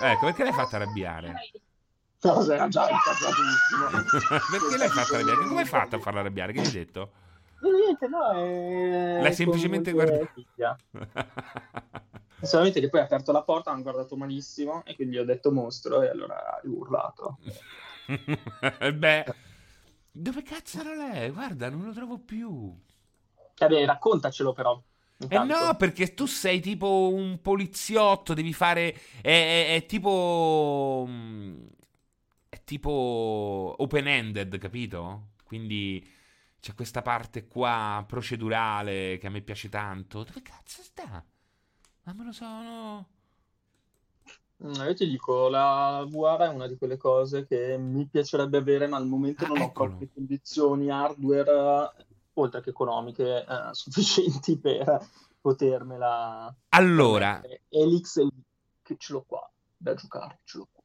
Ecco, 0.00 0.24
perché 0.24 0.42
l'hai 0.42 0.52
fatta 0.52 0.74
arrabbiare? 0.74 1.34
Cosa 2.18 2.54
era 2.54 2.66
già 2.66 2.90
incazzatissimo. 2.90 4.40
perché 4.50 4.76
l'hai 4.76 4.88
fatta 4.88 5.14
arrabbiare? 5.14 5.46
Come 5.46 5.60
hai 5.60 5.66
fatto 5.66 5.94
a 5.96 5.98
farla 6.00 6.18
arrabbiare? 6.18 6.52
Che 6.52 6.60
hai 6.60 6.70
detto? 6.72 7.12
Niente, 7.60 8.08
no, 8.08 8.32
è... 8.32 9.20
L'hai 9.22 9.34
semplicemente 9.34 9.92
guardato. 9.92 10.32
Solamente 12.42 12.80
che 12.80 12.88
poi 12.88 13.00
ha 13.00 13.04
aperto 13.04 13.32
la 13.32 13.42
porta, 13.42 13.70
hanno 13.70 13.82
guardato 13.82 14.16
malissimo 14.16 14.84
e 14.84 14.94
quindi 14.94 15.18
ho 15.18 15.24
detto 15.24 15.52
mostro 15.52 16.02
e 16.02 16.08
allora 16.08 16.36
ha 16.36 16.60
urlato. 16.64 17.38
Beh, 18.94 19.24
dove 20.10 20.42
cazzo 20.42 20.80
era 20.80 20.94
lei? 20.94 21.30
Guarda, 21.30 21.70
non 21.70 21.84
lo 21.84 21.92
trovo 21.92 22.18
più. 22.18 22.74
Vabbè, 23.56 23.84
raccontacelo 23.86 24.52
però. 24.52 24.82
Intanto. 25.18 25.54
Eh 25.54 25.56
no, 25.56 25.76
perché 25.76 26.14
tu 26.14 26.26
sei 26.26 26.60
tipo 26.60 27.10
un 27.12 27.40
poliziotto, 27.40 28.34
devi 28.34 28.52
fare... 28.52 28.92
È, 29.20 29.28
è, 29.28 29.74
è 29.76 29.86
tipo... 29.86 31.08
È 32.48 32.60
tipo 32.64 33.74
open-ended, 33.78 34.58
capito? 34.58 35.30
Quindi 35.44 36.06
c'è 36.60 36.74
questa 36.74 37.02
parte 37.02 37.46
qua 37.46 38.04
procedurale 38.06 39.16
che 39.18 39.26
a 39.28 39.30
me 39.30 39.40
piace 39.42 39.68
tanto. 39.68 40.24
Dove 40.24 40.42
cazzo 40.42 40.82
sta? 40.82 41.24
Ma 42.04 42.12
me 42.14 42.24
lo 42.24 42.32
so, 42.32 42.44
Mm, 44.64 44.74
io 44.74 44.94
ti 44.94 45.08
dico, 45.08 45.48
la 45.48 46.06
VR 46.08 46.42
è 46.42 46.48
una 46.48 46.68
di 46.68 46.76
quelle 46.76 46.96
cose 46.96 47.44
che 47.46 47.76
mi 47.76 48.06
piacerebbe 48.06 48.58
avere, 48.58 48.86
ma 48.86 48.96
al 48.96 49.06
momento 49.06 49.44
ah, 49.44 49.48
non 49.48 49.56
eccolo. 49.56 49.68
ho 49.68 49.72
proprio 49.88 50.08
condizioni 50.14 50.88
hardware, 50.88 51.92
oltre 52.34 52.60
che 52.60 52.70
economiche, 52.70 53.44
eh, 53.44 53.44
sufficienti 53.74 54.56
per 54.58 55.04
potermela... 55.40 56.54
Allora... 56.68 57.42
Elix, 57.68 58.24
che 58.82 58.94
ce 58.98 59.12
l'ho 59.12 59.24
qua, 59.26 59.50
da 59.76 59.94
giocare, 59.94 60.38
ce 60.44 60.58
l'ho 60.58 60.68
qua. 60.70 60.82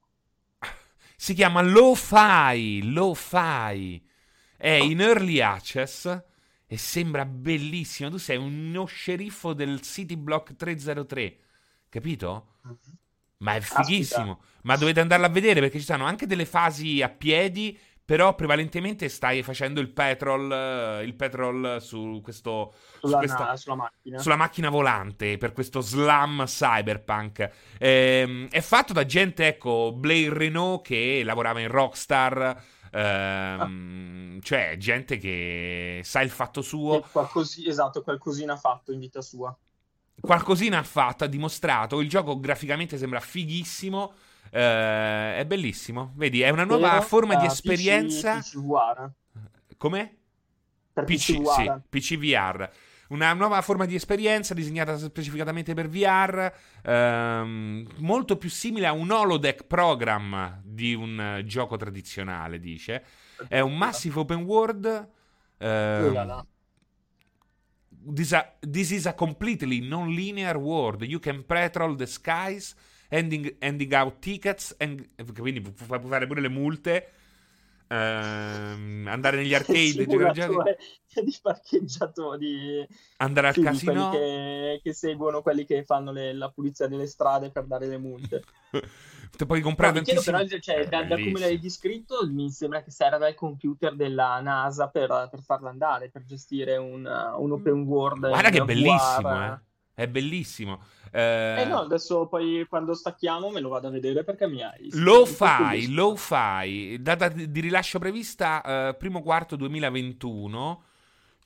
Si 1.15 1.33
chiama 1.35 1.61
Lo-Fi, 1.61 2.91
Lo-Fi. 2.91 4.05
È 4.57 4.69
in 4.69 5.01
early 5.01 5.39
access 5.39 6.19
e 6.67 6.77
sembra 6.77 7.25
bellissimo. 7.25 8.09
Tu 8.09 8.17
sei 8.17 8.37
uno 8.37 8.85
sceriffo 8.85 9.53
del 9.53 9.81
City 9.81 10.17
Block 10.17 10.55
303, 10.55 11.37
capito? 11.89 12.57
Mm-hmm. 12.65 12.75
Ma 13.37 13.55
è 13.55 13.61
fighissimo. 13.61 14.31
Aspetta. 14.31 14.59
Ma 14.63 14.75
dovete 14.75 14.99
andarlo 14.99 15.25
a 15.25 15.29
vedere 15.29 15.61
perché 15.61 15.79
ci 15.79 15.85
sono 15.85 16.05
anche 16.05 16.27
delle 16.27 16.45
fasi 16.45 17.01
a 17.01 17.09
piedi 17.09 17.77
però 18.07 18.35
prevalentemente 18.35 19.09
stai 19.09 19.43
facendo 19.43 19.81
il 19.81 19.89
petrol, 19.89 21.03
il 21.03 21.13
petrol 21.13 21.81
su 21.81 22.21
questo 22.23 22.73
sulla, 23.01 23.11
su 23.11 23.17
questa, 23.17 23.57
sulla, 23.57 23.75
macchina. 23.75 24.17
sulla 24.17 24.35
macchina 24.37 24.69
volante 24.69 25.37
per 25.37 25.51
questo 25.51 25.81
slam 25.81 26.45
cyberpunk. 26.45 27.51
Eh, 27.77 28.47
è 28.49 28.61
fatto 28.61 28.93
da 28.93 29.05
gente, 29.05 29.47
ecco, 29.47 29.91
Blair 29.91 30.31
Renault 30.31 30.85
che 30.85 31.21
lavorava 31.25 31.59
in 31.59 31.67
Rockstar. 31.67 32.63
Ehm, 32.97 34.37
ah. 34.37 34.41
Cioè, 34.41 34.75
gente 34.77 35.17
che 35.17 36.01
sa 36.03 36.21
il 36.21 36.29
fatto 36.29 36.61
suo. 36.61 37.01
Qualcosi, 37.11 37.67
esatto, 37.67 38.01
qualcosina 38.01 38.53
ha 38.53 38.57
fatto 38.57 38.91
in 38.91 38.99
vita 38.99 39.21
sua. 39.21 39.55
Qualcosina 40.19 40.79
ha 40.79 40.83
fatto, 40.83 41.23
ha 41.23 41.27
dimostrato. 41.27 41.99
Il 42.01 42.09
gioco 42.09 42.39
graficamente 42.39 42.97
sembra 42.97 43.19
fighissimo. 43.19 44.13
Uh, 44.51 44.57
è 44.57 45.43
bellissimo. 45.45 46.13
Vedi, 46.15 46.41
è 46.41 46.49
una 46.49 46.63
nuova 46.63 46.91
Vero? 46.91 47.01
forma 47.01 47.35
di 47.35 47.45
esperienza. 47.45 48.37
PC, 48.37 48.51
PC 48.51 49.77
Come? 49.77 50.17
Per 50.93 51.03
PC, 51.03 51.41
PC, 51.41 51.51
sì, 51.51 51.71
PCVR. 51.89 52.69
Una 53.09 53.33
nuova 53.33 53.61
forma 53.61 53.85
di 53.85 53.95
esperienza 53.95 54.53
disegnata 54.53 54.97
specificatamente 54.97 55.73
per 55.73 55.87
VR, 55.87 56.51
ehm, 56.83 57.87
molto 57.97 58.37
più 58.37 58.49
simile 58.49 58.87
a 58.87 58.91
un 58.91 59.09
holodeck 59.09 59.63
program 59.65 60.61
di 60.63 60.93
un 60.93 61.41
gioco 61.45 61.77
tradizionale, 61.77 62.59
dice. 62.59 63.03
È 63.47 63.59
un 63.59 63.77
massive 63.77 64.19
open 64.19 64.41
world. 64.43 65.09
Ehm, 65.59 66.45
this, 68.13 68.33
a, 68.33 68.55
this 68.59 68.91
is 68.91 69.05
a 69.05 69.13
completely 69.13 69.79
non-linear 69.79 70.57
world. 70.57 71.01
You 71.03 71.19
can 71.19 71.45
patrol 71.45 71.95
the 71.95 72.05
skies 72.05 72.75
handing, 73.09 73.55
handing 73.61 73.93
out 73.93 74.19
tickets, 74.19 74.75
and, 74.79 75.07
quindi 75.37 75.61
puoi 75.61 75.99
fare 76.07 76.27
pure 76.27 76.41
le 76.41 76.49
multe. 76.49 77.11
Uh, 77.89 79.07
andare 79.07 79.37
negli 79.37 79.53
arcade 79.55 80.05
giocare 80.05 80.33
giochi? 80.33 80.75
di 81.23 81.37
parcheggiatori 81.41 82.87
andare 83.17 83.47
al 83.47 83.53
sì, 83.53 83.61
casino? 83.61 84.09
che, 84.11 84.81
che, 84.83 84.93
seguono 84.93 85.41
quelli 85.41 85.65
che 85.65 85.83
fanno 85.85 86.11
le, 86.11 86.33
la 86.33 86.49
pulizia 86.49 86.87
delle 86.87 87.07
strade 87.07 87.49
per 87.49 87.63
dare 87.63 87.87
le 87.87 87.97
multe. 87.97 88.43
Te 89.37 89.45
puoi 89.45 89.61
comprare 89.61 89.99
no, 89.99 90.03
tantissimi... 90.03 90.35
però, 90.35 90.59
cioè, 90.59 90.87
da, 90.87 91.03
da, 91.03 91.15
come 91.15 91.39
l'hai 91.39 91.59
descritto 91.59 92.27
mi 92.27 92.49
sembra 92.49 92.81
che 92.81 92.91
serve 92.91 93.29
il 93.29 93.35
computer 93.35 93.95
della 93.95 94.39
NASA 94.41 94.87
per, 94.89 95.27
per 95.29 95.41
farla 95.41 95.69
andare 95.69 96.09
per 96.09 96.23
gestire 96.23 96.77
un, 96.77 97.05
un 97.05 97.51
open 97.51 97.83
world 97.83 98.27
guarda 98.27 98.49
che 98.49 98.63
bellissimo 98.63 99.45
eh. 99.45 99.59
È 99.99 100.07
bellissimo 100.07 100.79
eh, 101.11 101.61
eh 101.61 101.65
no, 101.65 101.79
adesso 101.79 102.27
poi 102.27 102.65
quando 102.67 102.93
stacchiamo 102.93 103.49
me 103.49 103.59
lo 103.59 103.69
vado 103.69 103.87
a 103.87 103.91
vedere 103.91 104.23
perché 104.23 104.47
mi 104.47 104.61
hai... 104.61 104.89
Lo 104.91 105.25
fai, 105.25 105.91
lo 105.91 106.15
fai. 106.15 107.01
Data 107.01 107.27
di 107.29 107.59
rilascio 107.59 107.99
prevista 107.99 108.89
eh, 108.89 108.95
primo 108.95 109.21
quarto 109.21 109.55
2021. 109.55 110.83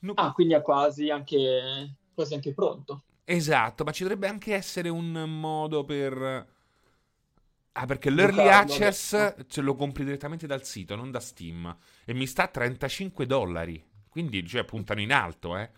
No... 0.00 0.12
Ah, 0.14 0.32
quindi 0.32 0.54
è 0.54 0.62
quasi 0.62 1.10
anche, 1.10 1.96
quasi 2.12 2.34
anche 2.34 2.52
pronto. 2.52 3.02
Esatto, 3.24 3.84
ma 3.84 3.92
ci 3.92 4.02
dovrebbe 4.02 4.28
anche 4.28 4.54
essere 4.54 4.88
un 4.88 5.10
modo 5.26 5.84
per... 5.84 6.50
Ah, 7.74 7.86
perché 7.86 8.10
l'early 8.10 8.48
access 8.48 9.46
ce 9.46 9.60
lo 9.62 9.74
compri 9.74 10.04
direttamente 10.04 10.46
dal 10.46 10.64
sito, 10.64 10.94
non 10.94 11.10
da 11.10 11.20
Steam. 11.20 11.74
E 12.04 12.12
mi 12.12 12.26
sta 12.26 12.42
a 12.42 12.48
35 12.48 13.24
dollari. 13.24 13.82
Quindi, 14.10 14.46
cioè, 14.46 14.64
puntano 14.64 15.00
in 15.00 15.10
alto, 15.10 15.56
eh 15.56 15.70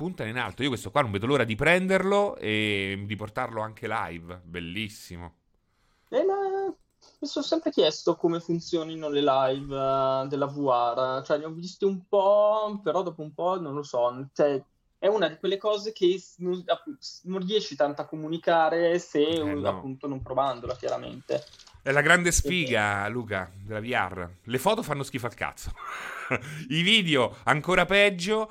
puntano 0.00 0.30
in 0.30 0.38
alto. 0.38 0.62
Io 0.62 0.70
questo 0.70 0.90
qua 0.90 1.02
non 1.02 1.10
vedo 1.10 1.26
l'ora 1.26 1.44
di 1.44 1.54
prenderlo 1.56 2.34
e 2.36 3.02
di 3.04 3.16
portarlo 3.16 3.60
anche 3.60 3.86
live. 3.86 4.40
Bellissimo. 4.44 5.34
Eh, 6.08 6.24
ma 6.24 6.72
mi 7.18 7.28
sono 7.28 7.44
sempre 7.44 7.70
chiesto 7.70 8.16
come 8.16 8.40
funzionino 8.40 9.10
le 9.10 9.20
live 9.20 9.76
uh, 9.76 10.26
della 10.26 10.46
VR. 10.46 11.22
Cioè, 11.22 11.36
ne 11.36 11.44
ho 11.44 11.50
visti 11.50 11.84
un 11.84 12.08
po', 12.08 12.80
però 12.82 13.02
dopo 13.02 13.20
un 13.20 13.34
po' 13.34 13.60
non 13.60 13.74
lo 13.74 13.82
so. 13.82 14.26
Cioè, 14.32 14.62
è 14.98 15.06
una 15.06 15.28
di 15.28 15.36
quelle 15.36 15.58
cose 15.58 15.92
che 15.92 16.18
non, 16.38 16.64
non 17.24 17.46
riesci 17.46 17.76
tanto 17.76 18.00
a 18.00 18.06
comunicare 18.06 18.98
se 18.98 19.20
eh, 19.20 19.42
no. 19.42 19.68
appunto 19.68 20.08
non 20.08 20.22
provandola, 20.22 20.76
chiaramente. 20.76 21.44
È 21.82 21.92
la 21.92 22.00
grande 22.00 22.32
sfiga, 22.32 23.06
Luca, 23.08 23.52
della 23.54 23.80
VR. 23.80 24.30
Le 24.44 24.58
foto 24.58 24.82
fanno 24.82 25.02
schifo 25.02 25.26
al 25.26 25.34
cazzo. 25.34 25.70
I 26.70 26.80
video 26.80 27.36
ancora 27.44 27.84
peggio 27.84 28.50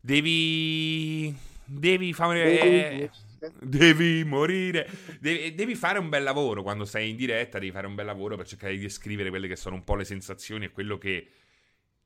devi. 0.00 1.34
Devi 1.64 2.12
fare. 2.12 3.10
Devi 3.58 4.24
morire. 4.24 4.88
Devi, 5.18 5.54
devi, 5.54 5.74
fare 5.74 5.98
un 5.98 6.08
bel 6.08 6.22
lavoro 6.22 6.62
quando 6.62 6.84
sei 6.84 7.10
in 7.10 7.16
diretta. 7.16 7.58
Devi 7.58 7.70
fare 7.70 7.86
un 7.86 7.94
bel 7.94 8.06
lavoro 8.06 8.36
per 8.36 8.46
cercare 8.46 8.74
di 8.74 8.80
descrivere 8.80 9.30
quelle 9.30 9.48
che 9.48 9.56
sono 9.56 9.76
un 9.76 9.84
po' 9.84 9.94
le 9.94 10.04
sensazioni 10.04 10.66
e 10.66 10.70
quello 10.72 10.98
che 10.98 11.28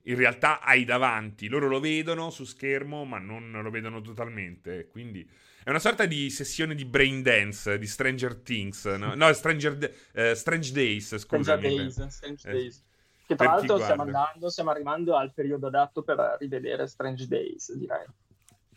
in 0.03 0.15
realtà 0.15 0.61
hai 0.61 0.85
davanti. 0.85 1.47
Loro 1.47 1.67
lo 1.67 1.79
vedono 1.79 2.29
su 2.29 2.43
schermo, 2.43 3.05
ma 3.05 3.17
non 3.19 3.51
lo 3.51 3.69
vedono 3.69 4.01
totalmente. 4.01 4.87
Quindi 4.87 5.27
è 5.63 5.69
una 5.69 5.79
sorta 5.79 6.05
di 6.05 6.29
sessione 6.29 6.75
di 6.75 6.85
brain 6.85 7.21
dance 7.21 7.77
di 7.77 7.87
Stranger 7.87 8.35
Things. 8.35 8.85
No, 8.85 9.15
no 9.15 9.33
Stranger, 9.33 9.93
uh, 10.13 10.33
Strange 10.33 10.71
Days. 10.71 11.17
Scusami. 11.17 11.59
Stranger 11.59 11.83
Days. 11.83 12.07
Strange 12.07 12.51
Days. 12.51 12.83
Che 13.25 13.35
tra 13.35 13.55
l'altro 13.55 13.79
stiamo 13.79 14.03
andando, 14.03 14.49
stiamo 14.49 14.69
arrivando 14.69 15.15
al 15.15 15.33
periodo 15.33 15.67
adatto 15.67 16.03
per 16.03 16.37
rivedere 16.39 16.85
Strange 16.87 17.27
Days, 17.27 17.73
direi. 17.73 18.05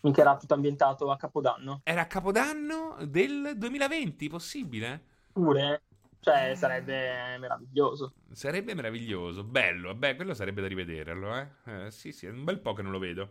Finché 0.00 0.20
era 0.20 0.36
tutto 0.36 0.54
ambientato 0.54 1.10
a 1.10 1.16
Capodanno. 1.16 1.80
Era 1.84 2.02
a 2.02 2.06
Capodanno 2.06 2.96
del 3.04 3.52
2020, 3.56 4.28
possibile? 4.28 5.02
Pure, 5.32 5.82
cioè 6.20 6.54
sarebbe 6.54 7.36
meraviglioso. 7.38 8.14
Sarebbe 8.32 8.74
meraviglioso, 8.74 9.44
bello, 9.44 9.94
beh, 9.94 10.16
quello 10.16 10.32
sarebbe 10.32 10.62
da 10.62 10.68
rivederlo, 10.68 11.36
eh? 11.36 11.48
eh 11.64 11.90
sì, 11.90 12.12
sì, 12.12 12.26
è 12.26 12.30
un 12.30 12.44
bel 12.44 12.60
po' 12.60 12.72
che 12.72 12.82
non 12.82 12.92
lo 12.92 12.98
vedo. 12.98 13.30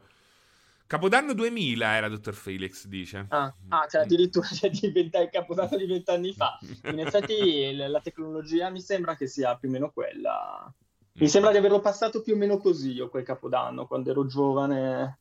Capodanno 0.86 1.34
2000 1.34 1.96
era 1.96 2.08
Dottor 2.08 2.34
Felix, 2.34 2.86
dice. 2.86 3.26
Ah, 3.30 3.54
ah 3.70 3.88
cioè 3.90 4.04
addirittura 4.04 4.48
cioè, 4.54 4.70
diventa 4.70 5.20
il 5.20 5.30
Capodanno 5.30 5.76
di 5.78 5.86
vent'anni 5.86 6.32
fa. 6.34 6.58
In 6.90 7.00
effetti 7.00 7.76
la 7.76 8.00
tecnologia 8.02 8.70
mi 8.70 8.82
sembra 8.82 9.16
che 9.16 9.28
sia 9.28 9.58
più 9.58 9.68
o 9.68 9.72
meno 9.72 9.92
quella 9.92 10.74
mi 11.20 11.28
sembra 11.28 11.52
di 11.52 11.58
averlo 11.58 11.80
passato 11.80 12.22
più 12.22 12.34
o 12.34 12.38
meno 12.38 12.58
così 12.58 12.92
io 12.94 13.10
quel 13.10 13.24
capodanno, 13.24 13.88
quando 13.88 14.12
ero 14.12 14.26
giovane. 14.26 15.20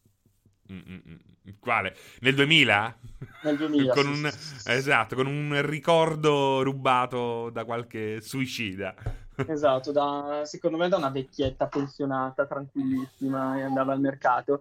Mm-mm. 0.70 1.18
Quale? 1.60 1.94
Nel 2.20 2.34
2000? 2.34 2.98
Nel 3.44 3.56
2000, 3.56 3.92
con 3.92 4.06
un, 4.06 4.30
Esatto, 4.66 5.14
con 5.14 5.26
un 5.26 5.60
ricordo 5.64 6.62
rubato 6.62 7.50
da 7.50 7.64
qualche 7.64 8.20
suicida. 8.20 8.94
Esatto, 9.46 9.92
da, 9.92 10.42
secondo 10.46 10.78
me 10.78 10.88
da 10.88 10.96
una 10.96 11.10
vecchietta 11.10 11.66
pensionata, 11.66 12.46
tranquillissima, 12.46 13.58
e 13.58 13.62
andava 13.62 13.92
al 13.92 14.00
mercato. 14.00 14.60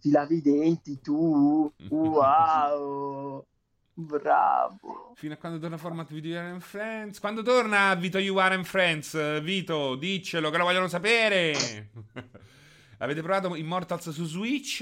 Ti 0.00 0.10
lavi 0.10 0.36
i 0.36 0.42
denti 0.42 1.00
tu? 1.02 1.70
Wow! 1.90 3.44
Bravo. 3.94 5.12
Fino 5.14 5.34
a 5.34 5.36
quando 5.36 5.60
torna 5.60 5.76
format 5.76 6.12
Vito 6.12 6.26
You 6.26 6.38
Are 6.38 6.50
and 6.50 6.60
Friends? 6.60 7.20
Quando 7.20 7.42
torna 7.42 7.94
Vito 7.94 8.18
You 8.18 8.36
Are 8.38 8.54
and 8.54 8.64
Friends? 8.64 9.40
Vito, 9.40 9.94
diccelo 9.94 10.50
che 10.50 10.58
lo 10.58 10.64
vogliono 10.64 10.88
sapere. 10.88 11.90
Avete 12.98 13.22
provato 13.22 13.54
Immortals 13.54 14.10
su 14.10 14.24
Switch? 14.24 14.78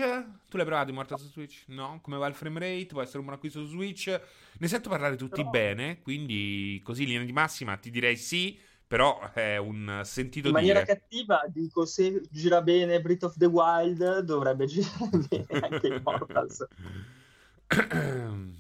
Tu 0.49 0.57
l'hai 0.57 0.65
provato 0.65 0.91
Immortals 0.91 1.23
su 1.23 1.29
Switch? 1.29 1.65
No? 1.67 1.99
Come 2.03 2.17
va 2.17 2.27
il 2.27 2.35
frame 2.35 2.59
rate? 2.59 2.87
Può 2.87 3.03
essere 3.03 3.19
un 3.19 3.25
buon 3.25 3.37
acquisto 3.37 3.61
su 3.61 3.69
Switch? 3.69 4.21
Ne 4.59 4.69
sento 4.69 4.89
parlare 4.89 5.17
tutti 5.17 5.41
però... 5.41 5.51
bene, 5.51 6.01
quindi 6.01 6.81
così 6.83 7.03
in 7.03 7.09
linea 7.09 7.25
di 7.25 7.33
massima 7.33 7.77
ti 7.77 7.91
direi 7.91 8.17
sì, 8.17 8.59
però 8.87 9.33
è 9.33 9.57
un 9.59 10.01
sentito 10.05 10.49
In 10.49 10.55
maniera 10.55 10.83
dire. 10.83 10.99
cattiva 10.99 11.43
dico 11.49 11.85
se 11.85 12.23
gira 12.31 12.63
bene 12.63 13.01
Breath 13.01 13.25
of 13.25 13.37
the 13.37 13.47
Wild 13.47 14.21
dovrebbe 14.21 14.67
girare 14.67 15.19
bene 15.29 15.67
anche 15.67 15.87
Immortals. 15.89 16.67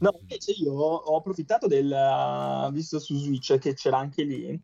No, 0.02 0.16
invece 0.20 0.50
io 0.52 0.72
ho 0.72 1.16
approfittato 1.16 1.68
del 1.68 1.88
uh, 1.88 2.72
visto 2.72 2.98
su 2.98 3.16
Switch 3.16 3.56
che 3.58 3.74
c'era 3.74 3.98
anche 3.98 4.24
lì. 4.24 4.60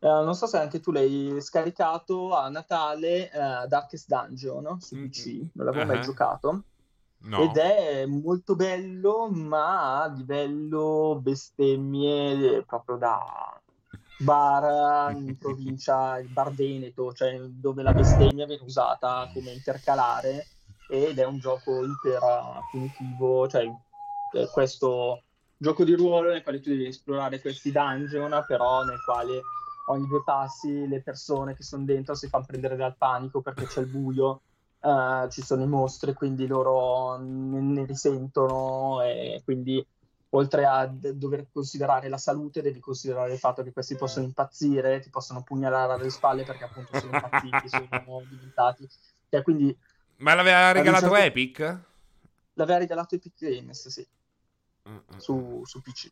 Uh, 0.00 0.24
non 0.24 0.34
so 0.34 0.46
se 0.46 0.56
anche 0.56 0.80
tu 0.80 0.92
l'hai 0.92 1.36
scaricato 1.40 2.34
a 2.34 2.48
Natale 2.48 3.30
uh, 3.34 3.66
Darkest 3.66 4.06
Dungeon 4.06 4.62
no? 4.62 4.78
su 4.80 4.96
PC, 4.96 5.50
non 5.52 5.66
l'avevo 5.66 5.84
uh-huh. 5.84 5.94
mai 5.94 6.02
giocato. 6.02 6.62
No. 7.20 7.42
Ed 7.42 7.56
è 7.56 8.06
molto 8.06 8.54
bello, 8.54 9.28
ma 9.28 10.04
a 10.04 10.08
livello 10.08 11.18
bestemmie 11.20 12.62
proprio 12.62 12.96
da 12.96 13.60
bar 14.20 15.12
in 15.16 15.36
provincia, 15.38 16.18
il 16.18 16.28
bar 16.28 16.52
Veneto, 16.52 17.12
cioè 17.12 17.38
dove 17.40 17.82
la 17.82 17.92
bestemmia 17.92 18.46
viene 18.46 18.62
usata 18.62 19.28
come 19.34 19.52
intercalare 19.52 20.46
ed 20.88 21.18
è 21.18 21.26
un 21.26 21.38
gioco 21.38 21.84
iper 21.84 22.60
punitivo, 22.70 23.46
cioè 23.48 23.64
eh, 23.64 23.76
questo 24.52 25.22
gioco 25.56 25.84
di 25.84 25.94
ruolo 25.94 26.30
nel 26.30 26.42
quale 26.42 26.60
tu 26.60 26.70
devi 26.70 26.86
esplorare 26.86 27.40
questi 27.40 27.72
dungeon, 27.72 28.44
però 28.46 28.84
nel 28.84 29.02
quale 29.04 29.40
ogni 29.86 30.06
due 30.06 30.22
passi 30.22 30.86
le 30.86 31.02
persone 31.02 31.54
che 31.54 31.62
sono 31.62 31.84
dentro 31.84 32.14
si 32.14 32.28
fanno 32.28 32.44
prendere 32.46 32.76
dal 32.76 32.96
panico 32.96 33.40
perché 33.40 33.66
c'è 33.66 33.80
il 33.80 33.86
buio, 33.86 34.42
uh, 34.80 35.28
ci 35.28 35.42
sono 35.42 35.62
i 35.62 35.66
mostri, 35.68 36.12
quindi 36.12 36.46
loro 36.46 37.16
ne, 37.18 37.60
ne 37.60 37.84
risentono 37.84 39.02
e 39.02 39.40
quindi 39.44 39.84
oltre 40.30 40.66
a 40.66 40.86
d- 40.86 41.12
dover 41.12 41.46
considerare 41.50 42.08
la 42.08 42.18
salute, 42.18 42.60
devi 42.62 42.80
considerare 42.80 43.32
il 43.32 43.38
fatto 43.38 43.62
che 43.62 43.72
questi 43.72 43.96
possono 43.96 44.26
impazzire, 44.26 45.00
ti 45.00 45.10
possono 45.10 45.42
pugnalare 45.42 45.94
alle 45.94 46.10
spalle 46.10 46.44
perché 46.44 46.64
appunto 46.64 46.98
sono 46.98 47.12
impazziti, 47.12 47.68
sono 47.68 48.22
diventati. 48.28 48.86
Cioè, 49.30 49.42
quindi, 49.42 49.76
Ma 50.18 50.34
l'aveva 50.34 50.72
regalato 50.72 51.06
diciamo, 51.06 51.24
Epic? 51.24 51.78
L'aveva 52.54 52.78
regalato 52.78 53.14
Epic 53.14 53.32
Games, 53.38 53.88
sì. 53.88 54.06
Su, 55.16 55.62
su 55.64 55.82
PC. 55.82 56.10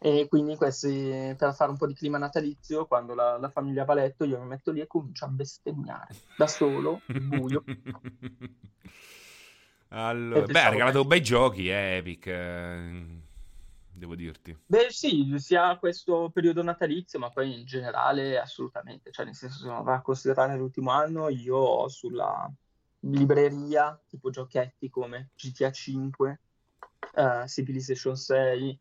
E 0.00 0.26
quindi 0.28 0.56
questi, 0.56 1.34
per 1.38 1.54
fare 1.54 1.70
un 1.70 1.76
po' 1.76 1.86
di 1.86 1.94
clima 1.94 2.18
natalizio, 2.18 2.86
quando 2.86 3.14
la, 3.14 3.38
la, 3.38 3.48
famiglia 3.48 3.84
va 3.84 3.92
a 3.92 3.96
letto, 3.96 4.24
io 4.24 4.40
mi 4.40 4.48
metto 4.48 4.70
lì 4.70 4.80
e 4.80 4.86
comincio 4.86 5.24
a 5.24 5.28
bestemmiare 5.28 6.14
da 6.36 6.46
solo, 6.46 7.00
buio. 7.06 7.64
allora, 9.88 10.44
beh, 10.44 10.60
ha 10.60 10.68
regalato 10.68 11.04
bei 11.04 11.22
giochi, 11.22 11.68
eh, 11.68 11.96
Epic. 11.96 12.26
Eh, 12.26 13.22
devo 13.94 14.14
dirti. 14.14 14.56
Beh, 14.66 14.90
sì, 14.90 15.32
sia 15.38 15.76
questo 15.78 16.30
periodo 16.30 16.62
natalizio, 16.62 17.18
ma 17.18 17.30
poi 17.30 17.60
in 17.60 17.64
generale 17.64 18.38
assolutamente. 18.38 19.10
Cioè, 19.10 19.24
nel 19.24 19.34
senso, 19.34 19.60
se 19.60 19.68
uno 19.68 19.82
va 19.82 19.94
a 19.94 20.02
considerare 20.02 20.56
l'ultimo 20.56 20.90
anno, 20.90 21.28
io 21.28 21.56
ho 21.56 21.88
sulla 21.88 22.50
libreria 23.00 23.98
tipo 24.06 24.30
giochetti 24.30 24.90
come 24.90 25.30
GTA 25.36 25.70
5, 25.70 26.40
uh, 27.14 27.46
Civilization 27.46 28.16
6 28.16 28.78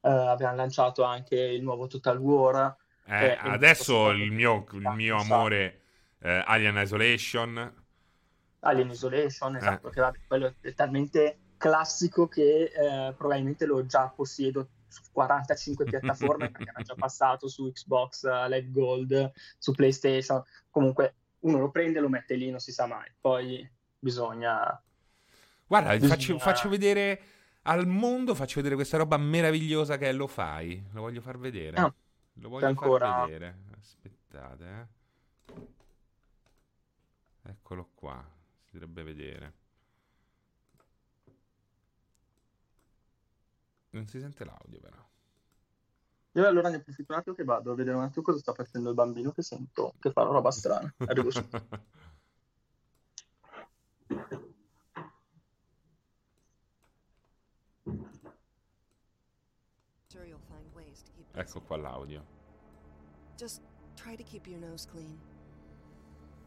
uh, 0.00 0.08
abbiamo 0.08 0.56
lanciato 0.56 1.02
anche 1.02 1.36
il 1.36 1.62
nuovo 1.62 1.86
Total 1.86 2.18
War. 2.18 2.76
Eh, 3.08 3.38
adesso 3.40 4.10
il 4.10 4.32
mio, 4.32 4.66
il 4.72 4.90
mio 4.94 5.16
amore 5.18 5.82
eh, 6.20 6.42
Alien 6.44 6.76
Isolation. 6.78 7.84
Alien 8.60 8.90
Isolation, 8.90 9.54
eh. 9.54 9.58
esatto, 9.58 9.88
eh. 9.88 9.90
che 9.92 10.00
vabbè, 10.00 10.18
quello 10.26 10.54
è 10.60 10.74
talmente 10.74 11.38
classico 11.56 12.26
che 12.26 12.64
eh, 12.64 13.14
probabilmente 13.16 13.64
lo 13.64 13.86
già 13.86 14.08
possiedo 14.08 14.68
su 14.88 15.02
45 15.12 15.84
piattaforme 15.86 16.50
perché 16.50 16.70
era 16.70 16.82
già 16.82 16.94
passato 16.94 17.48
su 17.48 17.70
Xbox 17.70 18.24
Live 18.48 18.70
Gold, 18.70 19.32
su 19.58 19.72
PlayStation. 19.72 20.42
Comunque 20.70 21.14
uno 21.40 21.58
lo 21.58 21.70
prende 21.70 21.98
e 21.98 22.00
lo 22.00 22.08
mette 22.08 22.34
lì, 22.34 22.50
non 22.50 22.60
si 22.60 22.72
sa 22.72 22.86
mai. 22.86 23.08
Poi 23.20 23.68
bisogna... 23.98 24.82
Guarda, 25.66 25.92
bisogna... 25.92 26.14
Faccio, 26.14 26.38
faccio 26.38 26.68
vedere 26.68 27.20
al 27.66 27.86
mondo 27.86 28.34
faccio 28.34 28.56
vedere 28.56 28.74
questa 28.74 28.96
roba 28.96 29.16
meravigliosa 29.16 29.98
che 29.98 30.08
è 30.08 30.12
Lo 30.12 30.26
Fai. 30.26 30.82
Lo 30.92 31.00
voglio 31.00 31.20
far 31.20 31.38
vedere. 31.38 31.76
Ah, 31.76 31.92
lo 32.34 32.48
voglio 32.48 32.66
ancora... 32.66 33.10
far 33.10 33.26
vedere. 33.26 33.58
Aspettate, 33.76 34.64
eh. 34.64 34.86
Eccolo 37.50 37.90
qua. 37.94 38.24
Si 38.64 38.72
dovrebbe 38.72 39.02
vedere. 39.02 39.52
Non 43.90 44.06
si 44.06 44.20
sente 44.20 44.44
l'audio, 44.44 44.78
però. 44.80 45.04
Io 46.32 46.46
allora 46.46 46.68
ne 46.68 46.76
approfitto 46.76 47.12
un 47.12 47.18
attimo 47.18 47.34
che 47.34 47.44
vado 47.44 47.72
a 47.72 47.74
vedere 47.74 47.96
un 47.96 48.02
attimo 48.02 48.22
cosa 48.22 48.38
sta 48.38 48.52
facendo 48.52 48.90
il 48.90 48.94
bambino 48.94 49.32
che 49.32 49.42
sento 49.42 49.94
che 49.98 50.12
fa 50.12 50.22
una 50.22 50.32
roba 50.32 50.50
strana. 50.50 50.92
Arrivo 50.98 51.30
su. 51.30 51.42
Ecco 61.36 61.60
qua 61.60 61.76
l'audio. 61.76 62.24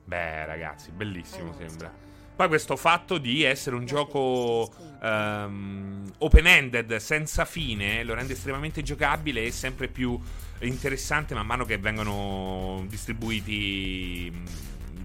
Beh, 0.06 0.46
ragazzi, 0.46 0.90
bellissimo 0.90 1.54
sembra. 1.54 1.94
Poi 2.36 2.48
questo 2.48 2.76
fatto 2.76 3.18
di 3.20 3.44
essere 3.44 3.76
un 3.76 3.86
gioco 3.86 4.74
um, 5.02 6.12
open-ended, 6.18 6.96
senza 6.96 7.46
fine, 7.46 8.04
lo 8.04 8.16
rende 8.16 8.34
estremamente 8.34 8.82
giocabile 8.82 9.44
e 9.44 9.52
sempre 9.52 9.88
più 9.90 10.20
interessante 10.62 11.36
man 11.36 11.46
mano 11.46 11.66
che 11.66 11.78
vengono 11.78 12.84
distribuiti 12.88 14.34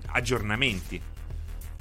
aggiornamenti. 0.06 1.02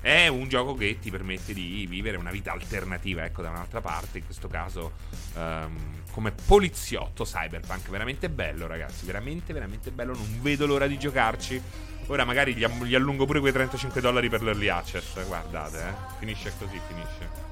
È 0.02 0.28
un 0.28 0.50
gioco 0.50 0.74
che 0.74 0.98
ti 1.00 1.10
permette 1.10 1.54
di 1.54 1.86
vivere 1.88 2.18
una 2.18 2.32
vita 2.32 2.52
alternativa, 2.52 3.24
ecco, 3.24 3.42
da 3.42 3.52
un'altra 3.52 3.80
parte, 3.80 4.18
in 4.18 4.26
questo 4.26 4.50
caso 4.50 4.92
um, 5.36 6.03
come 6.14 6.32
poliziotto 6.32 7.24
cyberpunk. 7.24 7.90
Veramente 7.90 8.30
bello, 8.30 8.68
ragazzi. 8.68 9.06
Veramente, 9.06 9.52
veramente 9.52 9.90
bello. 9.90 10.14
Non 10.14 10.40
vedo 10.42 10.68
l'ora 10.68 10.86
di 10.86 11.00
giocarci. 11.00 11.62
Ora 12.08 12.24
magari 12.24 12.54
gli, 12.54 12.94
allungo 12.94 13.26
pure 13.26 13.40
quei 13.40 13.52
35 13.52 14.00
dollari 14.00 14.30
per 14.30 14.44
l'early 14.44 14.68
access. 14.68 15.26
Guardate, 15.26 15.80
eh. 15.80 15.94
Finisce 16.20 16.54
così, 16.60 16.80
finisce. 16.88 17.52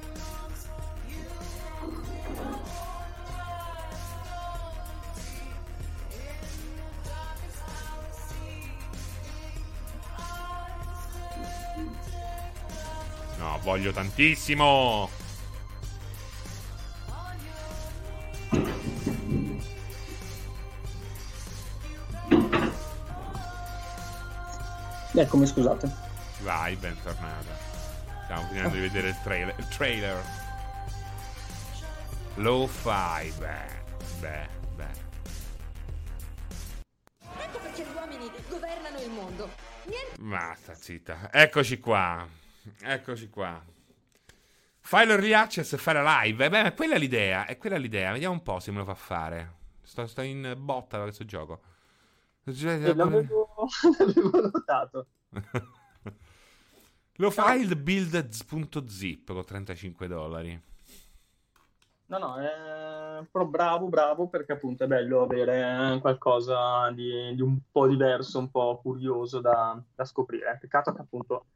No, 13.38 13.58
voglio 13.62 13.90
tantissimo. 13.90 15.21
Eccomi, 25.14 25.46
scusate. 25.46 25.90
Vai, 26.40 26.74
bentornata. 26.76 27.54
Stiamo 28.24 28.46
finendo 28.48 28.70
di 28.70 28.80
vedere 28.80 29.08
il 29.08 29.18
trailer. 29.22 29.54
Il 29.58 29.68
trailer. 29.68 30.22
Lo-fi, 32.36 33.30
beh, 33.38 33.80
beh, 34.20 34.48
beh. 34.74 34.90
Ecco 37.40 37.58
perché 37.58 37.84
gli 37.84 37.94
uomini 37.94 38.30
governano 38.48 39.00
il 39.00 39.10
mondo. 39.10 39.50
Niente... 39.84 40.16
Basta, 40.18 40.74
zitta. 40.74 41.28
Eccoci 41.30 41.78
qua. 41.78 42.26
Eccoci 42.80 43.28
qua. 43.28 43.62
Fai 44.80 45.06
l'early 45.06 45.34
access 45.34 45.74
e 45.74 45.76
fare 45.76 46.02
la 46.02 46.22
live. 46.22 46.46
Eh, 46.46 46.48
beh, 46.48 46.74
quella 46.74 46.94
è 46.94 46.98
l'idea. 46.98 47.44
È 47.44 47.58
quella 47.58 47.76
l'idea. 47.76 48.12
Vediamo 48.12 48.32
un 48.32 48.42
po' 48.42 48.60
se 48.60 48.70
me 48.70 48.78
lo 48.78 48.84
fa 48.86 48.94
fare. 48.94 49.56
Sto, 49.82 50.06
sto 50.06 50.22
in 50.22 50.54
botta 50.56 50.96
da 50.96 51.02
questo 51.02 51.26
gioco. 51.26 51.60
Eh, 52.44 52.52
l'avevo, 53.98 54.30
l'avevo 54.30 54.50
notato. 54.52 55.06
Lo 57.16 57.30
fa 57.30 57.54
il 57.54 57.76
build.zip 57.76 59.32
con 59.32 59.44
35 59.44 60.06
dollari. 60.06 60.62
No, 62.06 62.18
no, 62.18 62.36
è... 62.36 63.24
però 63.30 63.46
bravo, 63.46 63.88
bravo, 63.88 64.28
perché 64.28 64.52
appunto 64.52 64.84
è 64.84 64.86
bello 64.86 65.22
avere 65.22 65.98
qualcosa 66.00 66.90
di, 66.90 67.34
di 67.34 67.40
un 67.40 67.58
po' 67.70 67.86
diverso, 67.86 68.38
un 68.38 68.50
po' 68.50 68.78
curioso 68.82 69.40
da, 69.40 69.80
da, 69.94 70.04
scoprire. 70.04 70.58
Peccato 70.60 70.92
che 70.92 71.00
appunto 71.00 71.46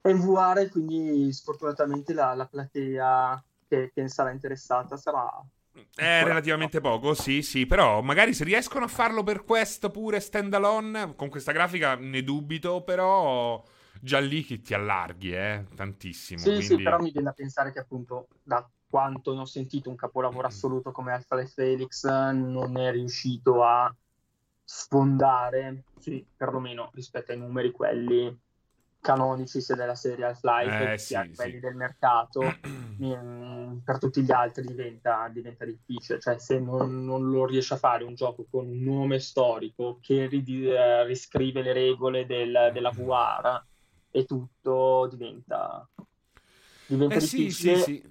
è 0.00 0.08
in 0.08 0.20
VR, 0.20 0.68
quindi 0.68 1.32
sfortunatamente 1.32 2.12
la, 2.12 2.34
la 2.34 2.46
platea 2.46 3.42
che, 3.66 3.90
che 3.92 4.08
sarà 4.08 4.30
interessata 4.30 4.96
sarà 4.96 5.28
è 5.94 6.22
relativamente 6.24 6.80
poco, 6.80 7.14
sì, 7.14 7.42
sì, 7.42 7.66
però 7.66 8.00
magari 8.00 8.34
se 8.34 8.44
riescono 8.44 8.84
a 8.84 8.88
farlo 8.88 9.22
per 9.22 9.44
questo 9.44 9.90
pure 9.90 10.20
standalone, 10.20 11.14
con 11.14 11.28
questa 11.28 11.52
grafica 11.52 11.94
ne 11.94 12.22
dubito, 12.22 12.82
però 12.82 13.62
già 14.00 14.18
lì 14.18 14.44
che 14.44 14.60
ti 14.60 14.74
allarghi, 14.74 15.32
eh, 15.32 15.66
tantissimo. 15.74 16.38
Sì, 16.38 16.44
quindi... 16.46 16.64
sì, 16.64 16.82
però 16.82 16.98
mi 16.98 17.10
viene 17.10 17.28
a 17.28 17.32
pensare 17.32 17.72
che 17.72 17.78
appunto 17.78 18.28
da 18.42 18.68
quanto 18.88 19.34
ne 19.34 19.40
ho 19.40 19.46
sentito 19.46 19.88
un 19.88 19.96
capolavoro 19.96 20.46
mm. 20.46 20.50
assoluto 20.50 20.90
come 20.90 21.12
Alpha 21.12 21.44
Felix 21.46 22.04
non 22.06 22.76
è 22.76 22.90
riuscito 22.90 23.62
a 23.62 23.94
sfondare, 24.64 25.84
sì, 25.98 26.24
perlomeno 26.36 26.90
rispetto 26.94 27.32
ai 27.32 27.38
numeri 27.38 27.70
quelli 27.70 28.36
canonici 29.00 29.60
sia 29.60 29.74
della 29.74 29.94
serie 29.94 30.26
Half-Life 30.26 30.92
eh, 30.92 30.98
sia 30.98 31.22
sì, 31.22 31.32
quelli 31.34 31.54
sì. 31.54 31.60
del 31.60 31.74
mercato 31.74 32.42
mm, 33.02 33.78
per 33.78 33.98
tutti 33.98 34.22
gli 34.22 34.30
altri 34.30 34.66
diventa, 34.66 35.28
diventa 35.32 35.64
difficile. 35.64 36.20
Cioè 36.20 36.38
se 36.38 36.58
non, 36.60 37.04
non, 37.04 37.30
lo 37.30 37.46
riesce 37.46 37.74
a 37.74 37.78
fare 37.78 38.04
un 38.04 38.14
gioco 38.14 38.46
con 38.50 38.66
un 38.66 38.82
nome 38.82 39.18
storico 39.18 39.98
che 40.00 40.26
ri- 40.26 40.70
eh, 40.70 41.04
riscrive 41.04 41.62
le 41.62 41.72
regole 41.72 42.26
del, 42.26 42.70
della 42.72 42.90
VR 42.90 43.62
e 44.10 44.24
tutto 44.24 45.08
diventa, 45.10 45.88
diventa 46.86 47.14
eh, 47.14 47.20
difficile. 47.20 47.76
sì, 47.76 47.82
sì, 47.82 48.10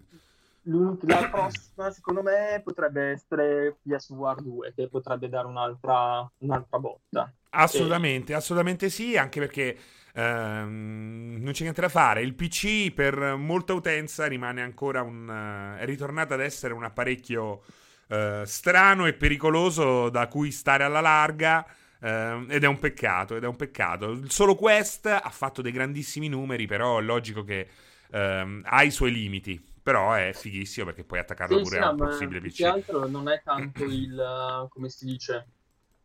la 0.64 1.30
prossima 1.30 1.90
secondo 1.92 2.22
me 2.22 2.62
potrebbe 2.64 3.12
essere 3.12 3.78
PSVR 3.82 4.42
2 4.42 4.74
che 4.74 4.88
potrebbe 4.88 5.30
dare 5.30 5.48
un'altra, 5.48 6.30
un'altra 6.40 6.80
botta. 6.80 7.34
Assolutamente, 7.52 8.34
e... 8.34 8.36
assolutamente 8.36 8.90
sì, 8.90 9.18
anche 9.18 9.40
perché 9.40 9.78
ehm, 10.14 11.38
non 11.40 11.52
c'è 11.52 11.64
niente 11.64 11.82
da 11.82 11.90
fare. 11.90 12.22
Il 12.22 12.36
PC 12.36 12.92
per 12.92 13.36
molta 13.36 13.74
utenza 13.74 14.26
rimane 14.28 14.62
ancora 14.62 15.02
un... 15.02 15.28
Uh, 15.28 15.80
è 15.80 15.86
ritornato 15.86 16.34
ad 16.34 16.42
essere 16.42 16.74
un 16.74 16.84
apparecchio 16.84 17.64
uh, 18.08 18.44
strano 18.44 19.06
e 19.06 19.14
pericoloso 19.14 20.10
da 20.10 20.28
cui 20.28 20.52
stare 20.52 20.84
alla 20.84 21.02
larga. 21.02 21.66
Uh, 22.00 22.46
ed 22.48 22.64
è 22.64 22.68
un 22.68 22.80
peccato, 22.80 23.36
ed 23.36 23.44
è 23.44 23.48
un 23.48 23.56
peccato. 23.56 24.12
Il 24.12 24.32
solo 24.32 24.56
Quest 24.56 25.06
ha 25.06 25.30
fatto 25.30 25.62
dei 25.62 25.72
grandissimi 25.72 26.30
numeri, 26.30 26.66
però 26.66 27.00
è 27.00 27.02
logico 27.02 27.44
che 27.44 27.68
uh, 28.12 28.18
ha 28.64 28.84
i 28.84 28.92
suoi 28.92 29.12
limiti. 29.12 29.68
Però 29.82 30.14
è 30.14 30.32
fighissimo 30.34 30.86
perché 30.86 31.04
puoi 31.04 31.20
attaccarlo 31.20 31.58
sì, 31.58 31.64
pure 31.64 31.78
sì, 31.78 31.82
a 31.84 31.90
un 31.90 31.98
possibile 31.98 32.40
PC. 32.42 32.56
Più 32.56 32.64
che 32.66 32.70
altro 32.70 33.08
non 33.08 33.28
è 33.28 33.42
tanto 33.44 33.86
il, 33.86 34.68
come 34.70 34.90
si 34.90 35.06
dice, 35.06 35.48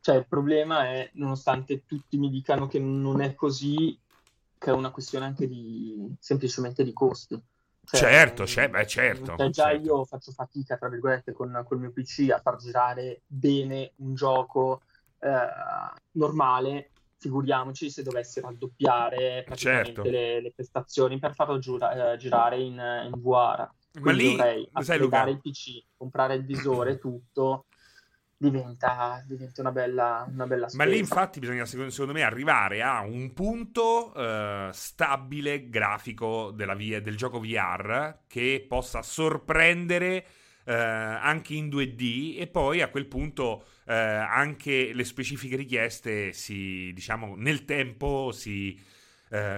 cioè 0.05 0.17
il 0.17 0.27
problema 0.27 0.85
è, 0.85 1.09
nonostante 1.15 1.87
tutti 1.87 2.19
mi 2.19 2.29
dicano 2.29 2.67
che 2.67 2.79
non 2.79 3.23
è 3.23 3.35
così, 3.35 3.99
che 4.59 4.69
è 4.69 4.75
una 4.75 4.91
questione 4.91 5.25
anche 5.25 5.49
di, 5.49 6.15
semplicemente 6.19 6.85
di 6.85 6.93
costi. 6.93 7.41
Cioè, 7.83 8.01
certo, 8.01 8.47
cioè, 8.47 8.69
beh, 8.69 8.87
certo. 8.87 9.35
Cioè 9.35 9.49
già 9.49 9.71
certo. 9.71 9.83
io 9.83 10.05
faccio 10.05 10.33
fatica, 10.33 10.77
tra 10.77 10.91
virgolette, 10.91 11.33
con, 11.33 11.59
con 11.67 11.79
il 11.79 11.85
mio 11.85 11.93
PC 11.93 12.31
a 12.31 12.39
far 12.39 12.59
girare 12.59 13.23
bene 13.27 13.93
un 13.97 14.15
gioco 14.15 14.83
eh, 15.21 15.49
normale, 16.11 16.91
figuriamoci 17.17 17.89
se 17.89 18.03
dovessi 18.03 18.41
raddoppiare 18.41 19.47
certo. 19.55 20.03
le, 20.03 20.43
le, 20.43 20.53
prestazioni 20.55 21.19
per 21.19 21.33
farlo 21.33 21.59
giura, 21.59 22.13
eh, 22.13 22.19
girare 22.19 22.61
in, 22.61 22.75
in 22.75 23.23
VR. 23.23 23.71
Ma 24.03 24.13
lì 24.13 24.37
dovrei 24.37 24.69
applicare 24.71 25.31
il 25.31 25.41
PC, 25.41 25.83
comprare 25.97 26.35
il 26.35 26.45
visore, 26.45 26.99
tutto, 26.99 27.65
diventa, 28.51 29.23
diventa 29.27 29.61
una, 29.61 29.73
bella, 29.73 30.27
una 30.31 30.47
bella 30.47 30.69
spesa. 30.69 30.85
Ma 30.85 30.91
lì 30.91 30.99
infatti 30.99 31.39
bisogna 31.39 31.65
secondo 31.65 32.13
me 32.13 32.23
arrivare 32.23 32.83
a 32.83 33.01
un 33.01 33.33
punto 33.33 34.13
uh, 34.15 34.71
stabile 34.73 35.69
grafico 35.69 36.55
via, 36.77 37.01
del 37.01 37.17
gioco 37.17 37.41
VR 37.41 38.19
che 38.27 38.65
possa 38.69 39.03
sorprendere 39.03 40.25
uh, 40.65 40.71
anche 40.73 41.55
in 41.55 41.69
2D 41.69 42.41
e 42.41 42.47
poi 42.47 42.83
a 42.83 42.89
quel 42.89 43.07
punto 43.07 43.65
uh, 43.85 43.93
anche 43.93 44.93
le 44.93 45.05
specifiche 45.05 45.57
richieste 45.57 46.33
si, 46.33 46.93
diciamo, 46.93 47.35
nel 47.37 47.65
tempo 47.65 48.31
si, 48.33 48.81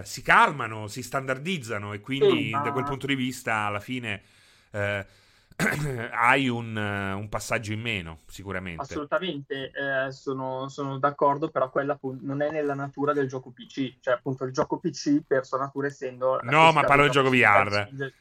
si 0.03 0.23
calmano, 0.23 0.87
si 0.87 1.03
standardizzano 1.03 1.93
e 1.93 2.01
quindi 2.01 2.45
sì, 2.45 2.51
ma... 2.51 2.61
da 2.61 2.73
quel 2.73 2.85
punto 2.85 3.07
di 3.07 3.15
vista 3.15 3.67
alla 3.67 3.81
fine 3.81 4.23
hai 6.13 6.49
un, 6.49 6.77
un, 6.77 7.29
passaggio 7.29 7.73
in 7.73 7.81
meno, 7.81 8.21
sicuramente. 8.27 8.83
Assolutamente, 8.83 9.71
eh, 9.71 10.13
sono, 10.13 10.69
sono, 10.69 10.99
d'accordo, 10.99 11.49
però 11.49 11.71
quella 11.71 11.99
non 12.21 12.43
è 12.43 12.51
nella 12.51 12.75
natura 12.75 13.13
del 13.13 13.27
gioco 13.27 13.51
PC, 13.51 13.97
cioè 14.01 14.15
appunto 14.15 14.45
il 14.45 14.53
gioco 14.53 14.79
PC 14.79 15.23
per 15.27 15.47
sua 15.47 15.59
natura 15.59 15.87
essendo... 15.87 16.39
No, 16.43 16.73
ma 16.73 16.83
parlo 16.85 17.05
del 17.05 17.13
gioco 17.13 17.31
VR. 17.31 18.13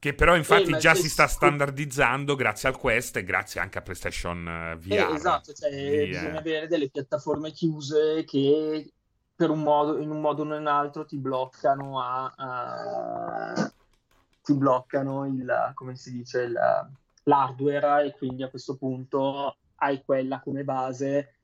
Che 0.00 0.14
però 0.14 0.36
infatti 0.36 0.70
eh, 0.70 0.78
già 0.78 0.94
si 0.94 1.08
sta 1.08 1.26
standardizzando 1.26 2.36
grazie 2.36 2.68
al 2.68 2.78
Quest 2.78 3.16
e 3.16 3.24
grazie 3.24 3.60
anche 3.60 3.78
a 3.78 3.82
PlayStation 3.82 4.48
eh, 4.48 4.76
VR. 4.76 5.10
Eh, 5.10 5.14
esatto, 5.14 5.52
cioè 5.52 5.70
bisogna 5.70 6.34
eh. 6.34 6.38
avere 6.38 6.68
delle 6.68 6.88
piattaforme 6.88 7.50
chiuse 7.50 8.24
che 8.24 8.92
per 9.34 9.50
un 9.50 9.60
modo, 9.60 9.98
in 9.98 10.10
un 10.10 10.20
modo 10.20 10.42
o 10.42 10.44
in 10.44 10.52
un 10.52 10.66
altro 10.68 11.04
ti 11.04 11.18
bloccano 11.18 12.00
a, 12.00 12.32
a 12.36 13.72
ti 14.48 14.54
bloccano 14.54 15.26
il, 15.26 15.72
come 15.74 15.94
si 15.94 16.10
dice, 16.10 16.44
il, 16.44 16.58
l'hardware 17.24 18.06
e 18.06 18.16
quindi 18.16 18.42
a 18.42 18.48
questo 18.48 18.76
punto 18.76 19.56
hai 19.76 20.02
quella 20.02 20.40
come 20.40 20.64
base. 20.64 21.34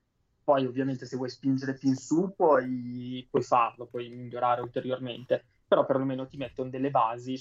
Poi 0.43 0.65
ovviamente 0.65 1.05
se 1.05 1.15
vuoi 1.15 1.29
spingere 1.29 1.75
più 1.75 1.89
in 1.89 1.95
su 1.95 2.33
puoi, 2.35 3.27
puoi 3.29 3.43
farlo, 3.43 3.85
puoi 3.85 4.09
migliorare 4.09 4.61
ulteriormente, 4.61 5.43
però 5.67 5.85
perlomeno 5.85 6.27
ti 6.27 6.37
mettono 6.37 6.69
delle 6.69 6.89
basi 6.89 7.37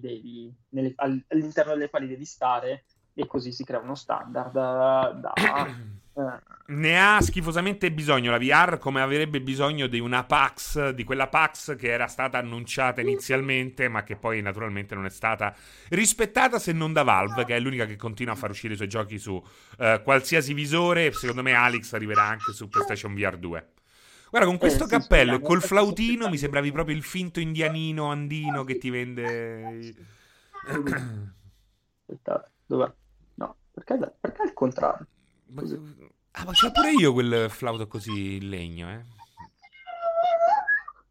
devi, 0.00 0.52
nelle, 0.70 0.92
all'interno 0.96 1.74
delle 1.74 1.90
quali 1.90 2.08
devi 2.08 2.24
stare 2.24 2.84
e 3.14 3.26
così 3.26 3.52
si 3.52 3.64
crea 3.64 3.78
uno 3.80 3.94
standard 3.94 4.52
da, 4.52 5.32
ne 6.66 7.00
ha 7.00 7.20
schifosamente 7.20 7.90
bisogno 7.92 8.30
la 8.30 8.38
VR 8.38 8.78
come 8.78 9.00
avrebbe 9.00 9.40
bisogno 9.40 9.86
di 9.86 10.00
una 10.00 10.24
PAX, 10.24 10.90
di 10.90 11.04
quella 11.04 11.28
PAX 11.28 11.76
che 11.76 11.90
era 11.90 12.06
stata 12.08 12.38
annunciata 12.38 13.00
inizialmente 13.00 13.88
ma 13.88 14.02
che 14.02 14.16
poi 14.16 14.42
naturalmente 14.42 14.94
non 14.94 15.06
è 15.06 15.10
stata 15.10 15.54
rispettata 15.90 16.58
se 16.58 16.72
non 16.72 16.92
da 16.92 17.04
Valve 17.04 17.44
che 17.44 17.56
è 17.56 17.60
l'unica 17.60 17.86
che 17.86 17.96
continua 17.96 18.34
a 18.34 18.36
far 18.36 18.50
uscire 18.50 18.74
i 18.74 18.76
suoi 18.76 18.88
giochi 18.88 19.18
su 19.18 19.32
uh, 19.32 20.02
qualsiasi 20.02 20.52
visore 20.52 21.12
secondo 21.12 21.42
me 21.42 21.54
Alex 21.54 21.92
arriverà 21.94 22.24
anche 22.24 22.52
su 22.52 22.68
PlayStation 22.68 23.14
VR 23.14 23.36
2 23.36 23.68
Guarda, 24.30 24.48
con 24.48 24.58
questo 24.58 24.84
eh, 24.84 24.88
cappello 24.88 25.36
e 25.36 25.40
col 25.40 25.62
flautino 25.62 26.28
mi 26.28 26.36
sembravi 26.36 26.70
proprio 26.70 26.94
il 26.94 27.02
finto 27.02 27.40
indianino 27.40 28.10
andino 28.10 28.62
che 28.64 28.76
ti 28.76 28.90
vende... 28.90 29.94
Aspettate, 32.04 32.50
dov'è? 32.66 32.92
No, 33.34 33.56
perché, 33.72 33.96
perché 34.20 34.42
il 34.42 34.52
contrario? 34.52 35.06
Ma, 35.48 35.62
ah, 36.32 36.44
ma 36.44 36.52
c'ho 36.52 36.70
pure 36.70 36.92
io 36.92 37.12
quel 37.12 37.50
flauto 37.50 37.86
così 37.86 38.36
in 38.36 38.48
legno, 38.48 38.90
eh. 38.90 39.04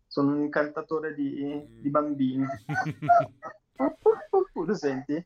Sono 0.08 0.32
un 0.32 0.42
incantatore 0.42 1.14
di, 1.14 1.64
di 1.68 1.90
bambini. 1.90 2.46
Lo 4.66 4.74
senti? 4.74 5.24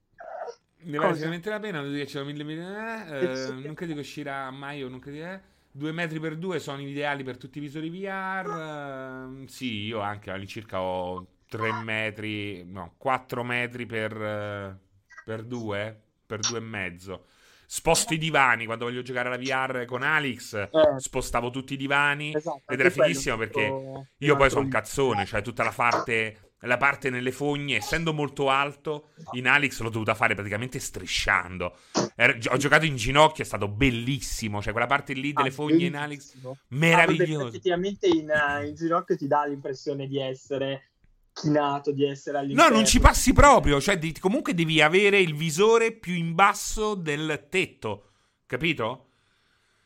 Ne 0.84 0.98
vale 0.98 1.14
sicuramente 1.14 1.50
la 1.50 1.60
pena, 1.60 1.82
non 1.82 2.06
ce 2.06 2.24
mille 2.24 2.44
milioni. 2.44 3.10
Eh, 3.10 3.52
non 3.64 3.74
credo 3.74 3.94
che 3.94 4.00
uscirà 4.00 4.50
mai 4.52 4.84
o 4.84 4.90
non 4.90 5.00
credo 5.00 5.18
che... 5.18 5.34
Eh. 5.34 5.50
Due 5.74 5.94
metri 5.94 6.20
per 6.20 6.36
due 6.36 6.60
sono 6.60 6.82
ideali 6.82 7.24
per 7.24 7.38
tutti 7.38 7.60
i 7.60 7.62
visori 7.62 7.90
VR. 7.90 9.40
Eh, 9.42 9.48
sì, 9.48 9.86
io 9.86 10.02
anche 10.02 10.30
all'incirca 10.30 10.82
ho 10.82 11.26
3 11.48 11.72
metri, 11.84 12.66
no, 12.66 12.96
4 12.98 13.44
metri 13.44 13.86
per, 13.86 14.22
eh, 14.22 14.78
per 15.24 15.44
2, 15.44 16.02
per 16.26 16.40
due 16.40 16.58
e 16.58 16.62
mezzo 16.62 17.26
sposto 17.74 18.14
i 18.14 18.18
divani 18.18 18.66
quando 18.66 18.84
voglio 18.84 19.02
giocare 19.02 19.30
alla 19.30 19.38
VR 19.38 19.86
con 19.86 20.04
Alex 20.04 20.56
eh. 20.56 20.70
spostavo 20.98 21.52
tutti 21.52 21.76
i 21.76 21.78
divani 21.78 22.36
esatto, 22.36 22.64
ed 22.68 22.78
era 22.78 22.90
fighissimo 22.90 23.38
perché 23.38 23.74
io 24.18 24.36
poi 24.36 24.50
sono 24.50 24.66
un 24.66 24.70
cazzone 24.70 25.26
cioè 25.26 25.42
tutta 25.42 25.64
la 25.64 25.72
parte 25.72 26.52
la 26.64 26.76
parte 26.76 27.10
nelle 27.10 27.32
fogne 27.32 27.78
essendo 27.78 28.12
molto 28.12 28.50
alto 28.50 29.12
in 29.32 29.48
Alex 29.48 29.80
l'ho 29.80 29.90
dovuta 29.90 30.16
fare 30.16 30.36
praticamente 30.36 30.80
strisciando. 30.80 31.78
Er- 32.16 32.46
ho 32.52 32.58
giocato 32.58 32.86
in 32.86 32.98
ginocchio 32.98 33.46
è 33.46 33.48
stato 33.48 33.70
bellissimo 33.70 34.62
cioè 34.62 34.74
quella 34.74 34.88
parte 34.88 35.14
lì 35.14 35.32
delle 35.32 35.48
ah, 35.48 35.54
fogne 35.54 35.86
in 35.86 35.96
Alex 35.96 36.36
meraviglioso 36.68 37.46
ah, 37.46 37.48
effettivamente 37.48 38.08
in, 38.08 38.30
uh, 38.30 38.66
in 38.66 38.76
ginocchio 38.76 39.16
ti 39.16 39.28
dà 39.28 39.46
l'impressione 39.46 40.08
di 40.08 40.20
essere 40.20 40.91
chinato 41.34 41.92
di 41.92 42.06
essere 42.06 42.38
all'interno. 42.38 42.70
No, 42.70 42.76
non 42.76 42.86
ci 42.86 43.00
passi 43.00 43.34
proprio. 43.34 43.80
Cioè, 43.80 43.98
di, 43.98 44.14
comunque 44.20 44.54
devi 44.54 44.82
avere 44.82 45.20
il 45.20 45.36
visore 45.36 45.92
più 45.92 46.14
in 46.14 46.34
basso 46.34 46.96
del 46.96 47.48
tetto. 47.50 48.12
Capito? 48.46 49.08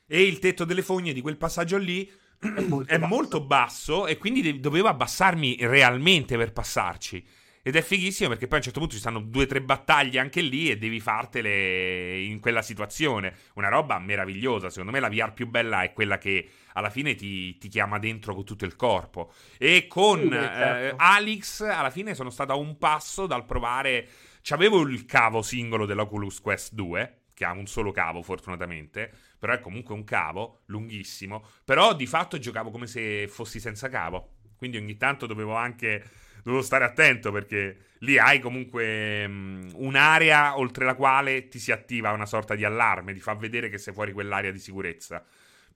E 0.08 0.24
il 0.24 0.40
tetto 0.40 0.66
delle 0.66 0.82
fogne 0.82 1.14
di 1.14 1.22
quel 1.22 1.38
passaggio 1.38 1.78
lì 1.78 2.10
è 2.40 2.62
molto, 2.62 2.92
è 2.92 3.00
basso. 3.00 3.14
molto 3.14 3.42
basso. 3.42 4.08
E 4.08 4.18
quindi 4.18 4.42
de- 4.42 4.60
dovevo 4.60 4.88
abbassarmi 4.88 5.58
realmente 5.62 6.38
per 6.38 6.52
passarci. 6.52 7.26
Ed 7.68 7.76
è 7.76 7.82
fighissimo 7.82 8.30
perché 8.30 8.46
poi 8.46 8.58
a 8.58 8.58
un 8.58 8.64
certo 8.66 8.80
punto 8.80 8.94
ci 8.94 9.02
stanno 9.02 9.22
due 9.22 9.46
o 9.46 9.48
tre 9.48 9.60
battaglie 9.60 10.20
anche 10.20 10.42
lì 10.42 10.70
e 10.70 10.78
devi 10.78 11.00
fartele 11.00 12.22
in 12.22 12.40
quella 12.40 12.62
situazione. 12.62 13.36
Una 13.56 13.70
roba 13.70 13.98
meravigliosa. 13.98 14.70
Secondo 14.70 14.92
me 14.92 15.00
la 15.00 15.10
VR 15.10 15.34
più 15.34 15.48
bella 15.48 15.82
è 15.82 15.92
quella 15.92 16.20
che 16.20 16.48
alla 16.76 16.90
fine 16.90 17.16
ti, 17.16 17.58
ti 17.58 17.68
chiama 17.68 18.00
dentro 18.00 18.34
con 18.34 18.46
tutto 18.46 18.66
il 18.66 18.76
corpo. 18.76 19.34
E 19.58 19.88
con 19.88 20.22
sì, 20.22 20.30
certo. 20.30 20.56
eh, 20.56 20.94
Alex 20.98 21.62
alla 21.62 21.90
fine 21.90 22.14
sono 22.16 22.30
stato 22.30 22.52
a 22.52 22.56
un 22.56 22.78
passo 22.78 23.26
dal 23.26 23.46
provare... 23.46 24.08
C'avevo 24.42 24.82
il 24.82 25.06
cavo 25.06 25.42
singolo 25.42 25.88
dell'Oculus 25.88 26.40
Quest 26.40 26.74
2, 26.74 27.22
che 27.34 27.46
ha 27.46 27.52
un 27.52 27.66
solo 27.66 27.92
cavo 27.92 28.22
fortunatamente, 28.22 29.12
però 29.40 29.54
è 29.54 29.60
comunque 29.60 29.96
un 29.96 30.04
cavo 30.04 30.62
lunghissimo, 30.68 31.44
però 31.64 31.96
di 31.96 32.06
fatto 32.06 32.38
giocavo 32.38 32.70
come 32.70 32.86
se 32.86 33.28
fossi 33.28 33.60
senza 33.60 33.90
cavo. 33.90 34.36
Quindi 34.56 34.78
ogni 34.78 34.98
tanto 34.98 35.26
dovevo 35.26 35.56
anche 35.56 36.04
dovevo 36.46 36.62
stare 36.62 36.84
attento 36.84 37.32
perché 37.32 37.78
lì 38.00 38.20
hai 38.20 38.40
comunque 38.40 39.26
um, 39.26 39.68
un'area 39.74 40.60
oltre 40.60 40.86
la 40.86 40.94
quale 40.94 41.48
ti 41.48 41.58
si 41.58 41.72
attiva 41.72 42.12
una 42.12 42.28
sorta 42.28 42.54
di 42.54 42.64
allarme, 42.64 43.14
ti 43.14 43.20
fa 43.20 43.34
vedere 43.34 43.68
che 43.68 43.80
sei 43.80 43.96
fuori 43.96 44.14
quell'area 44.14 44.52
di 44.52 44.60
sicurezza. 44.60 45.26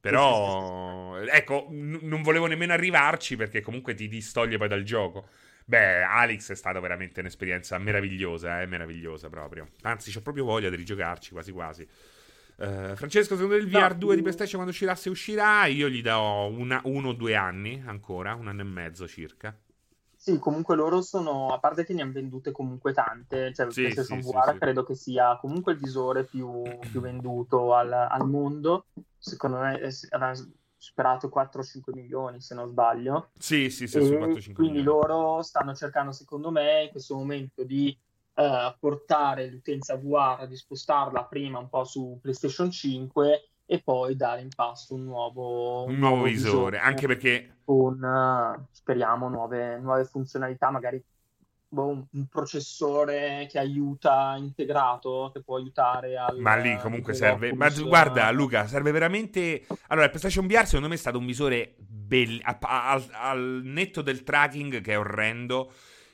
Però, 0.01 1.17
ecco, 1.17 1.67
n- 1.71 1.99
non 2.03 2.21
volevo 2.21 2.45
nemmeno 2.45 2.73
arrivarci 2.73 3.35
perché 3.35 3.61
comunque 3.61 3.93
ti 3.93 4.07
distoglie 4.07 4.57
poi 4.57 4.67
dal 4.67 4.83
gioco. 4.83 5.27
Beh, 5.65 6.01
Alex 6.01 6.51
è 6.51 6.55
stata 6.55 6.79
veramente 6.79 7.19
un'esperienza 7.19 7.77
meravigliosa, 7.77 8.61
eh, 8.61 8.65
meravigliosa 8.65 9.29
proprio. 9.29 9.69
Anzi, 9.81 10.15
ho 10.17 10.21
proprio 10.21 10.45
voglia 10.45 10.69
di 10.69 10.75
rigiocarci 10.75 11.31
quasi 11.31 11.51
quasi. 11.51 11.87
Uh, 12.55 12.95
Francesco, 12.95 13.35
secondo 13.35 13.55
te 13.55 13.61
il 13.61 13.69
VR2 13.69 14.05
no, 14.07 14.15
di 14.15 14.21
PlayStation 14.21 14.55
quando 14.55 14.71
uscirà, 14.71 14.95
se 14.95 15.09
uscirà, 15.09 15.65
io 15.65 15.87
gli 15.87 16.01
do 16.01 16.47
una, 16.47 16.81
uno 16.85 17.09
o 17.09 17.13
due 17.13 17.35
anni 17.35 17.81
ancora, 17.85 18.33
un 18.33 18.47
anno 18.47 18.61
e 18.61 18.65
mezzo 18.65 19.07
circa. 19.07 19.57
Sì, 20.21 20.37
comunque 20.37 20.75
loro 20.75 21.01
sono, 21.01 21.53
a 21.53 21.59
parte 21.59 21.85
che 21.85 21.93
ne 21.93 22.01
hanno 22.01 22.11
vendute 22.11 22.51
comunque 22.51 22.91
tante, 22.91 23.53
cioè 23.53 23.71
sì, 23.71 23.83
PlayStation 23.83 24.21
sì, 24.21 24.29
VR 24.29 24.51
sì, 24.51 24.57
credo 24.57 24.83
che 24.83 24.93
sia 24.93 25.37
comunque 25.37 25.71
il 25.71 25.77
visore 25.79 26.25
più, 26.25 26.61
più 26.91 26.99
venduto 26.99 27.73
al, 27.73 27.93
al, 27.93 28.27
mondo, 28.27 28.87
secondo 29.17 29.59
me 29.59 29.79
superato 30.75 31.29
4-5 31.29 31.93
milioni 31.93 32.41
se 32.41 32.53
non 32.53 32.67
sbaglio. 32.67 33.29
Sì, 33.39 33.69
sì, 33.69 33.87
sì, 33.87 33.97
E 33.97 34.01
su 34.01 34.11
4-5 34.11 34.53
quindi 34.53 34.79
milioni. 34.79 34.83
loro 34.83 35.41
stanno 35.41 35.73
cercando, 35.73 36.11
secondo 36.11 36.51
me, 36.51 36.83
in 36.83 36.89
questo 36.91 37.15
momento 37.15 37.63
di 37.63 37.97
eh, 38.33 38.75
portare 38.77 39.49
l'utenza 39.49 39.95
VR, 39.95 40.47
di 40.47 40.57
spostarla 40.57 41.23
prima 41.27 41.59
un 41.59 41.69
po' 41.69 41.85
su 41.85 42.19
PlayStation 42.21 42.69
5 42.69 43.48
e 43.71 43.83
poi 43.83 44.15
dare 44.15 44.41
in 44.41 44.49
pasto 44.49 44.95
un 44.95 45.03
nuovo, 45.03 45.83
Un 45.83 45.99
nuovo 45.99 46.23
visore, 46.23 46.79
anche 46.79 47.05
perché 47.05 47.57
con, 47.63 48.03
eh, 48.03 48.65
speriamo, 48.71 49.29
nuove, 49.29 49.77
nuove 49.77 50.05
funzionalità, 50.05 50.71
magari 50.71 50.99
boh, 51.67 51.85
un, 51.85 52.03
un 52.09 52.25
processore 52.25 53.47
che 53.47 53.59
aiuta 53.59 54.33
integrato, 54.39 55.29
che 55.31 55.43
può 55.43 55.57
aiutare 55.57 56.17
al... 56.17 56.39
Ma 56.39 56.55
lì 56.55 56.75
comunque 56.77 57.13
serve. 57.13 57.53
Ma 57.53 57.69
guarda, 57.69 58.31
Luca, 58.31 58.65
serve 58.65 58.89
veramente. 58.89 59.67
Allora, 59.89 60.05
il 60.05 60.11
PlayStation 60.11 60.47
VR 60.47 60.65
secondo 60.65 60.87
me 60.87 60.95
è 60.95 60.97
stato 60.97 61.19
un 61.19 61.27
visore 61.27 61.75
bello. 61.77 62.41
Al, 62.61 63.07
al 63.11 63.61
netto 63.65 64.01
del 64.01 64.23
tracking 64.23 64.81
che 64.81 64.93
è 64.93 64.97
orrendo. 64.97 65.71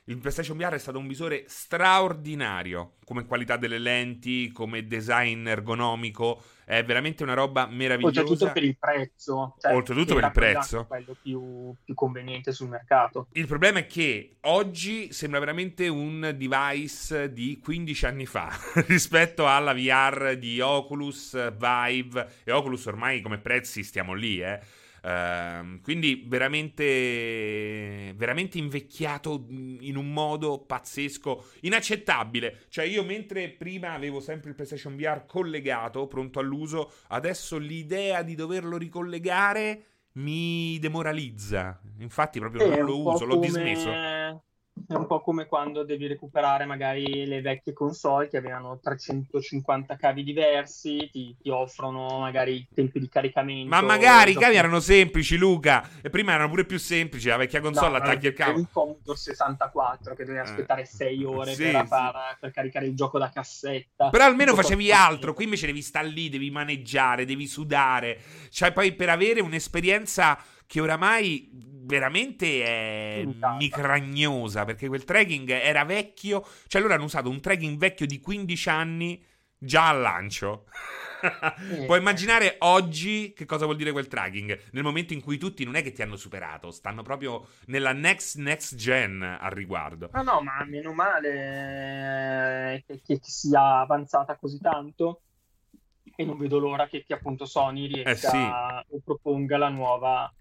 Il 0.07 0.19
PlayStation 0.19 0.55
VR 0.55 0.73
è 0.73 0.77
stato 0.77 0.99
un 0.99 1.07
visore 1.07 1.45
straordinario 1.47 2.97
come 3.05 3.25
qualità 3.25 3.57
delle 3.57 3.79
lenti, 3.79 4.51
come 4.51 4.85
design 4.85 5.47
ergonomico. 5.47 6.43
È 6.63 6.83
veramente 6.83 7.23
una 7.23 7.33
roba 7.33 7.65
meravigliosa. 7.65 8.19
Oltretutto 8.21 8.51
per 8.51 8.63
il 8.63 8.77
prezzo. 8.77 9.55
cioè, 9.59 9.73
Oltretutto 9.73 10.13
per 10.13 10.25
il 10.25 10.31
prezzo. 10.31 10.77
anche 10.77 10.87
quello 10.87 11.17
più, 11.19 11.75
più 11.83 11.93
conveniente 11.95 12.51
sul 12.51 12.69
mercato. 12.69 13.29
Il 13.31 13.47
problema 13.47 13.79
è 13.79 13.87
che 13.87 14.35
oggi 14.41 15.11
sembra 15.11 15.39
veramente 15.39 15.87
un 15.87 16.35
device 16.37 17.33
di 17.33 17.57
15 17.57 18.05
anni 18.05 18.27
fa 18.27 18.51
rispetto 18.85 19.47
alla 19.47 19.73
VR 19.73 20.35
di 20.37 20.61
Oculus, 20.61 21.51
Vive 21.57 22.29
e 22.43 22.51
Oculus 22.51 22.85
ormai 22.85 23.21
come 23.21 23.39
prezzi 23.39 23.81
stiamo 23.81 24.13
lì, 24.13 24.39
eh. 24.39 24.59
Ehm, 25.05 25.81
quindi 25.81 26.23
veramente, 26.25 28.13
veramente 28.15 28.57
invecchiato 28.57 29.45
in 29.49 29.95
un 29.95 30.11
modo 30.11 30.59
pazzesco, 30.59 31.45
inaccettabile. 31.61 32.65
Cioè 32.69 32.85
io 32.85 33.03
mentre 33.03 33.49
prima 33.49 33.93
avevo 33.93 34.19
sempre 34.19 34.49
il 34.49 34.55
PlayStation 34.55 34.95
VR 34.95 35.25
collegato, 35.27 36.07
pronto 36.07 36.39
all'uso, 36.39 36.91
adesso 37.09 37.57
l'idea 37.57 38.23
di 38.23 38.33
doverlo 38.33 38.77
ricollegare 38.77 39.83
mi 40.13 40.79
demoralizza. 40.79 41.79
Infatti 41.99 42.39
proprio 42.39 42.67
non 42.67 42.85
lo 42.85 42.99
uso, 42.99 43.25
l'ho 43.25 43.37
dismesso. 43.37 43.89
È 44.87 44.93
un 44.93 45.07
po' 45.07 45.21
come 45.21 45.47
quando 45.47 45.83
devi 45.83 46.05
recuperare 46.05 46.65
magari 46.65 47.25
le 47.25 47.41
vecchie 47.41 47.73
console 47.73 48.27
che 48.27 48.37
avevano 48.37 48.79
350 48.81 49.95
cavi 49.95 50.23
diversi, 50.23 51.09
ti, 51.11 51.35
ti 51.41 51.49
offrono 51.49 52.19
magari 52.19 52.67
tempi 52.73 52.99
di 52.99 53.09
caricamento. 53.09 53.69
Ma 53.69 53.81
magari 53.81 54.31
i 54.31 54.35
cavi 54.35 54.55
erano 54.55 54.79
semplici, 54.79 55.37
Luca. 55.37 55.87
E 56.01 56.09
prima 56.09 56.33
erano 56.33 56.49
pure 56.49 56.65
più 56.65 56.77
semplici. 56.77 57.27
La 57.27 57.37
vecchia 57.37 57.61
console 57.61 57.97
No, 57.97 58.03
attacchi 58.03 58.27
il 58.27 58.33
cavo. 58.33 58.57
un 58.59 58.67
Commodore 58.71 59.17
64 59.17 60.13
che 60.15 60.23
dovevi 60.23 60.45
Eh. 60.45 60.49
aspettare 60.49 60.85
6 60.85 61.23
ore 61.23 61.53
Sì, 61.55 61.63
per, 61.63 61.81
sì. 61.81 61.87
far- 61.87 62.37
per 62.39 62.51
caricare 62.51 62.85
il 62.85 62.95
gioco 62.95 63.17
da 63.17 63.29
cassetta. 63.29 64.09
Però 64.09 64.23
almeno 64.23 64.51
Tutto 64.51 64.61
facevi 64.61 64.91
altro. 64.91 65.33
Qui 65.33 65.45
invece 65.45 65.65
devi 65.65 65.81
stare 65.81 66.07
lì, 66.07 66.29
devi 66.29 66.51
maneggiare, 66.51 67.25
devi 67.25 67.47
sudare. 67.47 68.19
Cioè, 68.49 68.71
poi 68.71 68.93
per 68.93 69.09
avere 69.09 69.41
un'esperienza 69.41 70.37
che 70.67 70.81
oramai 70.81 71.49
veramente 71.85 72.63
è 72.63 73.25
micragnosa. 73.57 74.65
Perché 74.65 74.87
quel 74.87 75.03
tracking 75.03 75.49
era 75.49 75.83
vecchio. 75.85 76.45
Cioè, 76.67 76.81
loro 76.81 76.93
hanno 76.93 77.05
usato 77.05 77.29
un 77.29 77.39
tracking 77.39 77.77
vecchio 77.77 78.05
di 78.05 78.19
15 78.19 78.69
anni 78.69 79.23
già 79.57 79.89
al 79.89 80.01
lancio. 80.01 80.65
Eh. 81.21 81.85
Puoi 81.85 81.97
immaginare 81.97 82.57
oggi 82.59 83.33
che 83.33 83.45
cosa 83.45 83.65
vuol 83.65 83.77
dire 83.77 83.91
quel 83.91 84.07
tracking? 84.07 84.69
Nel 84.73 84.83
momento 84.83 85.13
in 85.13 85.21
cui 85.21 85.37
tutti 85.37 85.63
non 85.63 85.75
è 85.75 85.81
che 85.81 85.91
ti 85.91 86.03
hanno 86.03 86.17
superato, 86.17 86.69
stanno 86.69 87.01
proprio 87.01 87.47
nella 87.67 87.93
next 87.93 88.37
next 88.37 88.75
gen 88.75 89.23
al 89.23 89.51
riguardo. 89.51 90.09
No, 90.13 90.21
no, 90.21 90.41
ma 90.41 90.63
meno 90.65 90.93
male 90.93 92.83
che, 92.85 93.01
che 93.03 93.19
sia 93.23 93.79
avanzata 93.79 94.35
così 94.37 94.59
tanto 94.59 95.21
e 96.15 96.23
non 96.25 96.37
vedo 96.37 96.59
l'ora 96.59 96.87
che, 96.87 97.03
che 97.03 97.13
appunto 97.13 97.45
Sony 97.45 97.87
riesca 97.87 98.11
Eh 98.11 98.15
sì. 98.15 98.35
a- 98.37 98.85
o 98.87 98.99
proponga 99.03 99.57
la 99.57 99.69
nuova, 99.69 100.31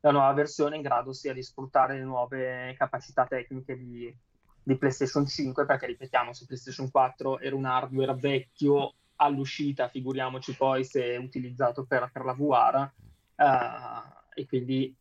la 0.00 0.10
nuova 0.10 0.32
versione 0.32 0.76
in 0.76 0.82
grado 0.82 1.12
sia 1.12 1.32
di 1.32 1.42
sfruttare 1.42 1.94
le 1.94 2.04
nuove 2.04 2.74
capacità 2.76 3.26
tecniche 3.26 3.76
di, 3.76 4.14
di 4.62 4.76
PlayStation 4.76 5.26
5, 5.26 5.66
perché 5.66 5.86
ripetiamo, 5.86 6.32
se 6.32 6.46
PlayStation 6.46 6.90
4 6.90 7.40
era 7.40 7.54
un 7.54 7.64
hardware 7.64 8.14
vecchio 8.14 8.94
all'uscita, 9.16 9.88
figuriamoci 9.88 10.56
poi 10.56 10.84
se 10.84 11.04
è 11.04 11.16
utilizzato 11.16 11.84
per, 11.84 12.10
per 12.12 12.24
la 12.24 12.32
VR, 12.32 12.90
eh, 13.36 14.40
e 14.40 14.46
quindi 14.46 14.94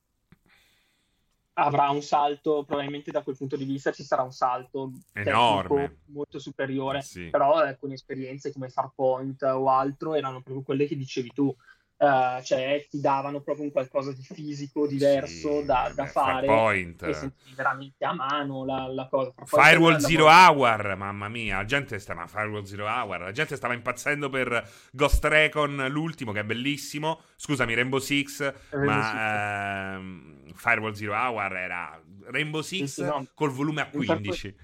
avrà 1.53 1.89
un 1.89 2.01
salto, 2.01 2.63
probabilmente 2.63 3.11
da 3.11 3.21
quel 3.21 3.37
punto 3.37 3.57
di 3.57 3.65
vista 3.65 3.91
ci 3.91 4.03
sarà 4.03 4.21
un 4.21 4.31
salto 4.31 4.91
Enorme. 5.13 5.99
molto 6.05 6.39
superiore, 6.39 7.01
sì. 7.01 7.29
però 7.29 7.55
alcune 7.55 7.95
esperienze 7.95 8.51
come 8.51 8.69
Farpoint 8.69 9.41
o 9.43 9.69
altro 9.69 10.15
erano 10.15 10.41
proprio 10.41 10.63
quelle 10.63 10.87
che 10.87 10.95
dicevi 10.95 11.31
tu, 11.33 11.53
eh, 12.01 12.41
cioè 12.45 12.87
ti 12.89 13.01
davano 13.01 13.41
proprio 13.41 13.65
un 13.65 13.71
qualcosa 13.73 14.13
di 14.13 14.23
fisico 14.23 14.87
diverso 14.87 15.59
Sì, 15.59 15.65
da, 15.65 15.91
da 15.93 16.03
vabbè, 16.03 16.09
fare 16.09 16.47
Farpoint. 16.47 17.03
e 17.03 17.13
sentivi 17.13 17.53
veramente 17.55 18.05
a 18.05 18.13
mano 18.13 18.63
la, 18.63 18.87
la 18.87 19.07
cosa. 19.09 19.33
Firewall 19.43 19.97
Zero 19.97 20.27
Hour, 20.27 20.95
mamma 20.95 21.27
mia, 21.27 21.57
la 21.57 21.65
gente 21.65 21.99
stava 21.99 22.25
Firewall 22.25 22.63
Zero 22.63 22.85
Hour, 22.85 23.19
la 23.19 23.31
gente 23.33 23.57
stava 23.57 23.73
impazzendo 23.73 24.29
per 24.29 24.65
Ghost 24.93 25.25
Recon, 25.25 25.87
l'ultimo 25.89 26.31
che 26.31 26.39
è 26.39 26.43
bellissimo. 26.45 27.19
Scusami, 27.35 27.73
Rainbow 27.73 27.99
Six, 27.99 28.53
Rainbow 28.69 28.93
ma 28.95 29.95
ehm, 29.95 30.53
Firewall 30.55 30.93
Zero 30.93 31.13
Hour 31.13 31.55
era 31.57 32.01
Rainbow 32.27 32.61
Six 32.61 32.85
sì, 32.85 33.03
no. 33.03 33.27
col 33.33 33.49
volume 33.51 33.81
a 33.81 33.89
Un 33.91 34.05
15. 34.05 34.55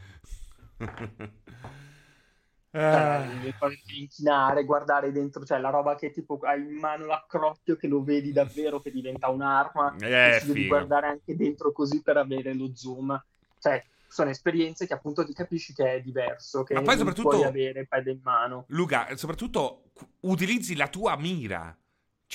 Cioè, 2.75 3.27
di 3.85 4.01
inchinare, 4.01 4.65
guardare 4.65 5.11
dentro, 5.13 5.45
cioè 5.45 5.59
la 5.59 5.69
roba 5.69 5.95
che 5.95 6.11
tipo 6.11 6.37
hai 6.43 6.59
in 6.59 6.75
mano 6.77 7.05
l'accrocchio 7.05 7.77
che 7.77 7.87
lo 7.87 8.03
vedi 8.03 8.33
davvero 8.33 8.81
che 8.81 8.91
diventa 8.91 9.29
un'arma 9.29 9.95
Eh, 9.99 10.35
e 10.35 10.41
devi 10.45 10.67
guardare 10.67 11.07
anche 11.07 11.37
dentro 11.37 11.71
così 11.71 12.01
per 12.01 12.17
avere 12.17 12.53
lo 12.53 12.71
zoom. 12.75 13.17
Cioè, 13.59 13.81
sono 14.07 14.29
esperienze 14.29 14.87
che 14.87 14.93
appunto 14.93 15.25
ti 15.25 15.33
capisci 15.33 15.73
che 15.73 15.93
è 15.95 16.01
diverso, 16.01 16.63
che 16.63 16.73
Ma 16.73 16.81
poi 16.81 16.97
soprattutto- 16.97 17.29
puoi 17.29 17.43
avere 17.43 17.85
pad 17.87 18.07
in 18.07 18.19
mano. 18.23 18.65
Luca, 18.67 19.07
soprattutto 19.15 19.83
utilizzi 20.21 20.75
la 20.75 20.87
tua 20.87 21.15
mira. 21.15 21.75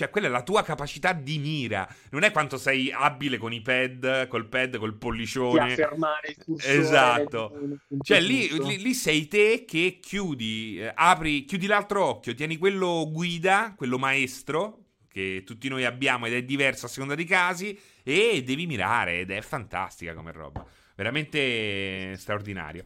Cioè, 0.00 0.08
quella 0.08 0.28
è 0.28 0.30
la 0.30 0.42
tua 0.42 0.62
capacità 0.62 1.12
di 1.12 1.38
mira. 1.38 1.86
Non 2.08 2.22
è 2.22 2.30
quanto 2.32 2.56
sei 2.56 2.90
abile 2.90 3.36
con 3.36 3.52
i 3.52 3.60
pad, 3.60 4.28
col 4.28 4.48
pad, 4.48 4.78
col 4.78 4.96
pollicione. 4.96 5.72
affermare 5.72 6.28
il 6.30 6.42
cursore 6.42 6.72
Esatto. 6.72 7.58
nel 7.60 7.78
punto 7.86 8.04
Cioè, 8.04 8.18
lì, 8.18 8.48
lì- 8.64 8.80
lì 8.80 8.94
sei 8.94 9.28
te 9.28 9.66
che 9.66 9.98
chiudi, 10.00 10.80
eh, 10.80 10.90
apri, 10.94 11.44
chiudi 11.44 11.66
l'altro 11.66 12.02
occhio, 12.02 12.34
tieni 12.34 12.56
quello 12.56 13.10
guida, 13.12 13.74
quello 13.76 13.98
maestro, 13.98 14.84
che 15.06 15.42
tutti 15.44 15.68
noi 15.68 15.84
abbiamo 15.84 16.24
ed 16.24 16.32
è 16.32 16.42
diverso 16.44 16.86
a 16.86 16.88
seconda 16.88 17.14
dei 17.14 17.26
casi, 17.26 17.78
e 18.02 18.42
devi 18.42 18.64
mirare 18.64 19.18
ed 19.18 19.30
è 19.30 19.42
fantastica 19.42 20.14
come 20.14 20.32
roba. 20.32 20.64
Veramente 20.96 22.14
straordinario. 22.16 22.84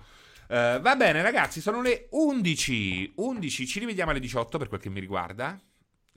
Eh, 0.49 0.81
va 0.83 0.97
bene, 0.97 1.23
ragazzi, 1.23 1.61
sono 1.61 1.81
le 1.81 2.09
11. 2.11 3.13
11, 3.15 3.67
ci 3.69 3.79
rivediamo 3.79 4.11
alle 4.11 4.19
18 4.19 4.59
per 4.59 4.67
quel 4.67 4.81
che 4.81 4.91
mi 4.91 4.99
riguarda. 4.99 5.57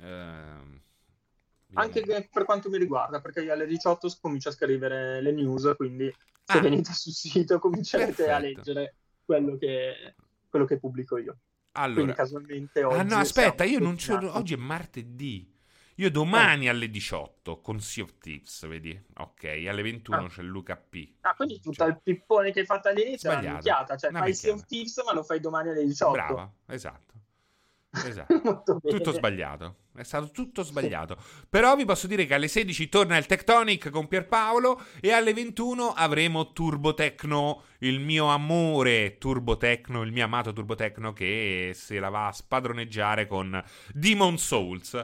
Ehm, 0.01 0.81
Anche 1.73 2.01
che- 2.01 2.29
per 2.31 2.45
quanto 2.45 2.69
mi 2.69 2.77
riguarda, 2.77 3.19
perché 3.19 3.41
io 3.41 3.53
alle 3.53 3.67
18 3.67 4.09
comincio 4.21 4.49
a 4.49 4.53
scrivere 4.53 5.21
le 5.21 5.31
news, 5.31 5.73
quindi 5.75 6.13
se 6.43 6.57
Ah. 6.57 6.61
venite 6.61 6.93
sul 6.93 7.11
sito 7.11 7.59
comincerete 7.59 8.29
a 8.31 8.39
Perfetto. 8.39 8.57
leggere 8.57 8.95
quello 9.25 9.57
che, 9.57 10.15
quello 10.49 10.65
che 10.65 10.79
pubblico 10.79 11.17
io. 11.17 11.37
Quindi 11.77 11.99
Allora, 11.99 12.13
casualmente 12.13 12.83
oggi 12.83 12.97
ah 12.99 13.03
no, 13.03 13.15
aspetta, 13.17 13.63
io 13.63 13.79
non 13.79 13.95
c'ho. 13.97 14.35
Oggi 14.35 14.53
è 14.53 14.57
martedì. 14.57 15.53
Io 15.99 16.11
domani 16.11 16.69
alle 16.69 16.89
18 16.89 17.59
con 17.59 17.79
Sea 17.81 18.03
of 18.03 18.17
Thieves, 18.19 18.65
vedi? 18.67 18.99
Ok, 19.17 19.43
alle 19.67 19.81
21 19.81 20.25
Ah. 20.25 20.27
c'è 20.27 20.41
Luca 20.43 20.75
P. 20.77 21.15
Ah, 21.21 21.33
quindi 21.35 21.59
tutto 21.59 21.73
Cioè, 21.75 21.87
il 21.87 21.99
pippone 22.01 22.51
che 22.51 22.59
hai 22.61 22.65
fatto 22.65 22.87
all'inizio 22.87 23.31
è 23.31 23.37
una 23.37 23.51
minchiata, 23.53 23.97
cioè 23.97 24.09
Una 24.11 24.19
fai 24.19 24.33
Sea 24.35 24.53
of. 24.53 24.65
Thieves 24.65 25.03
ma 25.03 25.13
lo 25.13 25.23
fai 25.23 25.39
domani 25.39 25.69
alle 25.69 25.83
18. 25.85 26.11
Brava, 26.13 26.51
esatto. 26.67 27.06
Esatto. 27.91 28.79
Tutto 28.87 29.11
sbagliato. 29.11 29.75
È 29.97 30.03
stato 30.03 30.29
tutto 30.29 30.61
sbagliato. 30.61 31.17
Però 31.49 31.75
vi 31.75 31.83
posso 31.85 32.05
dire 32.05 32.27
che 32.27 32.35
alle 32.35 32.47
16 32.47 32.87
torna 32.89 33.17
il 33.17 33.25
Tectonic 33.25 33.89
con 33.89 34.07
Pierpaolo 34.07 34.79
e 35.01 35.11
alle 35.11 35.33
21 35.33 35.93
avremo 35.93 36.51
Turbo 36.53 36.93
Tecno, 36.93 37.63
il 37.79 37.99
mio 37.99 38.27
amore 38.27 39.17
Turbo 39.17 39.57
Tecno, 39.57 40.03
il 40.03 40.11
mio 40.11 40.25
amato 40.25 40.53
Turbo 40.53 40.75
Tecno 40.75 41.13
che 41.13 41.71
se 41.73 41.97
la 41.99 42.09
va 42.09 42.27
a 42.27 42.31
spadroneggiare 42.31 43.25
con 43.25 43.59
Demon 43.91 44.37
Souls. 44.37 45.03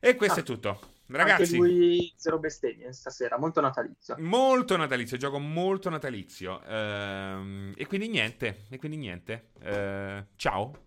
E 0.00 0.16
questo 0.16 0.40
Ah. 0.40 0.42
è 0.42 0.44
tutto. 0.44 0.68
Anche 1.08 1.22
Ragazzi, 1.22 1.56
lui 1.56 2.12
zero 2.16 2.40
bestemmie 2.40 2.92
stasera, 2.92 3.38
molto 3.38 3.60
natalizio. 3.60 4.16
molto 4.18 4.76
natalizio, 4.76 5.16
gioco 5.16 5.38
molto 5.38 5.88
natalizio. 5.88 6.60
Ehm, 6.66 7.74
e 7.76 7.86
quindi 7.86 8.08
niente, 8.08 8.64
e 8.70 8.76
quindi 8.78 8.96
niente. 8.96 9.50
Eh, 9.60 10.24
ciao. 10.34 10.80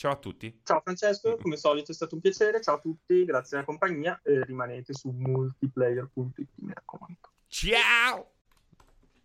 Ciao 0.00 0.12
a 0.12 0.16
tutti. 0.16 0.60
Ciao 0.64 0.80
Francesco, 0.80 1.36
come 1.36 1.58
solito 1.58 1.92
è 1.92 1.94
stato 1.94 2.14
un 2.14 2.22
piacere. 2.22 2.62
Ciao 2.62 2.76
a 2.76 2.80
tutti, 2.80 3.22
grazie 3.26 3.58
della 3.58 3.64
compagnia. 3.64 4.18
E 4.24 4.42
rimanete 4.46 4.94
su 4.94 5.10
multiplayer.it, 5.10 6.48
mi 6.54 6.72
raccomando. 6.72 7.18
Ciao! 7.46 8.39